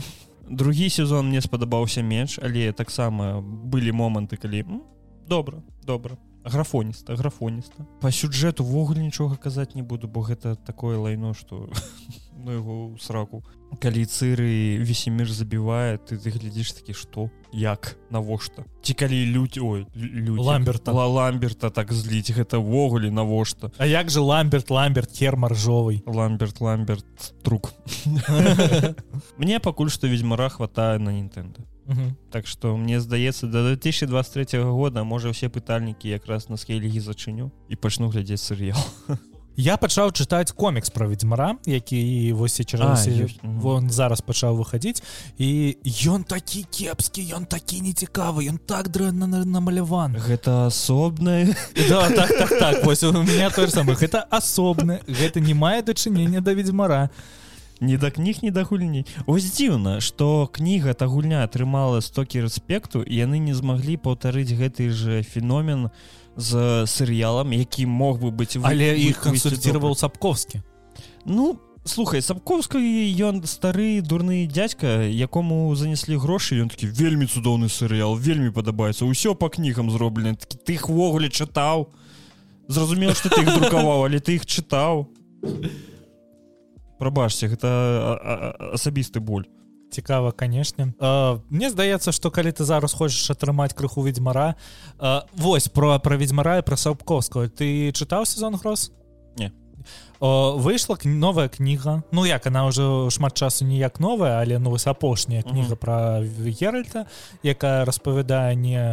Другі 0.49 0.89
сезон 0.89 1.27
мне 1.27 1.41
спадабаўся 1.41 2.03
менш 2.03 2.39
але 2.43 2.71
таксама 2.71 3.41
былі 3.41 3.91
моманты 3.91 4.37
калі 4.37 4.83
добра 5.27 5.63
добра 5.83 6.17
графоніста 6.49 7.15
графоніста. 7.15 7.85
По 8.01 8.11
сюджэту 8.11 8.63
ввогуле 8.63 9.03
нічога 9.03 9.35
казаць 9.35 9.75
не 9.75 9.83
буду 9.83 10.07
бо 10.07 10.21
гэта 10.21 10.55
такое 10.55 10.97
лайно 10.97 11.33
что 11.33 11.69
ну 12.43 12.51
яго 12.51 12.97
сраку. 12.99 13.43
Калі 13.79 14.05
цыры 14.07 14.79
весемір 14.79 15.27
забівае 15.27 15.97
ты 15.97 16.17
ты 16.17 16.31
глядзіш 16.31 16.71
такі 16.79 16.93
што 16.93 17.29
як 17.51 17.97
навошта? 18.09 18.63
Ці 18.81 18.93
калі 18.93 19.25
людзі 19.31 19.59
ой 19.59 19.87
люди 19.95 20.41
ламберта. 20.41 20.91
Ла 20.91 21.07
ламберта 21.07 21.69
так 21.69 21.91
зліць 21.91 22.31
гэта 22.31 22.57
ввогуле 22.57 23.11
навошта? 23.11 23.71
А 23.77 23.85
як 23.85 24.09
же 24.09 24.19
ламберт 24.19 24.69
ламберт 24.69 25.11
хер 25.11 25.35
маржовый? 25.35 26.03
Ламберт 26.05 26.61
ламберт 26.61 27.05
трук 27.43 27.73
мне 29.37 29.59
пакуль 29.59 29.89
што 29.89 30.07
ведьзьмара 30.07 30.49
хватае 30.49 30.99
на 30.99 31.19
нінтэнда 31.87 32.15
Так 32.31 32.47
што 32.47 32.75
мне 32.77 32.99
здаецца 32.99 33.47
да 33.47 33.63
2023 33.63 34.59
года 34.63 35.03
можа 35.03 35.31
ўсе 35.31 35.49
пытальнікі 35.49 36.09
якраз 36.09 36.49
на 36.49 36.57
скейлігі 36.57 36.99
зачыню 36.99 37.51
і 37.69 37.75
пачну 37.75 38.09
глядзець 38.09 38.43
серыял 38.43 38.79
я 39.57 39.73
пачаў 39.77 40.11
чытаць 40.13 40.53
комікс 40.53 40.91
пра 40.93 41.07
ведьзьмара 41.07 41.57
які 41.65 42.33
вось 42.37 42.61
чарсе 42.61 43.27
вон 43.41 43.89
зараз 43.89 44.21
пачаў 44.21 44.59
выхадзіць 44.59 45.01
і 45.39 45.77
ён 46.05 46.27
такі 46.27 46.67
кепскі 46.69 47.25
ён 47.33 47.47
такі 47.49 47.81
нецікавы 47.81 48.45
ён 48.51 48.59
так 48.59 48.91
дрэнна 48.93 49.25
намаляван. 49.25 50.13
Гэта 50.13 50.67
асобна 50.67 51.49
да, 51.89 52.09
так, 52.11 52.29
так, 52.37 52.51
так. 52.59 52.85
вось 52.85 53.03
у 53.03 53.11
меня 53.23 53.49
то 53.49 53.67
самых 53.67 54.03
это 54.03 54.21
асобна 54.29 54.99
гэта 55.07 55.39
не 55.39 55.53
мае 55.53 55.81
дачынення 55.81 56.41
да 56.41 56.53
ведьзьмара 56.53 57.09
не 57.81 57.97
да 57.97 58.11
кніг 58.11 58.43
не 58.43 58.51
да 58.51 58.63
гульні. 58.63 59.05
Ось 59.25 59.45
дзіўна 59.57 60.01
что 60.01 60.47
кніга 60.47 60.93
та 60.93 61.07
гульня 61.07 61.43
атрымала 61.43 62.01
стокі 62.01 62.45
рэспекту 62.47 63.03
яны 63.05 63.39
не 63.39 63.53
змаглі 63.53 63.97
паўтарыць 63.97 64.53
гэты 64.53 64.89
же 64.89 65.23
феномен 65.23 65.89
з 66.37 66.85
серыялам 66.85 67.51
які 67.51 67.85
мог 67.85 68.21
бы 68.21 68.29
быць 68.31 68.57
але 68.61 68.93
іх 68.97 69.21
кансультировал 69.21 69.95
сапковскі 69.95 70.61
ну 71.25 71.59
слухай 71.83 72.21
сапковска 72.21 72.77
ён 72.77 73.41
стары 73.49 74.01
дурны 74.01 74.45
дядька 74.45 75.01
якому 75.09 75.73
занеслі 75.75 76.21
грошы 76.21 76.61
ён 76.61 76.69
такі 76.69 76.87
вельмі 76.87 77.25
цудоўны 77.25 77.69
серыял 77.69 78.15
вельмі 78.15 78.53
падабаецца 78.53 79.09
ўсё 79.09 79.33
по 79.33 79.49
кнігам 79.49 79.89
зроблены 79.89 80.35
такі 80.35 80.57
ты 80.61 80.73
их 80.77 80.89
ввогуле 80.89 81.29
чытаў 81.29 81.89
зразумела 82.67 83.15
что 83.15 83.29
ты 83.29 83.41
их 83.41 83.49
друкаваў 83.57 84.05
але 84.05 84.19
ты 84.19 84.35
их 84.35 84.45
чытаў 84.45 85.09
прабачце 86.99 87.47
гэта 87.47 87.69
асабісты 88.73 89.19
боль. 89.19 89.47
Цікава 89.89 90.31
канешне 90.31 90.93
Мне 91.49 91.69
здаецца 91.69 92.11
што 92.11 92.31
калі 92.31 92.51
ты 92.51 92.67
зараз 92.67 92.93
хочаш 92.93 93.31
атрымаць 93.31 93.73
крыху 93.73 94.03
ведьзьмара 94.03 94.55
восьось 95.33 95.69
про 95.69 95.99
пра 95.99 96.17
ведьзьмара 96.19 96.61
пра 96.61 96.75
сапковскую 96.75 97.49
ты 97.49 97.91
чытаў 97.95 98.25
сезон 98.25 98.55
гроз 98.59 98.91
не. 99.37 99.53
Выйшла 100.19 100.97
новая 101.03 101.47
кніга 101.47 102.03
Ну 102.11 102.25
як 102.25 102.47
она 102.47 102.67
ўжо 102.67 103.09
шмат 103.09 103.33
часу 103.39 103.63
ніяк 103.63 103.99
новая 103.99 104.41
але 104.41 104.59
ну 104.59 104.75
вось 104.75 104.87
апошняя 104.87 105.41
кніга 105.41 105.75
пра 105.79 106.19
геральта 106.21 107.07
якая 107.43 107.85
распавядае 107.85 108.55
не 108.55 108.83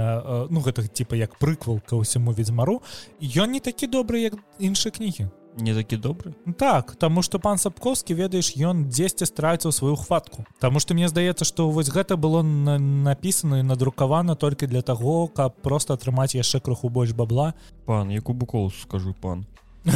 ну 0.51 0.61
гэтых 0.63 0.95
типа 0.95 1.19
як 1.19 1.39
прыквалка 1.43 1.99
ўсяму 1.99 2.31
ведьзьмару 2.31 2.83
ён 3.19 3.51
не 3.51 3.61
такі 3.61 3.91
добры 3.91 4.23
як 4.31 4.39
іншыя 4.63 4.95
кнігі 4.95 5.27
не 5.57 5.75
такі 5.75 5.97
добры 5.97 6.35
так 6.59 6.97
тому 6.97 7.23
что 7.23 7.39
пан 7.39 7.59
сапковскі 7.59 8.15
ведаеш 8.15 8.57
ён 8.57 8.89
дзесьці 8.89 9.27
страціў 9.27 9.73
сваю 9.73 9.97
хватку. 9.97 10.45
Таму 10.59 10.81
что 10.81 10.95
мне 10.95 11.09
здаецца 11.09 11.45
что 11.45 11.71
вось 11.71 11.89
гэта 11.89 12.17
было 12.17 12.43
на 12.43 12.79
написано 12.79 13.59
і 13.59 13.63
надрукавана 13.63 14.35
толькі 14.35 14.67
для 14.67 14.83
таго 14.83 15.29
каб 15.29 15.55
просто 15.63 15.95
атрымаць 15.95 16.35
яшчэ 16.35 16.61
крыху 16.61 16.89
больш 16.89 17.13
бабла. 17.13 17.55
Пан 17.87 18.11
яку 18.11 18.33
букол 18.33 18.73
скажу 18.73 19.15
пан. 19.21 19.47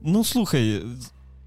Ну 0.00 0.24
слухай 0.24 0.84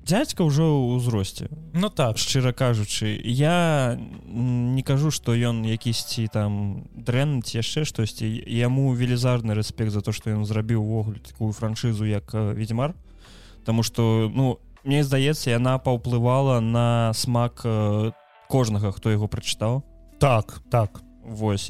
дядька 0.03 0.43
ўжо 0.43 0.65
ў 0.65 0.97
узросце 0.97 1.47
Ну 1.73 1.89
так. 1.89 2.17
Шчыра 2.17 2.51
кажучы 2.53 3.15
я 3.23 3.97
не 4.27 4.83
кажу 4.83 5.11
што 5.11 5.33
ён 5.33 5.63
якісьці 5.63 6.27
там 6.33 6.83
дрэнна 6.93 7.41
ці 7.41 7.61
яшчэ 7.61 7.85
штосьці. 7.85 8.27
Яму 8.45 8.91
велізарны 8.93 9.53
рэспект 9.53 9.91
за 9.91 10.01
то 10.01 10.11
што 10.11 10.33
ён 10.33 10.45
зрабіў 10.45 10.81
увогуле 10.81 11.19
такую 11.19 11.53
франшызу 11.53 12.05
як 12.05 12.33
ведьмар 12.33 12.93
Таму 13.65 13.83
што 13.83 14.29
ну 14.33 14.59
мне 14.83 15.03
здаецца 15.05 15.53
яна 15.53 15.77
паўплывала 15.77 16.59
на 16.59 17.13
смак 17.13 17.61
кожнага 18.49 18.91
хто 18.91 19.13
яго 19.13 19.27
прачытаў 19.27 19.83
так 20.19 20.61
так. 20.69 21.01
Восьось 21.21 21.69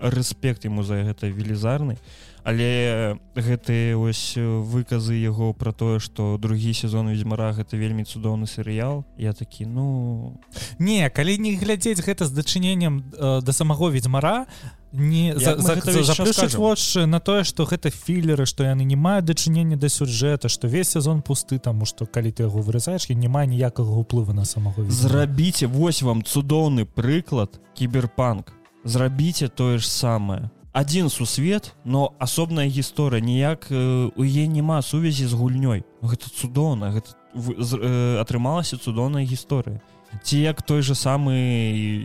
рэспект 0.00 0.64
ему 0.64 0.82
за 0.82 1.04
гэта 1.04 1.28
велізарны 1.28 2.00
але 2.44 3.16
гэты 3.34 3.96
ось 3.96 4.36
выказы 4.36 5.16
яго 5.16 5.52
пра 5.56 5.72
тое 5.72 5.98
што 5.98 6.36
другі 6.36 6.76
сезон 6.76 7.08
ведьзьмара 7.08 7.52
гэта 7.56 7.80
вельмі 7.80 8.04
цудоўны 8.04 8.46
серыял 8.46 9.04
я 9.16 9.32
такі 9.32 9.64
ну 9.66 10.36
не 10.78 11.08
калі 11.08 11.38
не 11.38 11.56
глядзець 11.56 12.04
гэта 12.04 12.28
з 12.28 12.36
дачыненнем 12.36 13.00
э, 13.16 13.40
да 13.40 13.52
самого 13.52 13.88
ведьзьмара 13.88 14.46
не 14.92 15.34
за, 15.34 15.56
за, 15.58 15.80
за, 15.80 16.58
вочы 16.58 17.06
на 17.06 17.18
тое 17.18 17.42
што 17.44 17.64
гэта 17.64 17.90
філеры 17.90 18.46
што 18.46 18.68
яны 18.68 18.84
не 18.84 18.94
маюць 18.94 19.24
дачынення 19.24 19.80
да 19.80 19.88
сюжэта 19.88 20.52
што 20.52 20.68
весь 20.68 20.92
сезон 20.92 21.22
пусты 21.22 21.58
таму 21.58 21.88
што 21.88 22.04
калі 22.06 22.30
ты 22.30 22.44
яго 22.44 22.60
вырызаеш 22.60 23.08
я 23.08 23.16
не 23.16 23.26
мае 23.26 23.48
ніякага 23.48 23.88
ўплыву 23.88 24.36
на 24.36 24.44
самого 24.44 24.84
зрабіце 24.86 25.66
вось 25.66 26.02
вам 26.02 26.22
цудоўны 26.22 26.84
прыклад 26.84 27.58
кіберпанк. 27.74 28.52
Зрабіце 28.84 29.48
тое 29.48 29.78
ж 29.78 29.88
самае 29.88 30.50
один 30.74 31.08
сусвет 31.08 31.72
но 31.84 32.12
асобная 32.18 32.66
гісторыя 32.66 33.22
ніяк 33.22 33.70
у 33.70 34.22
е 34.26 34.46
няма 34.50 34.82
сувязі 34.82 35.24
з 35.26 35.32
гульнёй. 35.32 35.86
Гэта 36.02 36.26
цудоўна 36.34 36.90
гэта 36.90 37.14
э, 37.38 38.18
атрымалася 38.18 38.76
цудоўная 38.76 39.22
гісторыя. 39.22 39.80
Ці 40.22 40.38
як 40.38 40.62
той 40.62 40.82
же 40.82 40.94
самы 40.94 41.38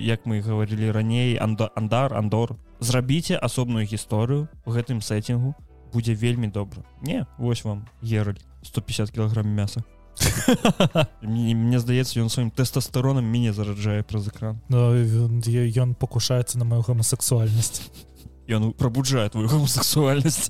як 0.05 0.25
мы 0.29 0.41
гаварылі 0.45 0.93
раней 0.93 1.35
анда 1.35 1.73
андар 1.75 2.13
андор. 2.13 2.55
Зрабіце 2.79 3.41
асобную 3.41 3.89
гісторыю 3.89 4.47
у 4.65 4.71
гэтым 4.71 5.01
сеттингу 5.01 5.55
будзе 5.91 6.13
вельмі 6.13 6.47
добра. 6.47 6.85
Не 7.01 7.25
вось 7.39 7.65
вам 7.65 7.89
ераль 8.05 8.37
150 8.61 9.09
кілаграм 9.09 9.49
мяса. 9.49 9.83
Мне, 11.21 11.55
мне 11.55 11.79
здаецца 11.79 12.19
ён 12.19 12.29
сваім 12.29 12.51
тэстастэронам 12.51 13.23
мяне 13.23 13.53
зараджае 13.53 14.03
праз 14.03 14.27
экран. 14.27 14.59
Ён 14.69 15.95
пакушаецца 15.95 16.59
на 16.59 16.65
маю 16.65 16.83
гомасексуальнасць 16.83 18.08
ён 18.49 18.73
прабуджае 18.73 19.29
твою 19.29 19.47
гомосексуальнасць 19.47 20.49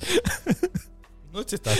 ну, 1.33 1.43
так. 1.43 1.77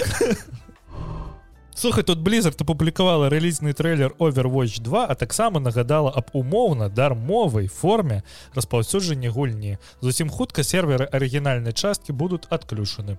Слухай 1.80 2.04
тут 2.04 2.20
blizzard 2.20 2.60
апублікавала 2.60 3.30
рэлізны 3.32 3.72
трейлер 3.74 4.12
overwatch 4.20 4.82
2 4.84 5.06
а 5.08 5.16
таксама 5.16 5.60
нагадала 5.60 6.12
аб 6.12 6.30
умоўна 6.34 6.90
дармовай 6.90 7.68
форме 7.68 8.24
распаўсюджання 8.54 9.32
гульні. 9.32 9.78
Зусім 10.02 10.30
хутка 10.30 10.64
серверы 10.64 11.08
арыгінальнай 11.08 11.72
часткі 11.72 12.12
будуць 12.12 12.52
адключаны 12.52 13.16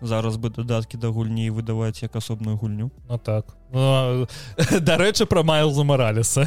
зараз 0.00 0.36
бы 0.36 0.50
дадаткі 0.50 0.98
да 0.98 1.08
гульні 1.08 1.50
выдаваць 1.50 2.02
як 2.02 2.16
асобную 2.16 2.56
гульню. 2.56 2.90
Ну 3.08 3.18
так. 3.18 3.56
Ну, 3.72 4.26
дарэчы 4.80 5.26
пра 5.26 5.42
майлза 5.42 5.82
мараліса 5.82 6.46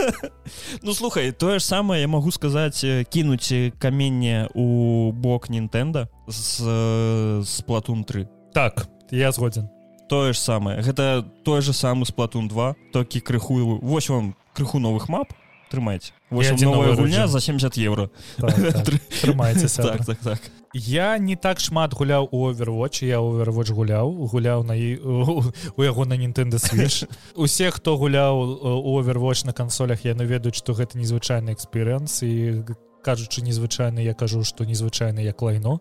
Ну 0.84 0.92
слухай 0.92 1.32
тое 1.32 1.58
ж 1.58 1.64
самае 1.64 2.02
я 2.04 2.08
магу 2.08 2.30
сказаць 2.30 2.84
кінуць 3.08 3.72
каменне 3.80 4.48
у 4.52 5.12
бок 5.16 5.48
Нтэнда 5.48 6.08
з 6.28 7.42
сплатун 7.46 8.04
3 8.04 8.28
так 8.52 8.88
я 9.10 9.32
згодзін 9.32 9.72
тое 10.08 10.32
ж 10.32 10.38
самае 10.38 10.84
гэта 10.84 11.24
тое 11.44 11.64
же 11.64 11.72
самы 11.72 12.04
сплатун 12.04 12.48
2 12.48 12.74
толькі 12.92 13.20
крыху 13.20 13.80
вось 13.80 14.08
вам 14.08 14.36
крыху 14.52 14.78
новых 14.78 15.08
мап 15.08 15.32
трымаць 15.70 16.12
новая 16.30 16.94
гульня 16.94 17.26
за 17.26 17.40
70 17.40 17.76
евро 17.78 18.10
так, 18.36 18.54
так. 18.54 19.00
трымаецца 19.22 19.82
так, 19.82 20.06
так, 20.06 20.18
так. 20.18 20.40
Я 20.76 21.18
не 21.18 21.36
так 21.36 21.60
шмат 21.60 21.94
гуляў 21.94 22.28
у 22.30 22.46
овервоч 22.48 23.02
я 23.02 23.20
овервоч 23.20 23.70
гуляў 23.70 24.12
гуляў 24.28 24.64
на 24.64 24.76
у 24.76 25.82
яго 25.82 26.04
на 26.04 26.16
Нтэнда 26.16 26.58
свіш 26.58 27.04
усе 27.34 27.70
хто 27.70 27.96
гуляў 27.96 28.36
у 28.84 28.98
овервоч 29.00 29.44
на 29.44 29.52
кансолях 29.52 30.04
яны 30.04 30.28
ведаюць 30.28 30.56
што 30.60 30.74
гэта 30.76 30.98
незвычайны 30.98 31.56
эксперыенс 31.56 32.22
і 32.22 32.64
кажучы 33.06 33.40
незвычайны 33.40 34.02
я 34.02 34.14
кажу 34.14 34.42
что 34.42 34.64
незвычайны 34.66 35.20
як 35.20 35.40
лайно. 35.42 35.78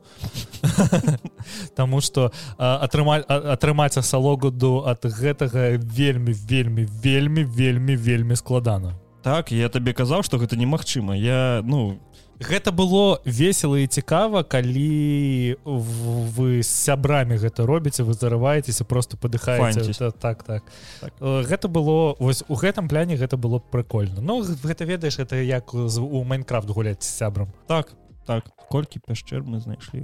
Таму 1.76 2.02
что 2.02 2.32
атрымаць 2.58 3.26
атрымаць 3.26 3.98
асалогоду 3.98 4.86
ад 4.86 5.02
гэтага 5.02 5.74
вельмі 5.82 6.38
вельмі 6.38 6.86
вельмі 6.86 7.44
вельмі 7.44 7.96
вельмі 7.96 8.36
складана. 8.36 8.94
Так 9.26 9.52
я 9.52 9.70
табе 9.70 9.98
казаў 9.98 10.22
что 10.22 10.38
гэта 10.38 10.54
немагчыма. 10.56 11.18
Я 11.18 11.66
ну 11.66 11.98
гэта 12.40 12.72
было 12.72 13.22
весело 13.26 13.78
і 13.78 13.88
цікава 13.88 14.44
калі 14.44 15.56
вы 15.66 16.64
з 16.64 16.68
сябрамі 16.68 17.38
гэта 17.40 17.66
робіце 17.66 18.04
вы 18.04 18.14
зарываецеся 18.14 18.84
просто 18.84 19.18
падыхаеце. 19.18 19.94
Так 20.20 20.44
так, 20.44 20.64
так. 21.00 21.14
гэта 21.22 21.68
было 21.68 22.16
вось 22.20 22.44
у 22.48 22.56
гэтым 22.56 22.88
пляне 22.88 23.16
гэта 23.16 23.38
было 23.38 23.60
прикольно 23.60 24.22
Ну 24.22 24.44
гэта 24.44 24.86
ведаеш 24.86 25.20
это 25.20 25.36
як 25.36 25.74
у 25.74 26.24
майнкрафт 26.24 26.70
гуляць 26.70 27.04
з 27.04 27.18
сябрам. 27.18 27.54
Так 27.68 27.96
так. 28.26 28.50
Колькі 28.70 29.00
пяшчэр 29.06 29.46
мы 29.46 29.62
знайшлі? 29.62 30.02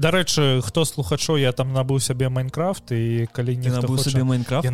Дарэчы 0.00 0.64
хто 0.64 0.84
слухачоў 0.88 1.36
я 1.36 1.52
там 1.52 1.72
набыў 1.76 2.00
сябе 2.00 2.32
майнкрафт 2.32 2.92
і 2.96 3.28
калі 3.28 3.56
не 3.60 3.68
набыў 3.68 4.00
сабе 4.00 4.24
майнкрафт? 4.30 4.64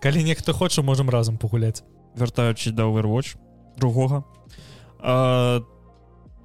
Калі 0.00 0.24
нехто 0.24 0.52
хоча 0.52 0.82
можемм 0.82 1.08
разам 1.08 1.40
пагуляць. 1.40 1.82
Вяртаючы 2.16 2.70
да 2.72 2.84
overwatch 2.84 3.40
другога. 3.76 4.24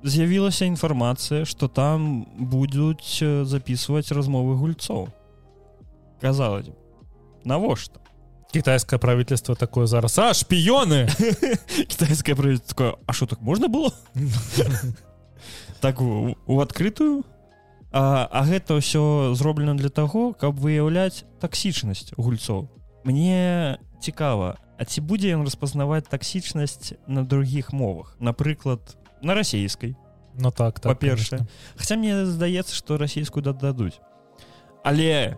З'явілася 0.03 0.65
інфармацыя 0.65 1.45
что 1.45 1.67
там 1.67 2.27
будуць 2.38 3.21
записывать 3.45 4.11
размовы 4.11 4.55
гульцоў. 4.57 5.09
Казалось 6.21 6.69
навошта? 7.43 7.99
Китайское 8.51 8.99
правительство 8.99 9.55
такое 9.55 9.86
зараз 9.88 10.17
а 10.19 10.34
шпіёны! 10.34 11.07
Китайское 11.88 12.36
правительство 12.36 12.99
А 13.05 13.13
что 13.13 13.25
так 13.25 13.41
можна 13.41 13.67
было? 13.67 13.93
Так 15.82 15.99
у, 15.99 16.38
у 16.45 16.59
адкрытую. 16.59 17.25
А, 17.91 18.29
а 18.32 18.45
гэта 18.45 18.77
ўсё 18.77 19.34
зроблена 19.34 19.73
для 19.73 19.89
таго 19.89 20.32
каб 20.38 20.61
выяўляць 20.61 21.25
таксічнасць 21.41 22.13
гульцоў. 22.15 22.69
Мне 23.03 23.82
цікава 23.99 24.61
А 24.82 24.86
ці 24.86 25.05
будзе 25.05 25.38
ён 25.38 25.45
распазнаваць 25.45 26.09
таксічнасць 26.09 26.97
на 27.05 27.21
других 27.21 27.69
мовах? 27.69 28.17
Напрыклад 28.17 28.97
на 29.21 29.38
расійскай. 29.38 29.93
Ну 30.34 30.49
так, 30.49 30.82
так 30.82 30.97
па-першае. 30.97 31.45
Хаця 31.77 32.01
мне 32.01 32.25
здаецца 32.25 32.73
што 32.73 32.97
расійскую 32.97 33.45
дададуць 33.45 34.01
але 34.84 35.38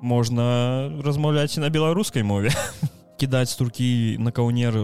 можна 0.00 1.00
размаўляць 1.04 1.56
на 1.56 1.70
беларускай 1.70 2.22
мове. 2.22 2.52
Кідаць 3.20 3.54
туркі 3.54 4.18
на 4.18 4.34
каўнеры 4.34 4.82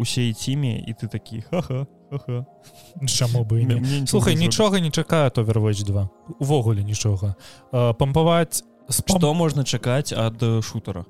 усей 0.00 0.32
цімі 0.32 0.72
і 0.72 0.92
ты 0.96 1.06
такі 1.06 1.44
ха-ха 1.52 1.84
чаму 3.06 3.44
бы 3.44 3.60
слухай 4.08 4.36
нічога 4.36 4.80
не 4.80 4.90
чакаю 4.90 5.30
то 5.30 5.44
вервоч 5.44 5.84
2 5.84 6.08
увогуле 6.40 6.82
нічога. 6.82 7.36
Пампаваць 7.70 8.64
што 8.88 9.34
можна 9.34 9.64
чакаць 9.64 10.16
ад 10.16 10.40
шутера 10.64 11.04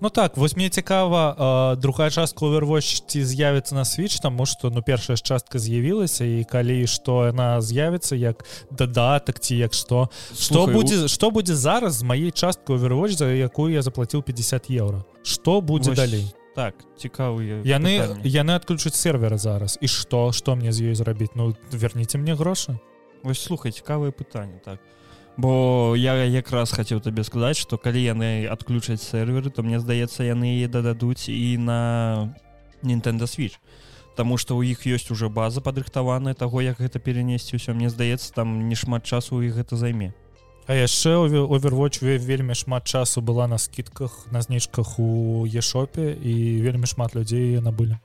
Ну 0.00 0.10
так 0.10 0.36
вось 0.36 0.56
мне 0.56 0.68
цікава 0.68 1.76
другая 1.80 2.10
частка 2.10 2.46
overwatch 2.46 3.04
ці 3.06 3.24
з'явіцца 3.24 3.74
на 3.74 3.84
switch 3.84 4.20
таму 4.22 4.46
што 4.46 4.70
ну 4.70 4.82
першая 4.82 5.16
частка 5.16 5.58
з'явілася 5.58 6.24
і 6.24 6.44
калі 6.44 6.86
што 6.86 7.26
яна 7.30 7.60
з'явіцца 7.60 8.16
як 8.16 8.44
дадатак 8.70 9.40
ці 9.40 9.56
як 9.56 9.74
што. 9.74 10.08
Што 10.34 10.66
будзе 10.66 11.08
што 11.08 11.30
будзе 11.30 11.54
зараз 11.54 12.00
з 12.00 12.02
маей 12.02 12.30
часткай 12.30 12.76
overwatch 12.76 13.16
за 13.16 13.30
якую 13.30 13.72
я 13.72 13.82
заплаціў 13.82 14.22
50 14.22 14.70
еўра? 14.70 15.04
Што 15.22 15.60
будзе 15.60 15.90
вось, 15.90 15.98
далей? 15.98 16.26
так 16.54 16.74
цікавыя 16.98 17.62
яны 17.62 18.02
пытанні. 18.02 18.26
яны 18.26 18.52
адключаць 18.58 18.98
сервера 18.98 19.38
зараз. 19.38 19.78
І 19.80 19.88
што 19.88 20.32
што 20.32 20.56
мне 20.56 20.72
з 20.72 20.90
ёй 20.90 20.94
зрабіць? 20.94 21.34
Ну 21.34 21.54
верніце 21.70 22.18
мне 22.18 22.34
грошы. 22.34 22.78
Вось 23.22 23.40
слухай 23.40 23.72
цікавыя 23.72 24.10
пытанні 24.10 24.58
так 24.64 24.80
бо 25.36 25.94
я 25.96 26.14
якраз 26.24 26.72
хацеў 26.72 27.00
табе 27.00 27.24
сказаць 27.24 27.56
что 27.56 27.78
калі 27.78 28.02
яны 28.02 28.46
адключаць 28.46 29.02
серверы 29.02 29.50
то 29.50 29.62
мне 29.62 29.80
здаецца 29.80 30.24
яны 30.24 30.58
яе 30.58 30.68
дададуць 30.68 31.28
і 31.28 31.56
на 31.58 32.34
Nintendo 32.82 33.28
switch. 33.28 33.58
Таму 34.16 34.36
что 34.36 34.56
у 34.56 34.62
іх 34.62 34.86
ёсць 34.86 35.10
уже 35.10 35.28
база 35.28 35.60
падрыхтаваная 35.60 36.34
таго 36.34 36.60
як 36.60 36.80
гэта 36.80 36.98
перенесці 36.98 37.56
ўсё. 37.56 37.74
Мне 37.74 37.90
здаецца 37.90 38.32
там 38.34 38.68
не 38.68 38.74
шмат 38.74 39.04
часу 39.04 39.36
у 39.36 39.42
іх 39.42 39.54
гэта 39.54 39.76
займе. 39.76 40.12
А 40.66 40.74
яшчэ 40.74 41.16
overwatch 41.46 42.04
вельмі 42.04 42.54
шмат 42.54 42.84
часу 42.84 43.22
была 43.22 43.46
на 43.46 43.58
скидках 43.58 44.26
на 44.30 44.42
знічках 44.42 44.98
у 44.98 45.46
ешопе 45.46 46.12
і 46.12 46.60
вельмі 46.60 46.86
шмат 46.86 47.14
людзей 47.14 47.60
набылі 47.60 47.96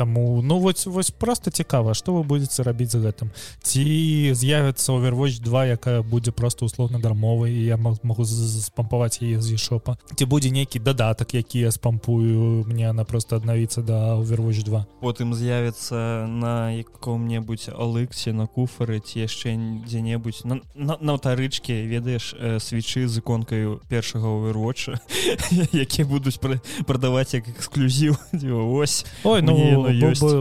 Таму 0.00 0.40
ну 0.40 0.58
вось 0.58 0.86
вось 0.86 1.10
просто 1.10 1.50
цікава 1.50 1.92
что 1.94 2.14
вы 2.14 2.22
будете 2.24 2.62
рабіць 2.62 2.96
за 2.96 3.04
гэтым. 3.04 3.28
Ці 3.60 3.84
з'явіцца 4.32 4.92
overwatch 4.96 5.44
2 5.44 5.76
якая 5.76 6.00
будзе 6.00 6.32
просто 6.32 6.64
условно 6.64 6.98
дармовай 6.98 7.52
і 7.52 7.64
я 7.64 7.76
могу 7.76 8.24
спампаваць 8.24 9.20
яе 9.20 9.40
з 9.44 9.60
ешопа. 9.60 9.98
Ці 10.16 10.24
будзе 10.24 10.50
нейкі 10.50 10.80
дадатак 10.80 11.34
які 11.34 11.68
я 11.68 11.70
спампую 11.70 12.64
мне 12.64 12.88
она 12.88 13.04
просто 13.04 13.36
аднавіцца 13.36 13.82
да 13.82 14.16
overwatch 14.16 14.64
2 14.64 14.86
потым 15.04 15.34
з'явіцца 15.36 16.24
на 16.24 16.72
яком-небудзь 16.72 17.68
алыксе 17.76 18.32
на 18.32 18.46
куфары 18.46 19.04
ці 19.04 19.20
яшчэ 19.20 19.52
дзе-небудзь. 19.84 20.44
На, 20.48 20.60
на, 20.74 20.96
на 21.00 21.12
аўтарычке 21.12 21.84
ведаеш 21.84 22.32
э, 22.40 22.56
свечы 22.56 23.04
з 23.04 23.20
іконкаю 23.20 23.84
першага 23.88 24.32
overwatcha 24.32 24.96
якія 25.76 26.08
будуць 26.08 26.40
прадаваць 26.86 27.34
як 27.34 27.48
эксклюзіў. 27.52 28.16
Ось 28.80 29.04
ой 29.24 29.42
ну 29.42 29.89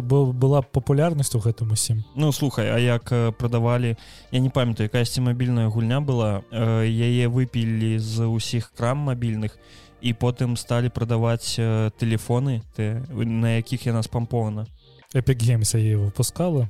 была 0.02 0.62
папулярнасць 0.62 1.36
у 1.36 1.40
гэтым 1.40 1.72
усім 1.72 2.04
Ну 2.16 2.32
слухай 2.32 2.70
А 2.70 2.80
як 2.80 3.10
прадавалі 3.38 3.96
я 4.32 4.40
не 4.40 4.50
памятаю 4.50 4.90
якасьці 4.92 5.22
мабільная 5.22 5.68
гульня 5.68 6.02
была. 6.02 6.42
Яе 6.84 7.28
выпілі 7.28 8.00
з 8.00 8.26
усіх 8.26 8.72
крам 8.78 8.98
мабільных 9.10 9.58
і 10.02 10.14
потым 10.14 10.56
сталі 10.56 10.90
прадаваць 10.90 11.60
тэлефоны 12.00 12.62
ты 12.76 13.04
на 13.12 13.60
якіх 13.60 13.86
яна 13.86 14.04
спампована. 14.04 14.68
Эпігемся 15.14 15.78
е 15.78 15.98
выпускала. 15.98 16.70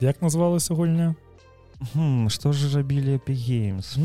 Як 0.00 0.22
называлася 0.22 0.74
гульня? 0.74 1.14
Что 2.28 2.52
ж 2.52 2.76
рабілі 2.76 3.18
эпігеймс 3.18 3.98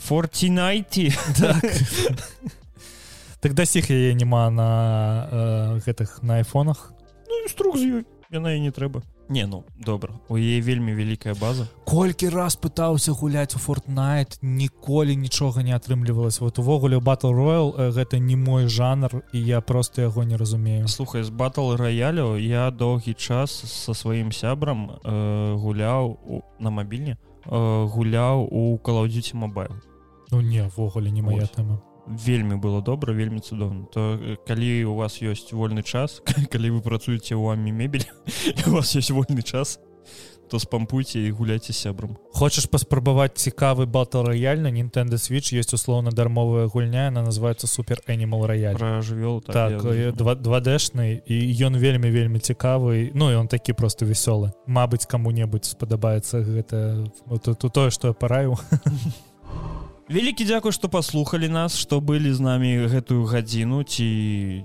фортнайти 0.00 1.12
так 1.38 1.64
так 3.40 3.54
да 3.54 3.66
сіх 3.66 3.90
яе 3.90 4.14
няма 4.14 4.50
на 4.50 4.70
э, 5.30 5.80
гэтых 5.86 6.22
на 6.22 6.40
айфонах. 6.40 6.92
Ну, 7.28 7.48
струк 7.48 7.76
з 7.76 7.84
ёй 7.84 8.04
яна 8.30 8.54
і 8.54 8.60
не 8.60 8.70
трэба 8.70 9.02
не 9.28 9.46
ну 9.46 9.64
добра 9.78 10.14
у 10.28 10.38
яе 10.38 10.60
вельмі 10.62 10.94
вялікая 10.94 11.34
база. 11.34 11.66
Колькі 11.84 12.30
раз 12.30 12.56
пытаўся 12.56 13.12
гуляць 13.12 13.54
у 13.54 13.58
фортнайт 13.58 14.38
ніколі 14.42 15.16
нічога 15.16 15.62
не 15.62 15.74
атрымлівалась 15.74 16.40
вот 16.40 16.58
увогуле 16.58 17.00
батл 17.00 17.30
роял 17.34 17.74
э, 17.76 17.90
гэта 17.90 18.18
не 18.18 18.36
мой 18.36 18.66
жанр 18.66 19.22
і 19.32 19.38
я 19.44 19.60
просто 19.60 20.02
яго 20.02 20.24
не 20.24 20.36
разумею. 20.36 20.88
Слухай 20.88 21.22
з 21.22 21.30
батл 21.30 21.74
раялю 21.74 22.38
я 22.38 22.70
доўгі 22.70 23.14
час 23.14 23.50
со 23.50 23.94
сваім 23.94 24.32
сябрам 24.32 24.98
э, 25.02 25.54
гуляў 25.54 26.18
у, 26.26 26.42
на 26.58 26.70
мабільні 26.70 27.16
э, 27.46 27.86
гуляў 27.86 28.46
у 28.50 28.78
калаўдзіці 28.78 29.36
мобайл 29.36 29.74
ну 30.30 30.40
невогуле 30.40 31.10
не 31.10 31.22
моя 31.22 31.46
тэма 31.46 31.82
вельмі 32.06 32.56
было 32.56 32.82
добра 32.82 33.12
вельмі 33.12 33.40
цудоўна. 33.40 33.86
То 33.92 34.18
калі 34.46 34.84
у 34.84 34.94
вас 34.94 35.20
ёсць 35.22 35.52
вольны 35.52 35.82
час 35.82 36.22
калі 36.52 36.78
вы 36.78 36.80
працуеце 36.80 37.34
ў 37.34 37.42
вами 37.42 37.70
мебель 37.70 38.08
у 38.66 38.80
вас 38.80 38.94
есть 38.94 39.10
вольны 39.10 39.42
час 39.42 39.78
то 40.50 40.58
спампуйце 40.58 41.22
і 41.22 41.30
гуляйце 41.30 41.72
сябрам. 41.72 42.16
Хочаш 42.34 42.66
паспрабаваць 42.66 43.38
цікавы 43.38 43.86
батл 43.86 44.26
рояльна 44.26 44.74
Nintendo 44.74 45.14
switch? 45.14 45.54
Есть 45.54 45.72
условно 45.72 46.10
дармовая 46.10 46.66
гульня 46.66 47.08
она 47.08 47.22
называется 47.22 47.66
супер 47.66 48.02
animal 48.08 48.46
рояль 48.46 48.76
жывёл 48.76 49.40
так, 49.40 49.80
так 49.80 50.40
2дэшны 50.42 51.22
і 51.24 51.36
ён 51.62 51.78
вельмі 51.78 52.10
вельмі 52.10 52.40
цікавы. 52.40 53.10
Ну 53.14 53.30
і 53.30 53.34
он 53.34 53.48
такі 53.48 53.72
просто 53.72 54.04
вясёлы 54.04 54.50
Мабыць 54.66 55.06
кому-небудзь 55.06 55.70
спадабаецца 55.70 56.42
гэта 56.42 57.06
тут 57.44 57.72
тое 57.72 57.90
что 57.90 58.08
я 58.08 58.14
параю 58.14 58.58
вялікі 60.10 60.44
дзякуй 60.44 60.74
што 60.74 60.90
паслухалі 60.90 61.46
нас 61.46 61.78
што 61.78 62.00
былі 62.02 62.34
з 62.34 62.42
намі 62.42 62.90
гэтую 62.90 63.30
гадзіну 63.30 63.82
ці 63.86 64.06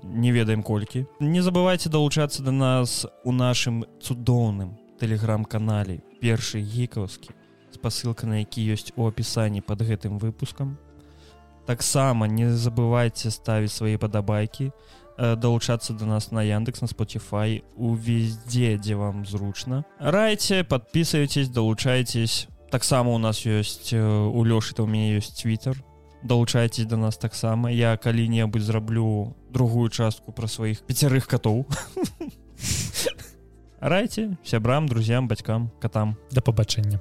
не 0.02 0.32
ведаем 0.34 0.66
колькі. 0.66 1.06
Не 1.22 1.46
забывайце 1.46 1.94
далучацца 1.94 2.42
да 2.42 2.52
нас 2.52 3.06
у 3.24 3.32
нашым 3.32 3.86
цудоўным 4.02 4.74
тэлеграм-канале 4.98 6.02
першы 6.18 6.66
гікаўскі 6.66 7.38
спасылка 7.76 8.26
на 8.26 8.42
які 8.42 8.66
ёсць 8.74 8.90
у 8.98 9.06
апісанні 9.06 9.62
под 9.62 9.86
гэтым 9.86 10.18
выпускам. 10.18 10.80
Таксама 11.70 12.26
не 12.26 12.50
забывайце 12.50 13.30
ставіць 13.30 13.74
свае 13.74 14.02
падабайкі 14.02 14.72
далучацца 15.18 15.94
до 15.94 16.06
нас 16.06 16.32
на 16.32 16.42
яндекс 16.42 16.82
на 16.82 16.90
spotify 16.90 17.62
у 17.78 17.94
везде 17.94 18.78
дзе 18.78 18.96
вам 18.96 19.26
зручна. 19.26 19.86
Райце 20.00 20.64
подписывайтесь 20.64 21.50
далучайтесь 21.50 22.48
таксама 22.72 23.12
у 23.12 23.18
нас 23.18 23.46
ёсць 23.46 23.94
у 23.94 24.44
лёшы 24.44 24.76
то 24.76 24.84
у 24.84 24.88
мяне 24.88 25.18
ёсць 25.18 25.36
твиттер. 25.42 25.82
Далучайцесь 26.24 26.86
до 26.86 26.98
нас 26.98 27.18
таксама. 27.18 27.72
Я 27.72 27.98
калі-небудзь 27.98 28.66
зраблю 28.66 29.36
другую 29.50 29.90
частку 29.90 30.32
пра 30.32 30.48
сваіх 30.48 30.82
пяцярых 30.84 31.28
катоў 31.32 31.64
райце 33.80 34.36
сябрам 34.44 34.88
друзьям 34.88 35.28
бацькам 35.32 35.72
катам 35.80 36.18
да 36.32 36.42
пабачэння 36.42 37.00